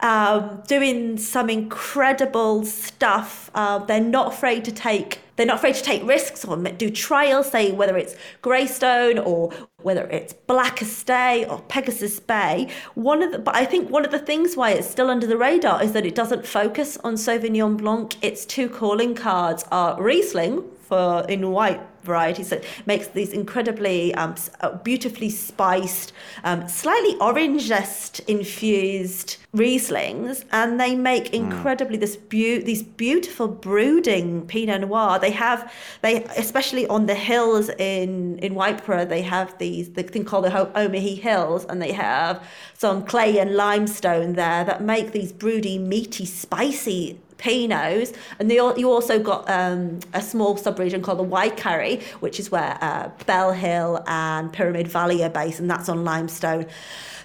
Um, 0.00 0.62
doing 0.68 1.18
some 1.18 1.48
incredible 1.50 2.64
stuff. 2.64 3.50
Uh, 3.54 3.78
they're 3.78 4.00
not 4.00 4.34
afraid 4.34 4.64
to 4.66 4.72
take 4.72 5.20
they're 5.36 5.46
not 5.46 5.58
afraid 5.58 5.74
to 5.74 5.82
take 5.82 6.02
risks 6.06 6.44
or 6.44 6.56
do 6.56 6.90
trials, 6.90 7.50
say 7.50 7.72
whether 7.72 7.96
it's 7.98 8.14
Greystone 8.40 9.18
or 9.18 9.52
whether 9.86 10.08
it's 10.08 10.32
Black 10.32 10.82
Estate 10.82 11.46
or 11.46 11.60
Pegasus 11.68 12.18
Bay. 12.18 12.66
One 12.96 13.22
of 13.22 13.30
the, 13.30 13.38
but 13.38 13.54
I 13.54 13.64
think 13.64 13.88
one 13.88 14.04
of 14.04 14.10
the 14.10 14.18
things 14.18 14.56
why 14.56 14.72
it's 14.72 14.90
still 14.90 15.08
under 15.08 15.28
the 15.28 15.36
radar 15.36 15.80
is 15.80 15.92
that 15.92 16.04
it 16.04 16.16
doesn't 16.16 16.44
focus 16.44 16.98
on 17.04 17.14
Sauvignon 17.14 17.76
Blanc. 17.76 18.16
Its 18.20 18.44
two 18.44 18.68
calling 18.68 19.14
cards 19.14 19.64
are 19.70 20.02
Riesling 20.02 20.64
for 20.88 21.24
in 21.28 21.52
white 21.52 21.80
varieties 22.06 22.48
that 22.50 22.64
makes 22.86 23.08
these 23.08 23.32
incredibly 23.32 24.14
um, 24.14 24.34
uh, 24.60 24.70
beautifully 24.78 25.28
spiced, 25.28 26.12
um, 26.44 26.68
slightly 26.68 27.16
orange 27.20 27.62
zest 27.62 28.20
infused 28.20 29.36
Rieslings, 29.56 30.44
and 30.52 30.78
they 30.78 30.94
make 30.94 31.28
hmm. 31.28 31.36
incredibly 31.36 31.96
mm. 31.96 32.00
this 32.00 32.16
be- 32.16 32.58
these 32.58 32.82
beautiful 32.82 33.48
brooding 33.48 34.46
Pinot 34.46 34.82
Noir. 34.82 35.18
They 35.18 35.30
have 35.30 35.72
they 36.02 36.24
especially 36.36 36.86
on 36.88 37.06
the 37.06 37.14
hills 37.14 37.70
in 37.70 38.38
in 38.40 38.54
Waipara 38.54 39.08
they 39.08 39.22
have 39.22 39.56
these 39.56 39.90
the 39.90 40.02
thing 40.02 40.24
called 40.26 40.44
the 40.44 40.50
Omihi 40.50 41.18
Hills, 41.18 41.64
and 41.64 41.80
they 41.80 41.92
have 41.92 42.42
some 42.74 43.04
clay 43.06 43.38
and 43.38 43.56
limestone 43.56 44.34
there 44.34 44.62
that 44.64 44.82
make 44.82 45.12
these 45.12 45.32
broody, 45.32 45.78
meaty, 45.78 46.26
spicy 46.26 47.18
Pinots, 47.38 48.14
and 48.38 48.50
they, 48.50 48.56
you 48.56 48.90
also 48.90 49.18
got 49.18 49.48
um, 49.48 50.00
a 50.14 50.22
small 50.22 50.56
subregion 50.56 51.02
called 51.02 51.18
the 51.18 51.24
Waikari, 51.24 52.02
which 52.20 52.40
is 52.40 52.50
where 52.50 52.78
uh, 52.80 53.10
Bell 53.26 53.52
Hill 53.52 54.02
and 54.06 54.52
Pyramid 54.52 54.88
Valley 54.88 55.22
are 55.22 55.30
based, 55.30 55.60
and 55.60 55.70
that's 55.70 55.88
on 55.88 56.04
limestone. 56.04 56.66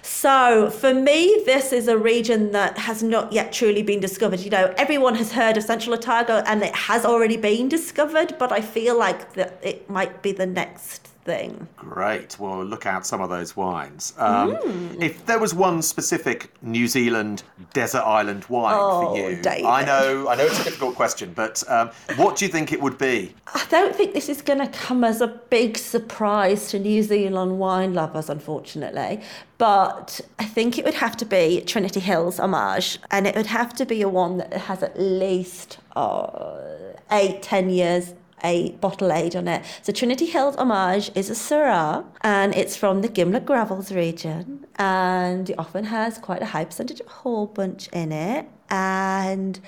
So 0.02 0.68
for 0.70 0.92
me, 0.92 1.42
this 1.46 1.72
is 1.72 1.86
a 1.86 1.96
region 1.96 2.50
that 2.52 2.76
has 2.76 3.02
not 3.02 3.32
yet 3.32 3.52
truly 3.52 3.82
been 3.82 4.00
discovered. 4.00 4.40
You 4.40 4.50
know, 4.50 4.74
everyone 4.76 5.14
has 5.14 5.32
heard 5.32 5.56
of 5.56 5.62
Central 5.62 5.94
Otago, 5.94 6.42
and 6.46 6.62
it 6.62 6.74
has 6.74 7.04
already 7.04 7.36
been 7.36 7.68
discovered, 7.68 8.36
but 8.38 8.50
I 8.50 8.60
feel 8.60 8.98
like 8.98 9.34
that 9.34 9.58
it 9.62 9.88
might 9.88 10.20
be 10.20 10.32
the 10.32 10.46
next 10.46 11.11
thing. 11.24 11.68
Great. 11.76 12.38
Well, 12.38 12.64
look 12.64 12.86
out 12.86 13.06
some 13.06 13.20
of 13.20 13.30
those 13.30 13.56
wines. 13.56 14.12
Um, 14.18 14.56
mm. 14.56 15.02
If 15.02 15.24
there 15.26 15.38
was 15.38 15.54
one 15.54 15.82
specific 15.82 16.52
New 16.62 16.86
Zealand 16.86 17.42
desert 17.72 18.02
island 18.02 18.44
wine 18.46 18.74
oh, 18.76 19.14
for 19.14 19.16
you, 19.16 19.36
David. 19.40 19.66
I 19.66 19.84
know, 19.84 20.28
I 20.28 20.34
know 20.34 20.44
it's 20.44 20.60
a 20.60 20.64
difficult 20.64 20.94
question, 20.94 21.32
but 21.34 21.62
um, 21.68 21.90
what 22.16 22.36
do 22.36 22.44
you 22.44 22.50
think 22.50 22.72
it 22.72 22.80
would 22.80 22.98
be? 22.98 23.34
I 23.54 23.64
don't 23.68 23.94
think 23.94 24.14
this 24.14 24.28
is 24.28 24.42
going 24.42 24.58
to 24.58 24.68
come 24.68 25.04
as 25.04 25.20
a 25.20 25.28
big 25.28 25.78
surprise 25.78 26.70
to 26.70 26.78
New 26.78 27.02
Zealand 27.02 27.58
wine 27.58 27.94
lovers, 27.94 28.28
unfortunately. 28.28 29.20
But 29.58 30.20
I 30.38 30.44
think 30.44 30.78
it 30.78 30.84
would 30.84 30.94
have 30.94 31.16
to 31.18 31.24
be 31.24 31.60
Trinity 31.60 32.00
Hills 32.00 32.40
homage, 32.40 32.98
and 33.10 33.26
it 33.26 33.36
would 33.36 33.46
have 33.46 33.72
to 33.74 33.86
be 33.86 34.02
a 34.02 34.08
one 34.08 34.38
that 34.38 34.52
has 34.52 34.82
at 34.82 34.98
least 34.98 35.78
uh, 35.94 36.58
eight, 37.12 37.42
ten 37.42 37.70
years 37.70 38.14
a 38.42 38.72
bottle 38.72 39.12
age 39.12 39.36
on 39.36 39.48
it. 39.48 39.64
So 39.82 39.92
Trinity 39.92 40.26
Hills 40.26 40.56
Homage 40.56 41.10
is 41.14 41.30
a 41.30 41.34
Syrah 41.34 42.04
and 42.22 42.54
it's 42.54 42.76
from 42.76 43.02
the 43.02 43.08
Gimblett 43.08 43.44
Gravels 43.44 43.92
region 43.92 44.66
and 44.76 45.50
it 45.50 45.58
often 45.58 45.84
has 45.86 46.18
quite 46.18 46.42
a 46.42 46.46
high 46.46 46.64
percentage 46.64 47.00
of 47.00 47.06
whole 47.06 47.46
bunch 47.46 47.88
in 47.88 48.12
it 48.12 48.48
and 48.70 49.60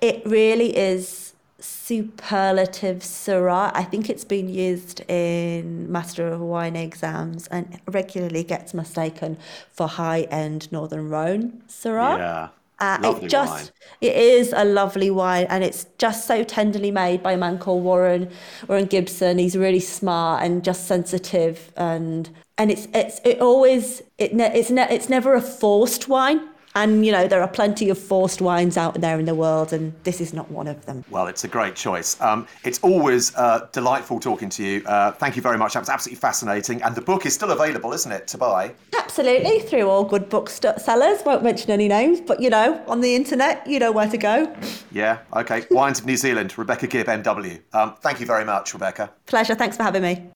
it 0.00 0.24
really 0.24 0.76
is 0.76 1.34
superlative 1.58 2.98
Syrah. 2.98 3.70
I 3.74 3.84
think 3.84 4.08
it's 4.08 4.24
been 4.24 4.48
used 4.48 5.00
in 5.08 5.90
Master 5.90 6.26
of 6.26 6.40
Wine 6.40 6.76
exams 6.76 7.46
and 7.48 7.80
regularly 7.86 8.44
gets 8.44 8.72
mistaken 8.72 9.38
for 9.70 9.86
high-end 9.88 10.72
Northern 10.72 11.08
Rhone 11.08 11.62
Syrah. 11.68 12.18
Yeah. 12.18 12.48
Uh, 12.80 12.98
it 13.02 13.28
just 13.28 13.50
wine. 13.52 13.70
it 14.00 14.16
is 14.16 14.54
a 14.56 14.64
lovely 14.64 15.10
wine 15.10 15.46
and 15.50 15.62
it's 15.62 15.84
just 15.98 16.26
so 16.26 16.42
tenderly 16.42 16.90
made 16.90 17.22
by 17.22 17.32
a 17.32 17.36
man 17.36 17.58
called 17.58 17.84
Warren 17.84 18.30
Warren 18.68 18.86
Gibson. 18.86 19.38
He's 19.38 19.56
really 19.56 19.80
smart 19.80 20.42
and 20.42 20.64
just 20.64 20.86
sensitive 20.86 21.72
and 21.76 22.30
and 22.56 22.70
it's 22.70 22.88
it's 22.94 23.20
it 23.24 23.40
always 23.40 24.02
it 24.18 24.34
ne- 24.34 24.52
it's 24.58 24.70
ne- 24.70 24.88
it's 24.90 25.08
never 25.10 25.34
a 25.34 25.42
forced 25.42 26.08
wine. 26.08 26.49
And, 26.74 27.04
you 27.04 27.10
know, 27.10 27.26
there 27.26 27.42
are 27.42 27.48
plenty 27.48 27.90
of 27.90 27.98
forced 27.98 28.40
wines 28.40 28.76
out 28.76 29.00
there 29.00 29.18
in 29.18 29.24
the 29.24 29.34
world, 29.34 29.72
and 29.72 29.92
this 30.04 30.20
is 30.20 30.32
not 30.32 30.50
one 30.50 30.68
of 30.68 30.86
them. 30.86 31.04
Well, 31.10 31.26
it's 31.26 31.42
a 31.42 31.48
great 31.48 31.74
choice. 31.74 32.20
Um, 32.20 32.46
it's 32.64 32.78
always 32.80 33.34
uh, 33.36 33.68
delightful 33.72 34.20
talking 34.20 34.48
to 34.50 34.62
you. 34.62 34.82
Uh, 34.86 35.10
thank 35.12 35.34
you 35.34 35.42
very 35.42 35.58
much. 35.58 35.74
That 35.74 35.80
was 35.80 35.88
absolutely 35.88 36.20
fascinating. 36.20 36.82
And 36.82 36.94
the 36.94 37.00
book 37.00 37.26
is 37.26 37.34
still 37.34 37.50
available, 37.50 37.92
isn't 37.92 38.12
it, 38.12 38.28
to 38.28 38.38
buy? 38.38 38.72
Absolutely, 38.96 39.60
through 39.60 39.88
all 39.88 40.04
good 40.04 40.28
booksellers. 40.28 41.24
Won't 41.24 41.42
mention 41.42 41.70
any 41.72 41.88
names, 41.88 42.20
but, 42.20 42.40
you 42.40 42.50
know, 42.50 42.82
on 42.86 43.00
the 43.00 43.16
internet, 43.16 43.66
you 43.66 43.80
know 43.80 43.90
where 43.90 44.08
to 44.08 44.18
go. 44.18 44.54
Yeah, 44.92 45.18
okay. 45.34 45.66
Wines 45.70 45.98
of 45.98 46.06
New 46.06 46.16
Zealand, 46.16 46.56
Rebecca 46.56 46.86
Gibb, 46.86 47.08
MW. 47.08 47.60
Um, 47.72 47.96
thank 48.00 48.20
you 48.20 48.26
very 48.26 48.44
much, 48.44 48.74
Rebecca. 48.74 49.10
Pleasure. 49.26 49.56
Thanks 49.56 49.76
for 49.76 49.82
having 49.82 50.02
me. 50.02 50.30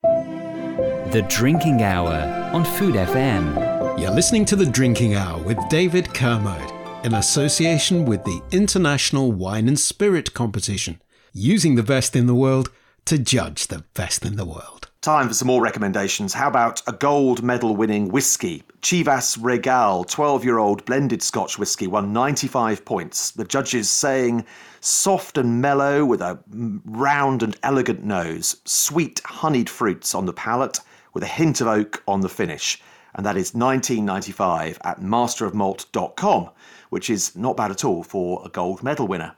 The 1.12 1.24
Drinking 1.28 1.82
Hour 1.82 2.50
on 2.52 2.64
Food 2.64 2.96
FM. 2.96 3.73
You're 4.04 4.12
listening 4.12 4.44
to 4.46 4.56
The 4.56 4.66
Drinking 4.66 5.14
Hour 5.14 5.42
with 5.42 5.58
David 5.70 6.12
Kermode 6.12 6.70
in 7.06 7.14
association 7.14 8.04
with 8.04 8.22
the 8.24 8.42
International 8.50 9.32
Wine 9.32 9.66
and 9.66 9.80
Spirit 9.80 10.34
Competition, 10.34 11.00
using 11.32 11.74
the 11.74 11.82
best 11.82 12.14
in 12.14 12.26
the 12.26 12.34
world 12.34 12.70
to 13.06 13.16
judge 13.16 13.68
the 13.68 13.82
best 13.94 14.26
in 14.26 14.36
the 14.36 14.44
world. 14.44 14.90
Time 15.00 15.26
for 15.26 15.32
some 15.32 15.48
more 15.48 15.62
recommendations. 15.62 16.34
How 16.34 16.48
about 16.48 16.82
a 16.86 16.92
gold 16.92 17.42
medal 17.42 17.76
winning 17.76 18.10
whisky? 18.10 18.62
Chivas 18.82 19.38
Regal, 19.40 20.04
12 20.04 20.44
year 20.44 20.58
old 20.58 20.84
blended 20.84 21.22
Scotch 21.22 21.58
whisky, 21.58 21.86
won 21.86 22.12
95 22.12 22.84
points. 22.84 23.30
The 23.30 23.46
judges 23.46 23.88
saying 23.88 24.44
soft 24.82 25.38
and 25.38 25.62
mellow 25.62 26.04
with 26.04 26.20
a 26.20 26.38
round 26.84 27.42
and 27.42 27.56
elegant 27.62 28.04
nose, 28.04 28.56
sweet 28.66 29.22
honeyed 29.24 29.70
fruits 29.70 30.14
on 30.14 30.26
the 30.26 30.34
palate, 30.34 30.80
with 31.14 31.22
a 31.22 31.26
hint 31.26 31.62
of 31.62 31.68
oak 31.68 32.02
on 32.06 32.20
the 32.20 32.28
finish 32.28 32.82
and 33.14 33.24
that 33.24 33.36
is 33.36 33.54
1995 33.54 34.78
at 34.82 35.00
masterofmalt.com, 35.00 36.50
which 36.90 37.08
is 37.10 37.36
not 37.36 37.56
bad 37.56 37.70
at 37.70 37.84
all 37.84 38.02
for 38.02 38.42
a 38.44 38.48
gold 38.48 38.82
medal 38.82 39.06
winner. 39.06 39.36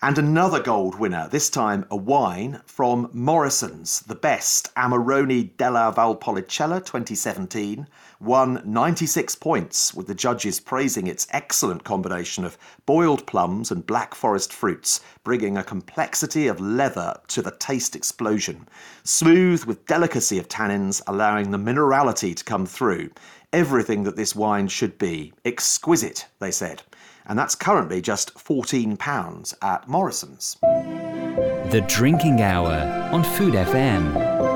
And 0.00 0.16
another 0.16 0.62
gold 0.62 0.96
winner, 0.96 1.28
this 1.28 1.50
time 1.50 1.84
a 1.90 1.96
wine 1.96 2.60
from 2.66 3.10
Morrison's, 3.12 4.00
the 4.00 4.14
best 4.14 4.72
Amarone 4.76 5.56
della 5.56 5.92
Valpolicella 5.92 6.78
2017, 6.84 7.88
won 8.20 8.62
96 8.64 9.34
points, 9.36 9.94
with 9.94 10.06
the 10.06 10.14
judges 10.14 10.60
praising 10.60 11.06
its 11.06 11.26
excellent 11.30 11.84
combination 11.84 12.44
of 12.44 12.58
boiled 12.86 13.26
plums 13.26 13.70
and 13.70 13.86
black 13.86 14.14
forest 14.14 14.52
fruits, 14.52 15.00
bringing 15.24 15.56
a 15.56 15.64
complexity 15.64 16.46
of 16.46 16.60
leather 16.60 17.14
to 17.28 17.42
the 17.42 17.56
taste 17.58 17.94
explosion. 17.94 18.68
Smooth 19.04 19.64
with 19.64 19.86
delicacy 19.86 20.38
of 20.38 20.48
tannins, 20.48 21.00
allowing 21.06 21.50
the 21.50 21.58
minerality 21.58 22.34
to 22.34 22.44
come 22.44 22.66
through. 22.66 23.10
Everything 23.52 24.02
that 24.04 24.16
this 24.16 24.34
wine 24.34 24.68
should 24.68 24.98
be. 24.98 25.32
Exquisite, 25.44 26.26
they 26.38 26.50
said 26.50 26.82
and 27.28 27.38
that's 27.38 27.54
currently 27.54 28.00
just 28.00 28.34
£14 28.34 29.54
at 29.62 29.86
Morrison's. 29.86 30.56
The 30.62 31.84
Drinking 31.86 32.40
Hour 32.40 33.10
on 33.12 33.22
Food 33.22 33.54
FM. 33.54 34.47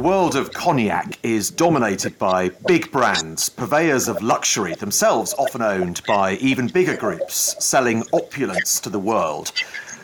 The 0.00 0.06
world 0.06 0.34
of 0.34 0.54
cognac 0.54 1.18
is 1.22 1.50
dominated 1.50 2.18
by 2.18 2.48
big 2.66 2.90
brands, 2.90 3.50
purveyors 3.50 4.08
of 4.08 4.22
luxury, 4.22 4.74
themselves 4.74 5.34
often 5.34 5.60
owned 5.60 6.00
by 6.06 6.36
even 6.36 6.68
bigger 6.68 6.96
groups, 6.96 7.54
selling 7.62 8.04
opulence 8.14 8.80
to 8.80 8.88
the 8.88 8.98
world. 8.98 9.52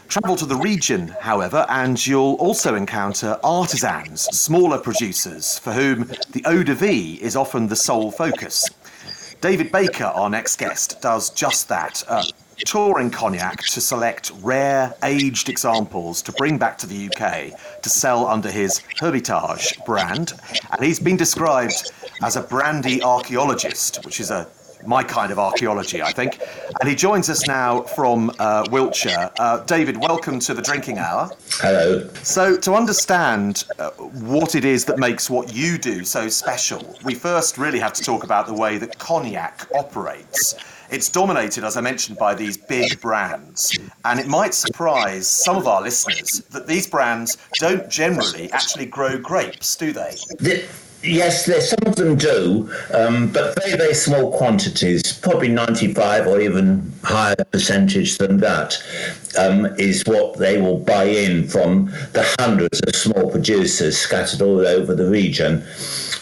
Travel 0.08 0.36
to 0.36 0.44
the 0.44 0.56
region, 0.56 1.08
however, 1.22 1.64
and 1.70 2.06
you'll 2.06 2.34
also 2.34 2.74
encounter 2.74 3.40
artisans, 3.42 4.24
smaller 4.36 4.76
producers, 4.76 5.58
for 5.60 5.72
whom 5.72 6.10
the 6.32 6.44
eau 6.44 6.62
de 6.62 6.74
vie 6.74 7.18
is 7.22 7.34
often 7.34 7.66
the 7.66 7.74
sole 7.74 8.10
focus. 8.10 8.68
David 9.40 9.72
Baker, 9.72 10.04
our 10.04 10.28
next 10.28 10.56
guest, 10.56 11.00
does 11.00 11.30
just 11.30 11.70
that. 11.70 12.02
Uh, 12.06 12.22
touring 12.64 13.10
cognac 13.10 13.58
to 13.58 13.80
select 13.80 14.32
rare, 14.42 14.94
aged 15.02 15.48
examples 15.48 16.22
to 16.22 16.32
bring 16.32 16.58
back 16.58 16.78
to 16.78 16.86
the 16.86 17.08
UK 17.08 17.82
to 17.82 17.88
sell 17.88 18.26
under 18.26 18.50
his 18.50 18.82
Hermitage 18.98 19.78
brand. 19.84 20.32
And 20.72 20.84
he's 20.84 21.00
been 21.00 21.16
described 21.16 21.92
as 22.22 22.36
a 22.36 22.42
brandy 22.42 23.02
archaeologist, 23.02 24.04
which 24.04 24.20
is 24.20 24.30
a 24.30 24.48
my 24.84 25.02
kind 25.02 25.32
of 25.32 25.38
archaeology, 25.38 26.02
I 26.02 26.12
think. 26.12 26.40
And 26.80 26.88
he 26.88 26.94
joins 26.94 27.28
us 27.28 27.46
now 27.46 27.82
from 27.82 28.30
uh, 28.38 28.66
Wiltshire. 28.70 29.30
Uh, 29.38 29.64
David, 29.64 29.96
welcome 29.96 30.38
to 30.40 30.54
the 30.54 30.62
Drinking 30.62 30.98
Hour. 30.98 31.30
Hello. 31.52 32.08
So, 32.22 32.56
to 32.58 32.74
understand 32.74 33.64
uh, 33.78 33.90
what 33.90 34.54
it 34.54 34.64
is 34.64 34.84
that 34.84 34.98
makes 34.98 35.30
what 35.30 35.52
you 35.52 35.78
do 35.78 36.04
so 36.04 36.28
special, 36.28 36.96
we 37.04 37.14
first 37.14 37.58
really 37.58 37.78
have 37.78 37.92
to 37.94 38.02
talk 38.02 38.24
about 38.24 38.46
the 38.46 38.54
way 38.54 38.78
that 38.78 38.98
cognac 38.98 39.68
operates. 39.74 40.54
It's 40.90 41.08
dominated, 41.08 41.64
as 41.64 41.76
I 41.76 41.80
mentioned, 41.80 42.18
by 42.18 42.34
these 42.34 42.56
big 42.56 43.00
brands. 43.00 43.76
And 44.04 44.20
it 44.20 44.26
might 44.26 44.54
surprise 44.54 45.26
some 45.26 45.56
of 45.56 45.66
our 45.66 45.82
listeners 45.82 46.40
that 46.50 46.66
these 46.66 46.86
brands 46.86 47.36
don't 47.58 47.88
generally 47.90 48.50
actually 48.52 48.86
grow 48.86 49.18
grapes, 49.18 49.76
do 49.76 49.92
they? 49.92 50.16
The, 50.38 50.64
Yes, 51.02 51.44
some 51.44 51.86
of 51.86 51.94
them 51.96 52.16
do, 52.16 52.68
um, 52.92 53.30
but 53.30 53.54
very, 53.62 53.76
very 53.76 53.94
small 53.94 54.36
quantities, 54.36 55.12
probably 55.12 55.48
95 55.48 56.26
or 56.26 56.40
even 56.40 56.92
higher 57.04 57.36
percentage 57.52 58.18
than 58.18 58.38
that, 58.38 58.82
um, 59.38 59.66
is 59.78 60.02
what 60.06 60.38
they 60.38 60.60
will 60.60 60.78
buy 60.78 61.04
in 61.04 61.46
from 61.46 61.86
the 62.12 62.26
hundreds 62.40 62.80
of 62.80 62.96
small 62.96 63.30
producers 63.30 63.96
scattered 63.96 64.42
all 64.42 64.66
over 64.66 64.94
the 64.94 65.08
region. 65.08 65.62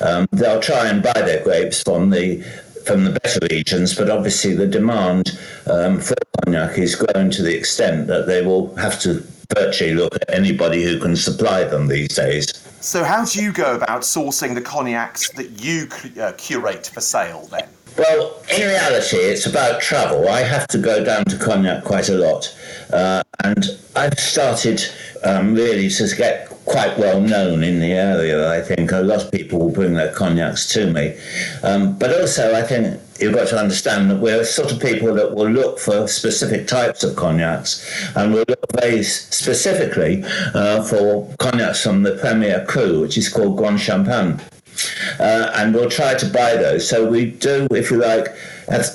Um, 0.03 0.27
they'll 0.33 0.61
try 0.61 0.89
and 0.89 1.03
buy 1.03 1.15
their 1.15 1.43
grapes 1.43 1.83
from 1.83 2.11
the 2.11 2.45
from 2.85 3.05
the 3.05 3.19
better 3.21 3.41
regions, 3.51 3.95
but 3.95 4.11
obviously 4.11 4.55
the 4.55 4.67
demand 4.67 5.39
um, 5.71 6.01
for 6.01 6.15
cognac 6.39 6.79
is 6.79 6.95
growing 6.95 7.31
to 7.31 7.43
the 7.43 7.57
extent 7.57 8.07
that 8.07 8.27
they 8.27 8.43
will 8.43 8.75
have 8.77 9.01
to 9.01 9.23
virtually 9.55 9.95
look 9.95 10.15
at 10.15 10.35
anybody 10.35 10.83
who 10.85 10.99
can 10.99 11.17
supply 11.17 11.65
them 11.65 11.89
these 11.89 12.09
days. 12.09 12.53
So, 12.81 13.03
how 13.03 13.25
do 13.25 13.43
you 13.43 13.53
go 13.53 13.75
about 13.75 14.03
sourcing 14.03 14.55
the 14.55 14.61
cognacs 14.61 15.31
that 15.33 15.63
you 15.65 15.89
uh, 16.21 16.33
curate 16.37 16.91
for 16.93 17.01
sale 17.01 17.49
then? 17.51 17.69
Well, 17.97 18.43
in 18.51 18.67
reality, 18.67 19.17
it's 19.17 19.47
about 19.47 19.81
travel. 19.81 20.29
I 20.29 20.41
have 20.41 20.67
to 20.69 20.79
go 20.79 21.05
down 21.05 21.25
to 21.27 21.39
Cognac 21.39 21.85
quite 21.85 22.09
a 22.09 22.17
lot. 22.17 22.55
Uh, 22.93 23.23
and 23.45 23.65
I've 23.95 24.19
started 24.19 24.83
um, 25.23 25.55
really 25.55 25.89
to 25.89 26.17
get 26.17 26.54
quite 26.65 26.99
well 26.99 27.21
known 27.21 27.63
in 27.63 27.81
the 27.81 27.93
area. 27.93 28.51
I 28.51 28.61
think 28.61 28.93
a 28.93 29.01
lot 29.01 29.23
of 29.23 29.31
people 29.31 29.59
will 29.59 29.73
bring 29.73 29.95
their 29.95 30.13
cognacs 30.13 30.73
to 30.75 30.93
me. 30.93 31.17
Um, 31.63 31.99
but 31.99 32.19
also, 32.21 32.55
I 32.55 32.63
think 32.63 33.01
you've 33.21 33.35
got 33.35 33.49
to 33.49 33.59
understand 33.59 34.11
that 34.11 34.17
we're 34.17 34.45
sort 34.45 34.73
of 34.73 34.81
people 34.81 35.15
that 35.15 35.35
will 35.35 35.51
look 35.51 35.79
for 35.79 36.09
specific 36.09 36.67
types 36.67 37.05
of 37.05 37.17
cognacs 37.17 37.85
and 38.17 38.33
we'll 38.33 38.45
look 38.49 38.73
very 38.73 39.03
specifically 39.03 40.25
uh, 40.55 40.83
for 40.83 41.33
cognacs 41.39 41.83
from 41.83 42.03
the 42.03 42.17
Premier 42.17 42.65
Cru, 42.67 43.01
which 43.01 43.17
is 43.17 43.29
called 43.29 43.57
Grande 43.57 43.81
Champagne 43.81 44.41
uh, 45.21 45.51
and 45.55 45.75
we'll 45.75 45.91
try 45.91 46.15
to 46.15 46.27
buy 46.27 46.57
those. 46.57 46.89
So 46.89 47.09
we 47.09 47.31
do, 47.31 47.67
if 47.71 47.91
you 47.91 47.99
like, 47.99 48.29
have, 48.69 48.87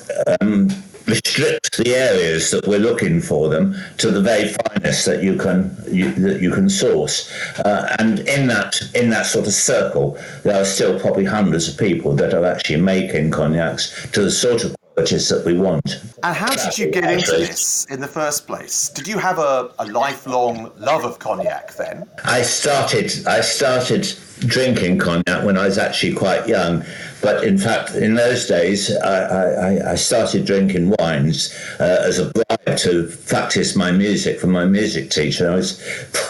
um, 0.42 0.70
restrict 1.10 1.78
the 1.78 1.96
areas 1.96 2.52
that 2.52 2.68
we're 2.68 2.80
looking 2.80 3.22
for 3.22 3.50
them 3.50 3.76
to 3.98 4.12
the 4.12 4.22
very 4.22 4.54
finest 4.66 5.06
that 5.06 5.24
you 5.24 5.36
can 5.36 5.76
you, 5.88 6.12
that 6.12 6.42
you 6.42 6.52
can 6.52 6.70
source. 6.70 7.32
Uh, 7.60 7.96
and 8.00 8.20
in 8.20 8.48
that 8.48 8.82
in 8.96 9.10
that 9.10 9.26
sort 9.26 9.48
of 9.48 9.54
circle, 9.54 10.18
there 10.44 10.62
are 10.62 10.66
still 10.66 11.00
probably 11.00 11.26
hundreds 11.26 11.68
of 11.68 11.78
people 11.78 12.16
that 12.16 12.34
are 12.34 12.46
actually 12.46 12.82
making 12.82 13.32
cognacs 13.32 14.10
to 14.12 14.22
the 14.22 14.32
sort 14.32 14.64
of 14.64 14.76
that 15.30 15.44
we 15.46 15.58
want. 15.58 16.02
And 16.24 16.36
how 16.36 16.54
did 16.54 16.78
you 16.78 16.92
get 16.92 17.10
into 17.10 17.32
this 17.32 17.86
in 17.86 18.00
the 18.02 18.08
first 18.08 18.48
place? 18.48 18.90
Did 18.90 19.08
you 19.08 19.18
have 19.18 19.40
a, 19.40 19.72
a 19.80 19.86
lifelong 19.86 20.72
love 20.78 21.06
of 21.06 21.20
cognac 21.20 21.76
then? 21.76 22.08
I 22.26 22.42
started 22.42 23.12
I 23.28 23.42
started 23.42 24.08
drinking 24.40 24.98
cognac 25.00 25.44
when 25.44 25.58
I 25.58 25.66
was 25.66 25.78
actually 25.78 26.14
quite 26.14 26.48
young. 26.48 26.84
But 27.22 27.44
in 27.44 27.58
fact, 27.58 27.96
in 27.96 28.16
those 28.16 28.48
days, 28.48 28.96
I, 28.98 29.72
I, 29.78 29.92
I 29.92 29.96
started 29.96 30.46
drinking 30.46 30.96
wines 31.00 31.54
uh, 31.80 32.04
as 32.06 32.18
a 32.20 32.32
bribe 32.32 32.78
to 32.78 33.12
practice 33.28 33.76
my 33.76 33.92
music 33.92 34.40
for 34.40 34.48
my 34.48 34.66
music 34.66 35.10
teacher. 35.10 35.52
I 35.52 35.56
was, 35.56 35.82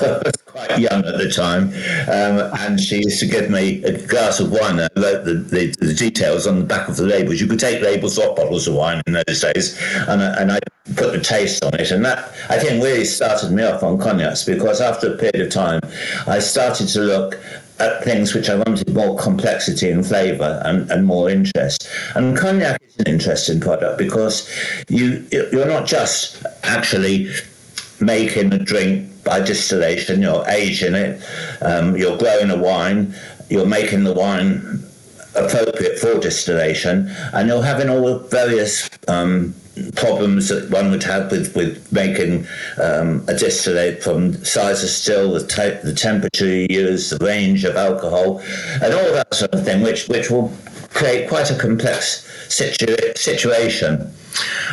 quite 0.66 0.80
young 0.80 1.06
at 1.06 1.18
the 1.18 1.30
time, 1.30 1.70
um, 2.10 2.52
and 2.60 2.80
she 2.80 2.98
used 2.98 3.20
to 3.20 3.26
give 3.26 3.50
me 3.50 3.84
a 3.84 4.06
glass 4.08 4.40
of 4.40 4.52
wine. 4.52 4.80
I 4.80 4.88
wrote 4.96 5.26
the, 5.26 5.34
the, 5.34 5.76
the, 5.80 5.94
details 5.94 6.48
on 6.48 6.60
the 6.60 6.66
back 6.66 6.88
of 6.88 6.98
the 6.98 7.06
labels. 7.06 7.42
You 7.42 7.48
could 7.48 7.60
take 7.60 7.82
labels 7.82 8.18
off 8.18 8.36
bottles 8.36 8.68
of 8.68 8.76
wine 8.76 9.02
in 9.08 9.14
those 9.14 9.42
days, 9.42 9.80
and, 10.08 10.22
and 10.22 10.52
I 10.52 10.60
put 10.96 11.14
the 11.14 11.20
taste 11.20 11.64
on 11.64 11.74
it. 11.76 11.92
And 11.92 12.04
that, 12.06 12.34
I 12.50 12.58
think, 12.58 12.84
really 12.84 13.06
started 13.06 13.52
me 13.52 13.64
off 13.64 13.84
on 13.84 13.98
cognacs 13.98 14.46
because 14.46 14.82
after 14.82 15.14
a 15.14 15.18
period 15.18 15.42
of 15.42 15.52
time, 15.52 15.82
I 16.28 16.40
started 16.40 16.88
to 16.90 17.02
look 17.02 17.40
at 17.80 18.04
things 18.04 18.34
which 18.34 18.50
I 18.50 18.56
wanted 18.56 18.94
more 18.94 19.18
complexity 19.18 19.90
and 19.90 20.06
flavour 20.06 20.62
and, 20.66 20.90
and 20.92 21.06
more 21.06 21.30
interest. 21.30 21.88
And 22.16 22.38
cognac 22.38 22.82
is 22.86 22.98
an 22.98 23.08
interesting 23.08 23.60
product 23.60 23.98
because 23.98 24.50
you 24.90 25.26
you're 25.32 25.66
not 25.66 25.88
just 25.88 26.46
actually 26.64 27.32
making 28.02 28.54
a 28.54 28.60
drink 28.60 29.10
by 29.30 29.40
distillation, 29.40 30.24
you're 30.24 30.44
aging 30.50 30.96
it, 30.96 31.22
um, 31.62 31.96
you're 31.96 32.18
growing 32.18 32.50
a 32.50 32.58
wine, 32.58 33.14
you're 33.50 33.66
making 33.66 34.04
the 34.04 34.14
wine 34.14 34.84
appropriate 35.36 36.00
for 36.00 36.20
distillation, 36.20 37.08
and 37.34 37.48
you're 37.48 37.62
having 37.62 37.90
all 37.90 38.02
the 38.02 38.18
various 38.30 38.90
um, 39.08 39.54
problems 39.96 40.50
that 40.50 40.68
one 40.72 40.90
would 40.90 41.04
have 41.04 41.30
with, 41.30 41.56
with 41.56 41.94
making 41.94 42.48
um, 42.82 43.24
a 43.28 43.36
distillate 43.36 44.02
from 44.02 44.34
size 44.44 44.84
of 44.84 44.90
still, 44.90 45.34
the, 45.34 45.46
type, 45.46 45.84
the 45.84 45.94
temperature 45.94 46.48
you 46.48 46.66
use, 46.70 47.12
the 47.12 47.24
range 47.24 47.64
of 47.64 47.76
alcohol, 47.76 48.40
and 48.82 48.94
all 48.96 49.12
that 49.14 49.32
sort 49.32 49.54
of 49.54 49.64
thing, 49.64 49.84
which, 49.84 50.08
which 50.08 50.32
will 50.32 50.52
create 50.90 51.30
quite 51.30 51.52
a 51.52 51.56
complex 51.56 52.26
situ- 52.52 53.14
situation. 53.16 54.12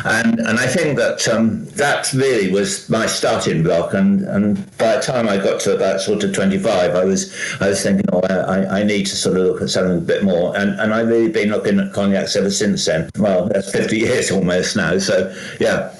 And 0.05 0.39
and 0.39 0.59
I 0.59 0.67
think 0.67 0.97
that 0.97 1.27
um, 1.27 1.65
that 1.71 2.11
really 2.13 2.51
was 2.51 2.89
my 2.89 3.05
starting 3.05 3.63
block. 3.63 3.93
And, 3.93 4.21
and 4.23 4.55
by 4.77 4.95
the 4.95 5.01
time 5.01 5.27
I 5.27 5.37
got 5.37 5.59
to 5.61 5.75
about 5.75 6.01
sort 6.01 6.23
of 6.23 6.33
25, 6.33 6.95
I 6.95 7.03
was 7.03 7.33
I 7.59 7.69
was 7.69 7.81
thinking, 7.81 8.05
oh, 8.11 8.21
I, 8.21 8.79
I 8.79 8.83
need 8.83 9.05
to 9.07 9.15
sort 9.15 9.37
of 9.37 9.45
look 9.45 9.61
at 9.61 9.69
something 9.69 9.97
a 9.97 10.01
bit 10.01 10.23
more. 10.23 10.55
And 10.57 10.79
and 10.79 10.93
I've 10.93 11.07
really 11.07 11.29
been 11.29 11.49
looking 11.49 11.79
at 11.79 11.93
cognacs 11.93 12.35
ever 12.35 12.51
since 12.51 12.85
then. 12.85 13.09
Well, 13.17 13.47
that's 13.49 13.71
50 13.71 13.97
years 14.07 14.31
almost 14.31 14.75
now. 14.75 14.97
So 14.99 15.33
yeah. 15.59 15.93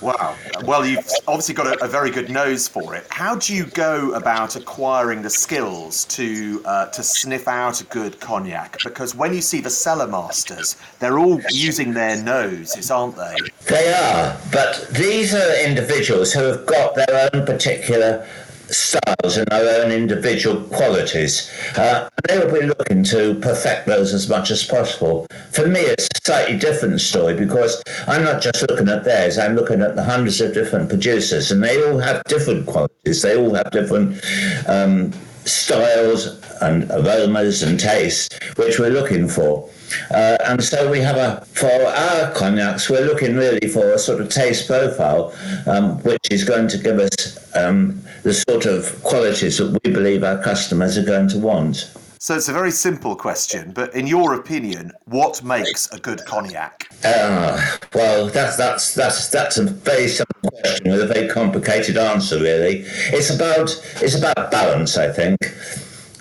Wow. 0.00 0.36
Well, 0.64 0.86
you've 0.86 1.08
obviously 1.26 1.54
got 1.54 1.66
a, 1.66 1.84
a, 1.84 1.88
very 1.88 2.10
good 2.10 2.30
nose 2.30 2.68
for 2.68 2.94
it. 2.94 3.06
How 3.10 3.36
do 3.36 3.54
you 3.54 3.66
go 3.66 4.12
about 4.12 4.56
acquiring 4.56 5.22
the 5.22 5.30
skills 5.30 6.04
to 6.06 6.62
uh, 6.64 6.86
to 6.86 7.02
sniff 7.02 7.48
out 7.48 7.80
a 7.80 7.84
good 7.84 8.20
cognac? 8.20 8.78
Because 8.84 9.14
when 9.14 9.34
you 9.34 9.40
see 9.40 9.60
the 9.60 9.70
cellar 9.70 10.06
masters, 10.06 10.76
they're 10.98 11.18
all 11.18 11.40
using 11.50 11.92
their 11.92 12.22
noses, 12.22 12.90
aren't 12.90 13.16
they? 13.16 13.36
They 13.68 13.92
are, 13.92 14.38
but 14.52 14.88
these 14.92 15.34
are 15.34 15.64
individuals 15.64 16.32
who 16.32 16.44
have 16.44 16.66
got 16.66 16.94
their 16.94 17.30
own 17.32 17.46
particular 17.46 18.26
styles 18.68 19.36
and 19.36 19.46
their 19.48 19.84
own 19.84 19.92
individual 19.92 20.62
qualities. 20.64 21.50
Uh, 21.76 22.08
they 22.28 22.38
will 22.38 22.52
be 22.52 22.66
looking 22.66 23.02
to 23.04 23.34
perfect 23.36 23.86
those 23.86 24.12
as 24.12 24.28
much 24.28 24.50
as 24.50 24.64
possible. 24.64 25.26
For 25.52 25.66
me, 25.66 25.80
it's 25.80 26.08
a 26.14 26.20
slightly 26.24 26.58
different 26.58 27.00
story 27.00 27.34
because 27.34 27.82
I'm 28.06 28.24
not 28.24 28.42
just 28.42 28.68
looking 28.68 28.88
at 28.88 29.04
theirs, 29.04 29.38
I'm 29.38 29.54
looking 29.54 29.82
at 29.82 29.96
the 29.96 30.04
hundreds 30.04 30.40
of 30.40 30.54
different 30.54 30.88
producers, 30.88 31.50
and 31.50 31.62
they 31.62 31.82
all 31.84 31.98
have 31.98 32.22
different 32.24 32.66
qualities. 32.66 33.22
They 33.22 33.36
all 33.36 33.54
have 33.54 33.70
different. 33.70 34.22
Um, 34.66 35.12
styles 35.46 36.40
and 36.60 36.90
aromas 36.90 37.62
and 37.62 37.78
tastes 37.78 38.38
which 38.56 38.78
we're 38.78 38.90
looking 38.90 39.28
for. 39.28 39.68
Uh, 40.10 40.36
and 40.46 40.62
so 40.62 40.90
we 40.90 41.00
have 41.00 41.16
a, 41.16 41.44
for 41.52 41.70
our 41.70 42.32
cognacs, 42.32 42.90
we're 42.90 43.04
looking 43.04 43.36
really 43.36 43.68
for 43.68 43.92
a 43.92 43.98
sort 43.98 44.20
of 44.20 44.28
taste 44.28 44.66
profile, 44.66 45.32
um, 45.66 46.02
which 46.02 46.30
is 46.30 46.44
going 46.44 46.68
to 46.68 46.78
give 46.78 46.98
us 46.98 47.56
um, 47.56 48.02
the 48.22 48.34
sort 48.34 48.66
of 48.66 49.02
qualities 49.02 49.58
that 49.58 49.78
we 49.84 49.92
believe 49.92 50.24
our 50.24 50.42
customers 50.42 50.98
are 50.98 51.04
going 51.04 51.28
to 51.28 51.38
want. 51.38 51.90
So 52.18 52.34
it's 52.34 52.48
a 52.48 52.52
very 52.52 52.70
simple 52.70 53.14
question, 53.14 53.72
but 53.72 53.94
in 53.94 54.06
your 54.06 54.34
opinion, 54.34 54.90
what 55.04 55.42
makes 55.42 55.90
a 55.92 55.98
good 55.98 56.24
cognac? 56.24 56.88
Uh, 57.04 57.60
well, 57.94 58.28
that's 58.28 58.56
that's 58.56 58.94
that's 58.94 59.28
that's 59.28 59.58
a 59.58 59.64
very 59.64 60.08
simple 60.08 60.50
question 60.50 60.92
with 60.92 61.02
a 61.02 61.06
very 61.06 61.28
complicated 61.28 61.98
answer. 61.98 62.38
Really, 62.38 62.84
it's 63.12 63.30
about 63.30 63.70
it's 64.00 64.16
about 64.16 64.50
balance. 64.50 64.96
I 64.96 65.12
think 65.12 65.38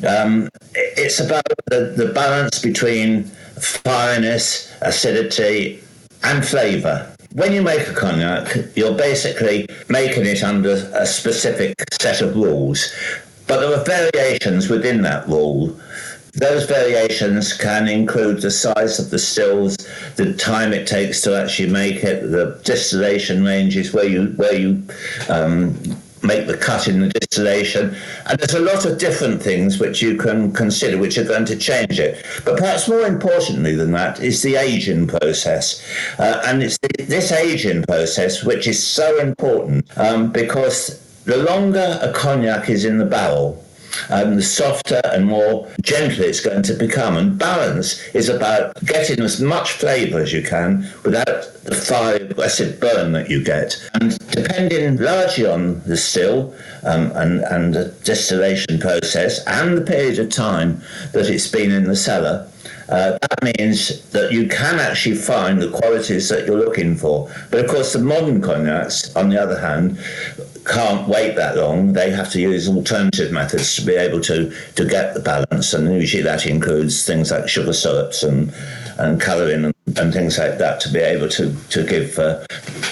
um, 0.05 0.49
it's 0.73 1.19
about 1.19 1.45
the, 1.67 1.93
the 1.95 2.11
balance 2.13 2.59
between 2.59 3.23
fireness, 3.55 4.71
acidity, 4.81 5.81
and 6.23 6.45
flavour. 6.45 7.11
When 7.33 7.51
you 7.51 7.61
make 7.61 7.87
a 7.87 7.93
cognac, 7.93 8.55
you're 8.75 8.97
basically 8.97 9.67
making 9.89 10.25
it 10.25 10.43
under 10.43 10.73
a 10.93 11.05
specific 11.05 11.75
set 12.01 12.21
of 12.21 12.35
rules, 12.35 12.93
but 13.47 13.59
there 13.59 13.73
are 13.73 13.83
variations 13.83 14.69
within 14.69 15.01
that 15.03 15.27
rule. 15.27 15.77
Those 16.33 16.65
variations 16.65 17.53
can 17.53 17.87
include 17.87 18.41
the 18.41 18.51
size 18.51 18.99
of 18.99 19.09
the 19.09 19.19
stills, 19.19 19.77
the 20.17 20.33
time 20.33 20.73
it 20.73 20.85
takes 20.85 21.21
to 21.21 21.41
actually 21.41 21.69
make 21.69 22.03
it, 22.03 22.29
the 22.29 22.59
distillation 22.63 23.45
ranges 23.45 23.93
where 23.93 24.05
you 24.05 24.33
where 24.35 24.53
you 24.53 24.83
um, 25.29 25.77
make 26.25 26.47
the 26.47 26.57
cut 26.57 26.87
in 26.87 26.99
the 26.99 27.09
distillation. 27.09 27.95
And 28.25 28.37
there's 28.39 28.53
a 28.53 28.59
lot 28.59 28.85
of 28.85 28.97
different 28.97 29.41
things 29.41 29.79
which 29.79 30.01
you 30.01 30.17
can 30.17 30.51
consider 30.51 30.97
which 30.97 31.17
are 31.17 31.23
going 31.23 31.45
to 31.45 31.55
change 31.55 31.99
it. 31.99 32.25
But 32.43 32.57
perhaps 32.57 32.89
more 32.89 33.05
importantly 33.05 33.75
than 33.75 33.91
that 33.91 34.19
is 34.19 34.41
the 34.41 34.55
aging 34.55 35.07
process. 35.07 35.81
Uh, 36.19 36.41
and 36.45 36.63
it's 36.63 36.77
this 36.99 37.31
aging 37.31 37.83
process 37.83 38.43
which 38.43 38.67
is 38.67 38.85
so 38.85 39.19
important 39.19 39.85
um, 39.97 40.31
because 40.31 41.04
the 41.25 41.37
longer 41.37 41.99
a 42.01 42.13
cognac 42.13 42.69
is 42.69 42.85
in 42.85 42.97
the 42.97 43.05
barrel, 43.05 43.63
um, 44.09 44.35
the 44.35 44.41
softer 44.41 45.01
and 45.05 45.25
more 45.25 45.67
gentle 45.81 46.23
it's 46.23 46.39
going 46.39 46.63
to 46.63 46.73
become. 46.73 47.17
And 47.17 47.37
balance 47.37 48.01
is 48.09 48.29
about 48.29 48.75
getting 48.85 49.21
as 49.21 49.41
much 49.41 49.71
flavour 49.71 50.19
as 50.19 50.33
you 50.33 50.43
can 50.43 50.87
without 51.03 51.53
the 51.63 51.75
fire 51.75 52.17
aggressive 52.17 52.79
burn 52.79 53.13
that 53.13 53.29
you 53.29 53.43
get. 53.43 53.75
And 53.95 54.17
depending 54.29 54.97
largely 54.97 55.45
on 55.45 55.81
the 55.81 55.97
still 55.97 56.53
um, 56.83 57.11
and, 57.15 57.41
and 57.41 57.73
the 57.73 57.85
distillation 58.03 58.79
process 58.79 59.43
and 59.47 59.77
the 59.77 59.81
period 59.81 60.19
of 60.19 60.29
time 60.29 60.81
that 61.13 61.29
it's 61.29 61.47
been 61.47 61.71
in 61.71 61.85
the 61.85 61.95
cellar, 61.95 62.47
uh, 62.87 63.17
that 63.19 63.57
means 63.57 64.07
that 64.11 64.31
you 64.31 64.47
can 64.47 64.79
actually 64.79 65.15
find 65.15 65.59
the 65.59 65.71
qualities 65.71 66.29
that 66.29 66.45
you're 66.45 66.59
looking 66.59 66.95
for. 66.95 67.31
But 67.49 67.65
of 67.65 67.71
course, 67.71 67.93
the 67.93 67.99
modern 67.99 68.41
cognacs, 68.41 69.15
on 69.15 69.29
the 69.29 69.41
other 69.41 69.59
hand, 69.59 69.97
can't 70.65 71.07
wait 71.07 71.35
that 71.35 71.55
long. 71.55 71.93
They 71.93 72.09
have 72.11 72.31
to 72.31 72.41
use 72.41 72.67
alternative 72.67 73.31
methods 73.31 73.75
to 73.75 73.85
be 73.85 73.95
able 73.95 74.19
to, 74.21 74.53
to 74.75 74.85
get 74.85 75.13
the 75.13 75.19
balance, 75.19 75.73
and 75.73 75.93
usually 75.93 76.23
that 76.23 76.45
includes 76.45 77.05
things 77.05 77.31
like 77.31 77.47
sugar 77.47 77.73
syrups 77.73 78.23
and, 78.23 78.53
and 78.97 79.21
colouring 79.21 79.65
and, 79.65 79.75
and 79.97 80.13
things 80.13 80.37
like 80.37 80.57
that 80.57 80.79
to 80.81 80.89
be 80.91 80.99
able 80.99 81.29
to, 81.29 81.55
to 81.69 81.83
give 81.83 82.17
uh, 82.19 82.45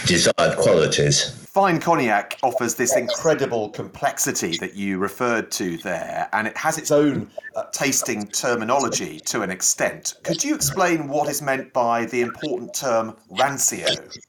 desired 0.06 0.58
qualities 0.58 1.43
fine 1.54 1.80
cognac 1.80 2.36
offers 2.42 2.74
this 2.74 2.96
incredible 2.96 3.70
complexity 3.70 4.58
that 4.58 4.74
you 4.74 4.98
referred 4.98 5.52
to 5.52 5.78
there, 5.78 6.28
and 6.34 6.48
it 6.48 6.58
has 6.58 6.80
its 6.80 6.90
own 6.90 7.30
uh, 7.56 7.64
tasting 7.72 8.26
terminology 8.28 9.20
to 9.20 9.44
an 9.44 9.52
extent. 9.52 10.16
Could 10.24 10.44
you 10.44 10.56
explain 10.56 11.08
what 11.08 11.30
is 11.30 11.44
meant 11.44 11.72
by 11.72 12.06
the 12.06 12.22
important 12.22 12.74
term 12.74 13.16
rancio? 13.30 13.86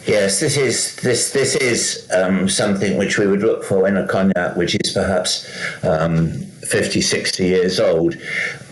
Yes, 0.06 0.40
this 0.40 0.58
is 0.58 0.96
this 0.96 1.32
this 1.32 1.56
is 1.56 2.06
um, 2.12 2.46
something 2.46 2.98
which 2.98 3.18
we 3.18 3.26
would 3.26 3.40
look 3.40 3.64
for 3.64 3.88
in 3.88 3.96
a 3.96 4.06
cognac 4.06 4.56
which 4.56 4.76
is 4.84 4.92
perhaps 4.92 5.48
um, 5.82 6.28
50, 6.68 7.00
60 7.00 7.44
years 7.46 7.80
old. 7.80 8.14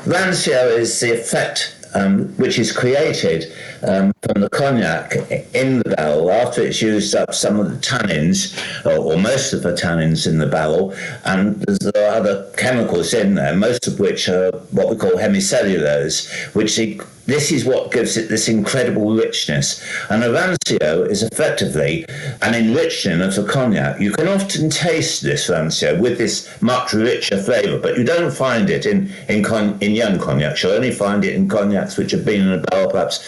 Rancio 0.04 0.76
is 0.76 1.00
the 1.00 1.14
effect 1.14 1.74
um, 1.94 2.28
which 2.36 2.58
is 2.58 2.72
created 2.72 3.52
um, 3.84 4.12
from 4.22 4.40
the 4.40 4.48
cognac 4.48 5.14
in 5.54 5.78
the 5.78 5.94
barrel 5.96 6.30
after 6.30 6.62
it's 6.62 6.80
used 6.80 7.14
up 7.14 7.34
some 7.34 7.58
of 7.58 7.70
the 7.70 7.76
tannins, 7.78 8.56
or, 8.86 9.12
or, 9.12 9.18
most 9.18 9.52
of 9.52 9.62
the 9.62 9.72
tannins 9.72 10.26
in 10.26 10.38
the 10.38 10.46
barrel, 10.46 10.94
and 11.24 11.60
there 11.62 12.10
are 12.10 12.16
other 12.16 12.50
chemicals 12.56 13.14
in 13.14 13.34
there, 13.34 13.54
most 13.56 13.86
of 13.86 13.98
which 13.98 14.28
are 14.28 14.50
what 14.70 14.88
we 14.88 14.96
call 14.96 15.12
hemicellulose, 15.12 16.54
which 16.54 16.78
this 17.26 17.52
is 17.52 17.64
what 17.64 17.92
gives 17.92 18.16
it 18.16 18.28
this 18.28 18.48
incredible 18.48 19.14
richness. 19.14 19.82
And 20.10 20.24
a 20.24 20.28
rancio 20.28 21.08
is 21.08 21.22
effectively 21.22 22.04
an 22.40 22.54
enriching 22.54 23.20
of 23.20 23.34
the 23.36 23.44
cognac. 23.44 24.00
You 24.00 24.12
can 24.12 24.26
often 24.26 24.70
taste 24.70 25.22
this 25.22 25.48
rancio 25.48 26.00
with 26.00 26.18
this 26.18 26.48
much 26.60 26.92
richer 26.92 27.40
flavour, 27.40 27.78
but 27.78 27.96
you 27.96 28.04
don't 28.04 28.32
find 28.32 28.68
it 28.70 28.86
in, 28.86 29.12
in, 29.28 29.44
con, 29.44 29.78
in 29.80 29.92
young 29.92 30.18
cognacs. 30.18 30.62
You'll 30.62 30.72
only 30.72 30.90
find 30.90 31.24
it 31.24 31.34
in 31.34 31.48
cognacs 31.48 31.96
which 31.96 32.10
have 32.10 32.24
been 32.24 32.40
in 32.40 32.52
a 32.52 32.58
barrel 32.58 32.90
perhaps 32.90 33.18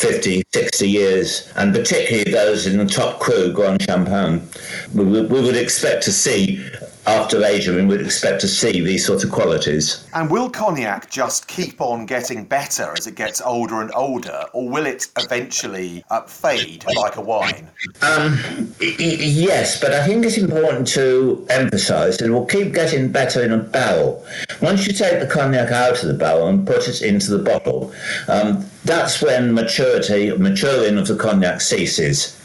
50, 0.00 0.42
60 0.54 0.88
years, 0.88 1.52
and 1.56 1.74
particularly 1.74 2.30
those 2.30 2.66
in 2.66 2.78
the 2.78 2.86
top 2.86 3.20
cru, 3.20 3.52
Grande 3.52 3.82
Champagne. 3.82 4.48
We, 4.94 5.04
we 5.04 5.42
would 5.42 5.56
expect 5.56 6.02
to 6.04 6.12
see 6.12 6.66
after 7.06 7.42
aging, 7.44 7.76
we 7.76 7.84
would 7.84 8.00
expect 8.00 8.40
to 8.42 8.48
see 8.48 8.80
these 8.80 9.06
sorts 9.06 9.24
of 9.24 9.30
qualities. 9.30 10.06
And 10.14 10.30
will 10.30 10.50
cognac 10.50 11.10
just 11.10 11.48
keep 11.48 11.80
on 11.80 12.06
getting 12.06 12.44
better 12.44 12.92
as 12.96 13.06
it 13.06 13.14
gets 13.14 13.40
older 13.40 13.80
and 13.80 13.90
older, 13.94 14.44
or 14.52 14.68
will 14.68 14.86
it 14.86 15.08
eventually 15.18 16.04
uh, 16.10 16.22
fade 16.22 16.84
like 16.94 17.16
a 17.16 17.20
wine? 17.20 17.70
Um, 18.02 18.38
y- 18.80 18.94
yes, 18.98 19.80
but 19.80 19.92
I 19.92 20.06
think 20.06 20.24
it's 20.24 20.38
important 20.38 20.86
to 20.88 21.46
emphasise 21.48 22.18
that 22.18 22.26
it 22.26 22.30
will 22.30 22.46
keep 22.46 22.74
getting 22.74 23.10
better 23.10 23.42
in 23.42 23.52
a 23.52 23.58
barrel. 23.58 24.24
Once 24.60 24.86
you 24.86 24.92
take 24.92 25.20
the 25.20 25.26
cognac 25.26 25.72
out 25.72 26.02
of 26.02 26.08
the 26.08 26.14
barrel 26.14 26.48
and 26.48 26.66
put 26.66 26.86
it 26.86 27.02
into 27.02 27.30
the 27.30 27.42
bottle, 27.42 27.92
um, 28.28 28.64
that's 28.84 29.22
when 29.22 29.54
maturity, 29.54 30.30
maturing 30.36 30.98
of 30.98 31.06
the 31.06 31.16
cognac 31.16 31.60
ceases. 31.60 32.36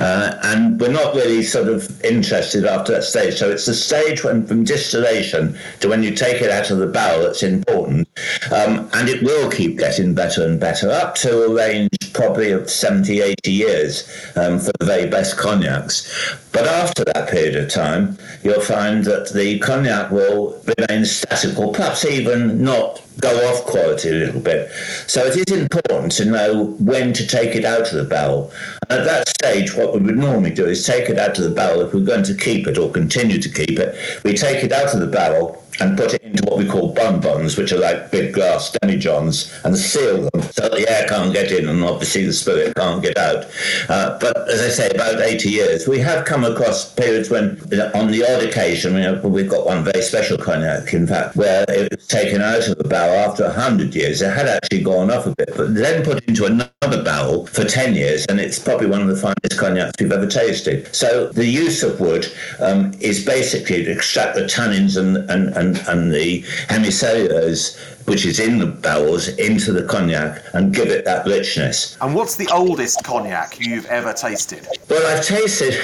Uh, 0.00 0.38
and 0.44 0.80
we're 0.80 0.92
not 0.92 1.14
really 1.14 1.42
sort 1.42 1.68
of 1.68 2.02
interested 2.04 2.64
after 2.64 2.92
that 2.92 3.04
stage. 3.04 3.36
So 3.38 3.50
it's 3.50 3.66
the 3.66 3.74
stage 3.74 4.24
when, 4.24 4.46
from 4.46 4.64
distillation 4.64 5.56
to 5.80 5.88
when 5.88 6.02
you 6.02 6.14
take 6.14 6.42
it 6.42 6.50
out 6.50 6.70
of 6.70 6.78
the 6.78 6.86
barrel, 6.86 7.22
that's 7.22 7.42
important. 7.42 8.08
Um, 8.52 8.88
and 8.94 9.08
it 9.08 9.22
will 9.22 9.50
keep 9.50 9.78
getting 9.78 10.14
better 10.14 10.44
and 10.44 10.58
better 10.58 10.90
up 10.90 11.14
to 11.16 11.44
a 11.44 11.54
range 11.54 11.88
probably 12.18 12.50
of 12.50 12.68
70, 12.68 13.20
80 13.20 13.52
years 13.52 14.08
um, 14.34 14.58
for 14.58 14.72
the 14.80 14.84
very 14.84 15.08
best 15.08 15.38
cognacs. 15.38 16.36
But 16.50 16.66
after 16.66 17.04
that 17.04 17.30
period 17.30 17.54
of 17.54 17.70
time, 17.70 18.18
you'll 18.42 18.60
find 18.60 19.04
that 19.04 19.32
the 19.32 19.60
cognac 19.60 20.10
will 20.10 20.60
remain 20.76 21.04
static 21.04 21.56
or 21.56 21.72
perhaps 21.72 22.04
even 22.04 22.60
not 22.60 23.00
go 23.20 23.30
off 23.48 23.64
quality 23.66 24.08
a 24.08 24.14
little 24.14 24.40
bit. 24.40 24.68
So 25.06 25.24
it 25.26 25.36
is 25.36 25.56
important 25.56 26.10
to 26.12 26.24
know 26.24 26.76
when 26.80 27.12
to 27.12 27.24
take 27.24 27.54
it 27.54 27.64
out 27.64 27.92
of 27.92 27.94
the 27.94 28.04
barrel. 28.04 28.50
And 28.90 29.00
at 29.00 29.04
that 29.04 29.28
stage, 29.28 29.76
what 29.76 29.94
we 29.94 30.00
would 30.00 30.18
normally 30.18 30.50
do 30.50 30.66
is 30.66 30.84
take 30.84 31.08
it 31.08 31.18
out 31.18 31.38
of 31.38 31.44
the 31.44 31.50
barrel 31.50 31.82
if 31.82 31.94
we're 31.94 32.00
going 32.00 32.24
to 32.24 32.34
keep 32.34 32.66
it 32.66 32.78
or 32.78 32.90
continue 32.90 33.40
to 33.40 33.48
keep 33.48 33.78
it. 33.78 33.94
We 34.24 34.34
take 34.34 34.64
it 34.64 34.72
out 34.72 34.92
of 34.92 34.98
the 34.98 35.06
barrel 35.06 35.62
and 35.80 35.96
put 35.96 36.14
it 36.14 36.22
into 36.22 36.44
what 36.44 36.58
we 36.58 36.66
call 36.66 36.92
bonbons, 36.94 37.56
which 37.56 37.72
are 37.72 37.78
like 37.78 38.10
big 38.10 38.34
glass 38.34 38.76
demijohns, 38.82 39.52
and 39.64 39.76
seal 39.76 40.28
them 40.30 40.42
so 40.42 40.68
the 40.68 40.88
air 40.90 41.06
can't 41.08 41.32
get 41.32 41.52
in 41.52 41.68
and 41.68 41.84
obviously 41.84 42.24
the 42.24 42.32
spirit 42.32 42.74
can't 42.74 43.02
get 43.02 43.16
out. 43.16 43.44
Uh, 43.88 44.18
but 44.18 44.36
as 44.48 44.60
I 44.60 44.68
say, 44.68 44.90
about 44.90 45.20
80 45.20 45.48
years, 45.48 45.86
we 45.86 45.98
have 46.00 46.24
come 46.24 46.44
across 46.44 46.92
periods 46.94 47.30
when, 47.30 47.50
on 47.94 48.10
the 48.10 48.24
odd 48.28 48.42
occasion, 48.42 48.94
you 48.94 49.00
know, 49.00 49.20
we've 49.22 49.48
got 49.48 49.66
one 49.66 49.84
very 49.84 50.02
special 50.02 50.36
cognac, 50.36 50.92
in 50.92 51.06
fact, 51.06 51.36
where 51.36 51.64
it 51.68 51.96
was 51.96 52.06
taken 52.06 52.42
out 52.42 52.66
of 52.66 52.78
the 52.78 52.84
barrel 52.88 53.30
after 53.30 53.44
100 53.44 53.94
years. 53.94 54.22
It 54.22 54.32
had 54.32 54.46
actually 54.46 54.82
gone 54.82 55.10
off 55.10 55.26
a 55.26 55.34
bit, 55.36 55.50
but 55.56 55.74
then 55.74 56.04
put 56.04 56.24
into 56.24 56.44
another 56.44 57.02
barrel 57.02 57.46
for 57.46 57.64
10 57.64 57.94
years, 57.94 58.26
and 58.28 58.40
it's 58.40 58.58
probably 58.58 58.86
one 58.86 59.02
of 59.02 59.08
the 59.08 59.16
finest 59.16 59.58
cognacs 59.58 59.92
we've 60.00 60.12
ever 60.12 60.26
tasted. 60.26 60.94
So 60.94 61.28
the 61.28 61.46
use 61.46 61.82
of 61.82 62.00
wood 62.00 62.26
um, 62.60 62.92
is 63.00 63.24
basically 63.24 63.84
to 63.84 63.90
extract 63.92 64.34
the 64.34 64.42
tannins 64.42 64.96
and, 64.96 65.18
and, 65.30 65.56
and 65.56 65.67
and, 65.68 65.88
and 65.88 66.12
the 66.12 66.42
hemicellulose, 66.68 67.78
which 68.06 68.24
is 68.24 68.40
in 68.40 68.58
the 68.58 68.66
barrels, 68.66 69.28
into 69.28 69.72
the 69.72 69.84
cognac 69.84 70.42
and 70.54 70.74
give 70.74 70.88
it 70.88 71.04
that 71.04 71.26
richness. 71.26 71.96
And 72.00 72.14
what's 72.14 72.36
the 72.36 72.48
oldest 72.52 73.04
cognac 73.04 73.58
you've 73.60 73.86
ever 73.86 74.12
tasted? 74.12 74.66
Well, 74.88 75.06
I've 75.06 75.24
tasted 75.24 75.78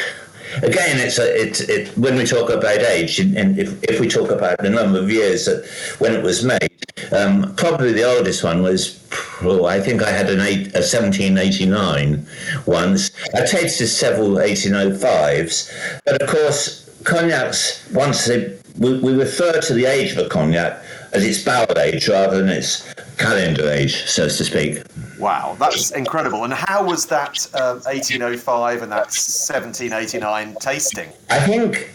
again, 0.63 0.99
it's 1.01 1.19
a, 1.19 1.43
it, 1.43 1.69
it, 1.69 1.99
when 1.99 2.17
we 2.17 2.25
talk 2.25 2.51
about 2.51 2.79
age, 2.79 3.19
and 3.19 3.59
if, 3.59 3.83
if 3.85 4.01
we 4.01 4.09
talk 4.09 4.31
about 4.31 4.59
the 4.59 4.71
number 4.71 4.99
of 4.99 5.11
years 5.11 5.47
that 5.47 5.67
when 5.99 6.15
it 6.15 6.23
was 6.23 6.45
made, 6.45 6.71
um, 7.13 7.55
probably 7.57 7.93
the 7.93 8.05
oldest 8.05 8.45
one 8.45 8.63
was, 8.63 9.07
oh, 9.43 9.65
I 9.65 9.81
think 9.81 10.03
I 10.03 10.11
had 10.11 10.31
an 10.31 10.41
eight, 10.41 10.69
a 10.75 10.83
1789 10.85 12.27
once. 12.67 13.11
I 13.35 13.45
tasted 13.45 13.89
several 13.89 14.31
1805s, 14.31 16.01
but 16.05 16.23
of 16.23 16.29
course, 16.29 16.84
cognacs, 17.05 17.89
once 17.93 18.27
they 18.27 18.59
we, 18.79 18.99
we 18.99 19.15
refer 19.15 19.61
to 19.61 19.75
the 19.75 19.87
age 19.87 20.13
of 20.13 20.19
a 20.19 20.29
cognac 20.29 20.83
as 21.13 21.25
its 21.25 21.43
barrel 21.43 21.79
age 21.79 22.09
rather 22.09 22.39
than 22.39 22.49
its 22.49 22.93
calendar 23.19 23.71
age, 23.71 24.05
so 24.07 24.25
to 24.25 24.45
speak. 24.45 24.83
Wow, 25.19 25.57
that's 25.61 25.93
incredible. 25.93 26.43
And 26.43 26.53
how 26.53 26.85
was 26.85 27.07
that 27.07 27.47
uh, 27.55 27.79
1805 27.85 28.83
and 28.83 28.91
that 28.91 29.07
1789 29.07 30.57
tasting? 30.61 31.11
I 31.31 31.39
think 31.39 31.93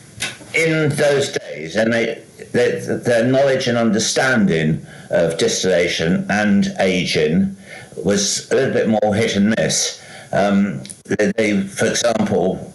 in 0.56 0.90
those 0.90 1.34
days, 1.34 1.76
and 1.76 1.92
they, 1.92 2.24
they, 2.54 2.80
their 2.80 3.26
knowledge 3.26 3.68
and 3.68 3.78
understanding 3.78 4.86
of 5.10 5.38
distillation 5.38 6.26
and 6.30 6.68
aging 6.80 7.56
was 7.98 8.50
a 8.52 8.56
little 8.56 8.74
bit 8.74 8.88
more 8.88 9.14
hit 9.14 9.36
and 9.36 9.54
miss. 9.58 10.02
Um, 10.32 10.84
they, 11.06 11.32
they, 11.36 11.62
for 11.62 11.88
example, 11.88 12.69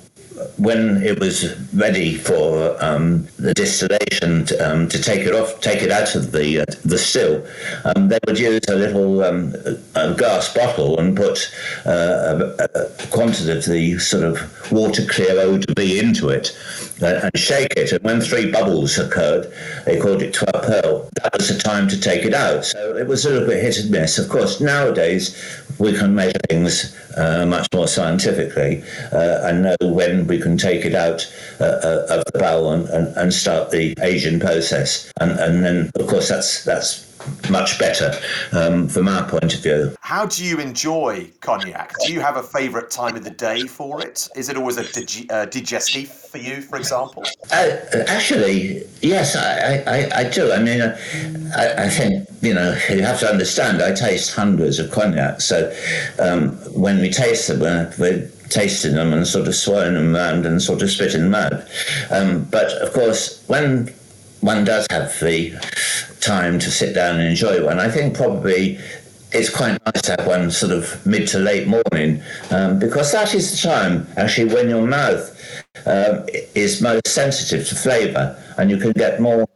when 0.57 1.03
it 1.03 1.21
was 1.21 1.57
ready 1.73 2.15
for 2.15 2.77
um, 2.83 3.27
the 3.39 3.55
distillation 3.55 4.45
to, 4.47 4.59
um, 4.59 4.89
to, 4.89 5.01
take 5.01 5.21
it 5.21 5.35
off, 5.35 5.61
take 5.61 5.83
it 5.83 5.91
out 5.91 6.15
of 6.15 6.33
the 6.33 6.61
uh, 6.61 6.65
the 6.85 6.99
still, 6.99 7.47
um, 7.85 8.09
they 8.09 8.19
would 8.27 8.39
use 8.39 8.61
a 8.69 8.75
little 8.75 9.23
um, 9.23 9.55
a 9.95 10.13
glass 10.15 10.53
bottle 10.53 10.99
and 10.99 11.17
put 11.17 11.53
uh, 11.87 12.53
a, 12.59 12.69
a, 12.75 13.07
quantity 13.11 13.51
of 13.53 13.65
the 13.65 13.99
sort 13.99 14.25
of 14.25 14.73
water 14.73 15.05
clear 15.07 15.41
eau 15.41 15.59
de 15.59 15.99
into 15.99 16.29
it 16.29 16.57
and 17.01 17.37
shake 17.37 17.73
it. 17.77 17.93
And 17.93 18.03
when 18.05 18.21
three 18.21 18.51
bubbles 18.51 18.99
occurred, 18.99 19.53
they 19.85 19.99
called 19.99 20.23
it 20.23 20.35
trois 20.35 20.53
perles. 20.53 21.11
That 21.23 21.37
was 21.37 21.49
the 21.49 21.59
time 21.59 21.89
to 21.89 22.01
take 22.01 22.25
it 22.25 22.35
out. 22.35 22.65
So 22.65 22.97
it 22.97 23.07
was 23.07 23.25
a 23.25 23.31
little 23.31 23.49
bit 23.49 23.63
hit 23.63 23.79
and 23.79 23.91
miss. 23.91 24.19
Of 24.19 24.29
course, 24.29 24.61
nowadays 24.61 25.37
we 25.79 25.93
can 25.93 26.15
measure 26.15 26.39
things 26.49 26.97
uh, 27.17 27.45
much 27.47 27.67
more 27.75 27.89
scientifically 27.89 28.83
uh, 29.13 29.41
and 29.43 29.63
know 29.63 29.77
when 29.89 30.27
we 30.27 30.39
can 30.39 30.57
take 30.57 30.85
it 30.85 30.95
out 30.95 31.31
uh, 31.61 31.65
uh, 31.65 32.07
of 32.11 32.25
the 32.33 32.39
barrel 32.39 32.73
and, 32.73 32.89
and, 32.89 33.17
and, 33.17 33.35
start 33.35 33.71
the 33.71 33.95
aging 34.03 34.39
process. 34.39 35.11
And, 35.21 35.33
and 35.33 35.65
then, 35.65 35.91
of 35.97 36.07
course, 36.07 36.29
that's 36.29 36.65
that's 36.65 37.14
much 37.51 37.79
better 37.79 38.13
um, 38.53 38.89
from 38.89 39.09
our 39.09 39.29
point 39.29 39.55
of 39.55 39.63
view. 39.63 39.95
How 40.01 40.27
do 40.27 40.45
you 40.45 40.59
enjoy 40.59 41.31
cognac? 41.41 41.93
Do 42.05 42.13
you 42.13 42.21
have 42.21 42.37
a 42.37 42.43
favourite 42.43 42.91
time 42.91 43.17
of 43.17 43.25
the 43.25 43.31
day 43.31 43.63
for 43.63 44.03
it? 44.03 44.29
Is 44.37 44.49
it 44.49 44.57
always 44.57 44.77
a 44.77 44.85
dig- 44.85 45.31
uh, 45.31 45.47
digestif 45.47 46.09
for 46.31 46.39
you, 46.39 46.61
for 46.63 46.77
example? 46.77 47.25
Uh, 47.53 47.77
actually, 48.09 48.83
yes, 49.03 49.37
I, 49.37 49.85
I, 49.87 50.21
I, 50.21 50.31
do. 50.31 50.53
I 50.53 50.59
mean, 50.61 50.81
uh, 50.81 50.99
I, 51.57 51.85
I, 51.85 51.89
think, 51.89 52.29
you 52.43 52.55
know, 52.55 52.77
you 52.89 53.03
have 53.03 53.21
to 53.21 53.29
understand, 53.29 53.83
I 53.83 53.93
taste 53.93 54.35
hundreds 54.35 54.79
of 54.79 54.91
cognac. 54.91 55.41
So 55.41 55.75
um, 56.19 56.51
when 56.73 57.01
we 57.01 57.11
taste 57.11 57.49
them, 57.49 57.61
we're, 57.61 57.93
we're 57.99 58.29
tasting 58.49 58.95
them 58.95 59.13
and 59.13 59.27
sort 59.27 59.49
of 59.49 59.55
swirling 59.55 59.95
them 59.95 60.15
around 60.15 60.47
and 60.47 60.61
sort 60.63 60.83
of 60.83 60.91
spitting 60.91 61.31
them 61.31 61.35
out. 61.35 61.65
Um, 62.11 62.45
but 62.45 62.71
of 62.83 62.93
course, 62.93 63.43
when 63.49 63.93
one 64.45 64.63
does 64.63 64.87
have 64.91 65.19
the 65.21 65.53
time 66.21 66.59
to 66.59 66.71
sit 66.71 66.95
down 66.95 67.19
and 67.19 67.29
enjoy 67.29 67.65
one, 67.65 67.81
I 67.81 67.89
think 67.89 68.15
probably 68.15 68.79
it's 69.33 69.49
quite 69.49 69.79
nice 69.87 70.03
to 70.03 70.17
have 70.19 70.27
one 70.27 70.51
sort 70.51 70.71
of 70.71 71.05
mid 71.07 71.27
to 71.29 71.39
late 71.39 71.67
morning 71.67 72.23
um, 72.51 72.79
because 72.79 73.11
that 73.13 73.35
is 73.35 73.51
the 73.51 73.69
time 73.69 74.07
actually 74.17 74.53
when 74.55 74.69
your 74.69 74.87
mouth 74.87 75.31
um, 75.87 76.27
is 76.55 76.83
most 76.83 77.09
sensitive 77.09 77.67
to 77.69 77.75
flavour 77.75 78.41
and 78.59 78.71
you 78.71 78.77
can 78.77 78.93
get 78.93 79.19
more 79.19 79.49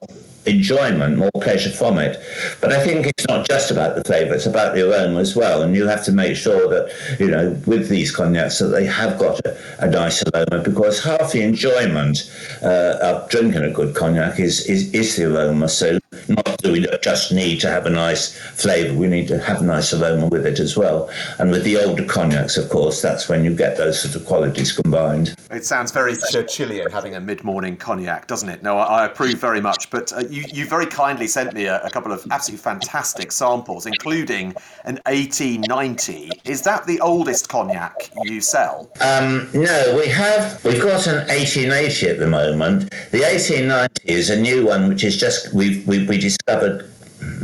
enjoyment, 0.47 1.19
more 1.19 1.31
pleasure 1.35 1.71
from 1.71 1.99
it. 1.99 2.21
But 2.61 2.73
I 2.73 2.83
think 2.85 3.07
it's 3.07 3.27
not 3.27 3.49
just 3.49 3.71
about 3.71 3.97
the 3.97 4.05
flavour, 4.05 4.35
it's 4.35 4.47
about 4.47 4.75
the 4.75 4.89
aroma 4.89 5.21
as 5.21 5.37
well. 5.37 5.63
And 5.63 5.75
you 5.75 5.87
have 5.87 6.05
to 6.05 6.13
make 6.13 6.37
sure 6.37 6.69
that, 6.69 6.93
you 7.21 7.29
know, 7.29 7.51
with 7.67 7.89
these 7.89 8.15
cognacs, 8.15 8.59
that 8.59 8.69
they 8.69 8.87
have 8.87 9.19
got 9.19 9.41
a, 9.45 9.57
a 9.81 9.91
nice 9.91 10.23
aroma 10.23 10.63
because 10.63 11.03
half 11.03 11.33
the 11.33 11.43
enjoyment 11.43 12.31
uh, 12.63 12.99
of 13.01 13.29
drinking 13.29 13.63
a 13.63 13.71
good 13.71 13.95
cognac 13.95 14.39
is, 14.41 14.67
is, 14.67 14.93
is 14.95 15.17
the 15.17 15.25
aroma. 15.25 15.69
So 15.69 15.99
not 16.29 16.57
do 16.59 16.73
we 16.73 16.87
just 17.03 17.33
need 17.33 17.61
to 17.61 17.69
have 17.69 17.87
a 17.87 17.91
nice 17.91 18.37
flavour, 18.37 18.95
we 18.95 19.07
need 19.07 19.29
to 19.29 19.39
have 19.39 19.61
a 19.61 19.65
nice 19.65 19.93
aroma 19.93 20.27
with 20.27 20.47
it 20.47 20.59
as 20.59 20.77
well. 20.77 21.11
And 21.39 21.51
with 21.51 21.65
the 21.65 21.77
older 21.77 22.05
cognacs, 22.05 22.57
of 22.57 22.69
course, 22.69 23.03
that's 23.03 23.29
when 23.29 23.45
you 23.45 23.55
get 23.55 23.77
those 23.77 24.01
sort 24.01 24.15
of 24.17 24.27
qualities 24.27 24.73
combined. 24.73 25.35
It 25.51 25.65
sounds 25.65 25.93
very 25.93 26.15
Churchillian 26.15 26.91
having 26.91 27.15
a 27.15 27.21
mid 27.21 27.45
morning 27.45 27.77
cognac, 27.77 28.27
doesn't 28.27 28.49
it? 28.49 28.63
No, 28.63 28.79
I, 28.79 29.03
I 29.03 29.07
approve 29.07 29.39
very 29.39 29.61
much. 29.61 29.91
But 29.91 30.13
uh, 30.13 30.25
you, 30.29 30.45
you 30.53 30.67
very 30.67 30.87
kindly 30.87 31.29
sent 31.29 31.53
me 31.53 31.67
a, 31.67 31.81
a 31.83 31.91
couple 31.91 32.13
of 32.13 32.27
absolutely 32.31 32.63
fantastic 32.63 33.31
samples, 33.31 33.87
including 33.87 34.55
an 34.85 35.01
1890. 35.07 36.31
Is 36.45 36.63
that 36.63 36.87
the 36.87 37.01
oldest 37.01 37.49
cognac 37.49 38.11
you 38.23 38.41
sell? 38.41 38.91
Um, 39.01 39.49
no, 39.55 39.95
we 39.97 40.09
have. 40.09 40.63
We've 40.65 40.81
got 40.81 41.07
an 41.07 41.27
1880 41.29 42.09
at 42.09 42.19
the 42.19 42.27
moment. 42.27 42.91
The 43.11 43.21
1890 43.21 44.03
is 44.05 44.31
a 44.31 44.41
new 44.41 44.67
one, 44.67 44.89
which 44.89 45.05
is 45.05 45.17
just 45.17 45.53
we 45.55 45.85
we, 46.07 46.19
discovered 46.19 46.91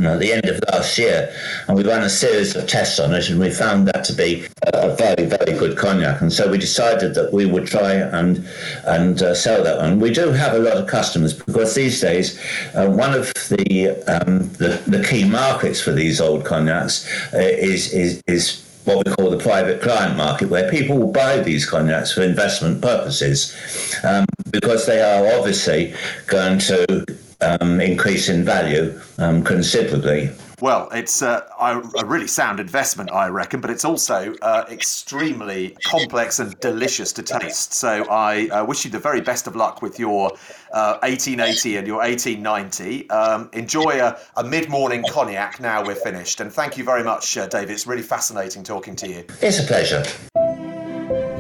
at 0.05 0.21
the 0.21 0.33
end 0.33 0.45
of 0.47 0.61
last 0.73 0.99
year, 0.99 1.33
and 1.67 1.77
we 1.77 1.83
ran 1.83 2.03
a 2.03 2.09
series 2.09 2.55
of 2.55 2.67
tests 2.67 2.99
on 2.99 3.13
it, 3.13 3.29
and 3.29 3.41
we 3.41 3.51
found 3.51 3.89
that 3.89 4.05
to 4.05 4.13
be 4.13 4.47
a 4.63 4.95
very, 4.95 5.27
very 5.27 5.59
good 5.59 5.77
cognac. 5.77 6.21
And 6.21 6.33
so 6.33 6.51
we 6.51 6.59
decided 6.59 7.15
that 7.15 7.33
we 7.33 7.47
would 7.47 7.67
try 7.67 7.95
and 7.95 8.47
and 8.87 9.23
uh, 9.23 9.35
sell 9.35 9.63
that 9.65 9.79
one. 9.79 10.01
We 10.01 10.13
do 10.13 10.31
have 10.31 10.55
a 10.55 10.59
lot 10.59 10.77
of 10.77 10.87
customers 10.87 11.33
because 11.33 11.75
these 11.75 12.01
days, 12.01 12.39
uh, 12.75 12.89
one 12.89 13.15
of 13.15 13.33
the, 13.49 13.91
um, 14.07 14.49
the, 14.55 14.83
the 14.87 15.05
key 15.05 15.25
markets 15.25 15.81
for 15.81 15.93
these 15.93 16.21
old 16.21 16.45
cognacs 16.45 17.09
uh, 17.35 17.39
is 17.39 17.93
is 17.93 18.23
is 18.27 18.61
what 18.85 19.05
we 19.07 19.13
call 19.15 19.31
the 19.31 19.39
private 19.39 19.81
client 19.81 20.17
market, 20.17 20.51
where 20.51 20.71
people 20.71 20.99
will 20.99 21.13
buy 21.13 21.39
these 21.39 21.69
cognacs 21.69 22.13
for 22.13 22.23
investment 22.23 22.83
purposes, 22.83 23.57
um, 24.05 24.27
because 24.51 24.87
they 24.87 25.01
are 25.01 25.27
obviously 25.39 25.95
going 26.27 26.59
to 26.59 27.05
um, 27.41 27.81
increase 27.81 28.29
in 28.29 28.45
value 28.45 28.99
um, 29.19 29.43
considerably. 29.43 30.31
Well, 30.61 30.89
it's 30.93 31.21
uh, 31.21 31.47
a 31.61 32.07
really 32.07 32.29
sound 32.29 32.61
investment, 32.61 33.13
I 33.13 33.29
reckon, 33.29 33.61
but 33.61 33.71
it's 33.71 33.85
also 33.85 34.35
uh, 34.41 34.65
extremely 34.71 35.77
complex 35.85 36.39
and 36.39 36.59
delicious 36.61 37.13
to 37.15 37.23
taste. 37.23 37.75
So 37.75 38.09
I 38.09 38.49
uh, 38.49 38.65
wish 38.65 38.85
you 38.85 38.91
the 38.91 38.99
very 38.99 39.21
best 39.21 39.47
of 39.47 39.57
luck 39.57 39.83
with 39.83 39.99
your 39.99 40.31
1880 40.71 41.77
uh, 41.77 41.79
and 41.79 41.87
your 41.87 41.99
1890. 41.99 43.11
Um, 43.11 43.51
enjoy 43.53 44.01
a, 44.01 44.19
a 44.37 44.45
mid 44.45 44.69
morning 44.71 45.05
cognac 45.11 45.61
now 45.61 45.85
we're 45.85 45.97
finished. 45.97 46.41
And 46.41 46.53
thank 46.53 46.79
you 46.79 46.85
very 46.85 47.03
much, 47.03 47.37
uh, 47.37 47.47
David. 47.47 47.71
It's 47.71 47.87
really 47.87 48.03
fascinating 48.03 48.63
talking 48.63 48.95
to 48.97 49.09
you. 49.09 49.25
It's 49.43 49.59
a 49.59 49.65
pleasure. 49.65 50.03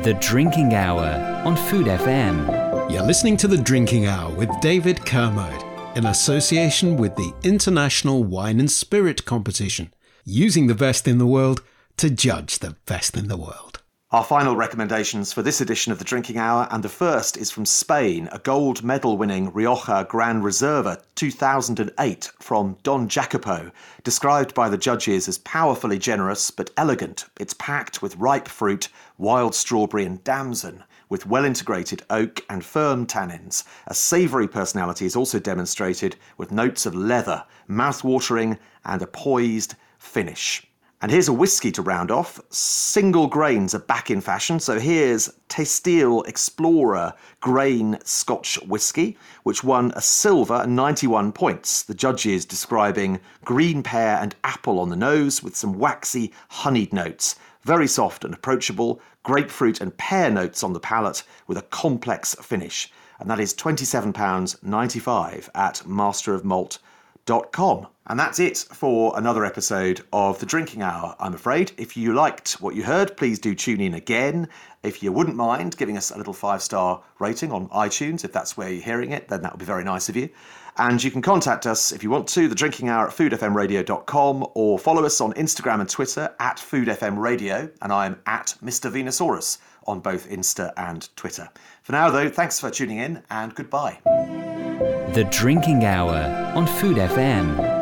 The 0.03 0.18
Drinking 0.20 0.74
Hour 0.74 1.42
on 1.47 1.57
Food 1.57 1.86
FM. 1.86 2.90
You're 2.90 3.03
listening 3.03 3.36
to 3.38 3.49
The 3.49 3.57
Drinking 3.57 4.07
Hour 4.07 4.34
with 4.34 4.51
David 4.61 5.07
Kermode 5.07 5.74
in 5.95 6.07
association 6.07 6.97
with 6.97 7.14
the 7.14 7.32
International 7.45 8.24
Wine 8.24 8.59
and 8.59 8.70
Spirit 8.70 9.24
Competition, 9.24 9.95
using 10.24 10.66
the 10.66 10.74
best 10.74 11.07
in 11.07 11.18
the 11.18 11.26
world 11.26 11.62
to 11.99 12.11
judge 12.11 12.59
the 12.59 12.74
best 12.86 13.16
in 13.16 13.28
the 13.28 13.36
world. 13.36 13.80
Our 14.11 14.24
final 14.24 14.57
recommendations 14.57 15.32
for 15.32 15.42
this 15.42 15.61
edition 15.61 15.92
of 15.92 15.99
the 15.99 16.05
Drinking 16.05 16.36
Hour, 16.36 16.66
and 16.70 16.82
the 16.82 16.88
first 16.88 17.36
is 17.36 17.51
from 17.51 17.64
Spain, 17.64 18.28
a 18.32 18.38
gold 18.40 18.82
medal 18.82 19.16
winning 19.16 19.53
Rioja 19.53 20.07
Gran 20.09 20.42
Reserva 20.42 21.01
2008 21.14 22.30
from 22.40 22.76
Don 22.82 23.09
Jacobo, 23.09 23.70
described 24.03 24.55
by 24.55 24.68
the 24.68 24.78
judges 24.78 25.28
as 25.28 25.38
powerfully 25.38 25.99
generous 25.99 26.51
but 26.51 26.70
elegant. 26.76 27.26
It's 27.38 27.55
packed 27.55 28.03
with 28.03 28.16
ripe 28.16 28.49
fruit, 28.49 28.88
wild 29.18 29.55
strawberry, 29.55 30.05
and 30.05 30.22
damson 30.24 30.82
with 31.09 31.26
well 31.26 31.44
integrated 31.44 32.02
oak 32.11 32.44
and 32.48 32.64
firm 32.64 33.07
tannins. 33.07 33.64
A 33.86 33.94
savoury 33.94 34.48
personality 34.48 35.07
is 35.07 35.16
also 35.16 35.38
demonstrated 35.38 36.16
with 36.38 36.52
notes 36.52 36.86
of 36.86 36.94
leather, 36.94 37.44
mouth-watering, 37.68 38.59
and 38.84 39.02
a 39.02 39.07
poised 39.07 39.74
finish. 39.98 40.66
And 41.05 41.11
here's 41.11 41.28
a 41.28 41.34
whiskey 41.34 41.70
to 41.72 41.82
round 41.82 42.11
off. 42.11 42.40
Single 42.48 43.26
grains 43.26 43.74
are 43.74 43.80
back 43.80 44.11
in 44.11 44.22
fashion, 44.22 44.59
so 44.59 44.80
here's 44.80 45.28
Tasteel 45.50 46.26
Explorer 46.26 47.12
Grain 47.40 47.98
Scotch 48.05 48.59
Whisky, 48.66 49.18
which 49.42 49.62
won 49.62 49.92
a 49.96 50.00
silver 50.00 50.66
91 50.66 51.32
points. 51.32 51.82
The 51.82 51.92
judges 51.92 52.46
describing 52.46 53.20
green 53.44 53.82
pear 53.82 54.16
and 54.16 54.34
apple 54.44 54.78
on 54.78 54.88
the 54.88 54.96
nose 54.96 55.42
with 55.42 55.55
some 55.55 55.78
waxy 55.78 56.32
honeyed 56.48 56.94
notes. 56.94 57.36
Very 57.65 57.89
soft 57.89 58.25
and 58.25 58.33
approachable, 58.35 59.01
grapefruit 59.23 59.81
and 59.81 59.97
pear 59.97 60.31
notes 60.31 60.62
on 60.62 60.75
the 60.75 60.81
palate 60.81 61.23
with 61.47 61.57
a 61.57 61.62
complex 61.62 62.35
finish. 62.35 62.93
And 63.19 63.31
that 63.31 63.41
is 63.41 63.55
£27.95 63.55 65.49
at 65.55 65.77
masterofmalt.com. 65.87 67.87
And 68.07 68.21
that's 68.21 68.39
it 68.39 68.59
for 68.59 69.17
another 69.17 69.47
episode 69.47 70.03
of 70.12 70.41
The 70.41 70.45
Drinking 70.45 70.83
Hour, 70.83 71.17
I'm 71.19 71.33
afraid. 71.33 71.73
If 71.79 71.97
you 71.97 72.12
liked 72.12 72.61
what 72.61 72.75
you 72.75 72.83
heard, 72.83 73.17
please 73.17 73.39
do 73.39 73.55
tune 73.55 73.81
in 73.81 73.95
again. 73.95 74.51
If 74.83 75.03
you 75.03 75.11
wouldn't 75.11 75.37
mind 75.37 75.79
giving 75.79 75.97
us 75.97 76.11
a 76.11 76.19
little 76.19 76.35
five 76.35 76.61
star 76.61 77.03
rating 77.19 77.51
on 77.51 77.71
iTunes, 77.71 78.27
if 78.27 78.33
that's 78.33 78.59
where 78.59 78.69
you're 78.69 78.83
hearing 78.83 79.12
it, 79.12 79.29
then 79.29 79.41
that 79.41 79.53
would 79.53 79.59
be 79.59 79.65
very 79.65 79.85
nice 79.85 80.11
of 80.11 80.17
you. 80.17 80.29
And 80.77 81.03
you 81.03 81.11
can 81.11 81.22
contact 81.22 81.66
us 81.66 81.93
if 81.93 82.03
you 82.03 82.11
want 82.11 82.27
to, 82.29 82.49
the 82.49 82.55
drinking 82.55 82.89
hour 82.89 83.07
at 83.07 83.14
foodfmradio.com 83.14 84.47
or 84.55 84.79
follow 84.79 85.05
us 85.05 85.20
on 85.20 85.33
Instagram 85.35 85.81
and 85.81 85.89
Twitter 85.89 86.35
at 86.41 86.57
foodfmradio. 86.57 87.70
And 87.81 87.93
I'm 87.93 88.20
at 88.27 88.55
Mr. 88.62 88.91
Venusaurus 88.91 89.59
on 89.87 90.01
both 90.01 90.29
Insta 90.29 90.72
and 90.77 91.09
Twitter. 91.16 91.49
For 91.83 91.93
now, 91.93 92.11
though, 92.11 92.29
thanks 92.29 92.59
for 92.59 92.70
tuning 92.70 92.99
in 92.99 93.22
and 93.31 93.55
goodbye. 93.55 94.01
The 94.05 95.29
Drinking 95.31 95.85
Hour 95.85 96.53
on 96.57 96.66
Food 96.66 96.97
FM. 96.97 97.74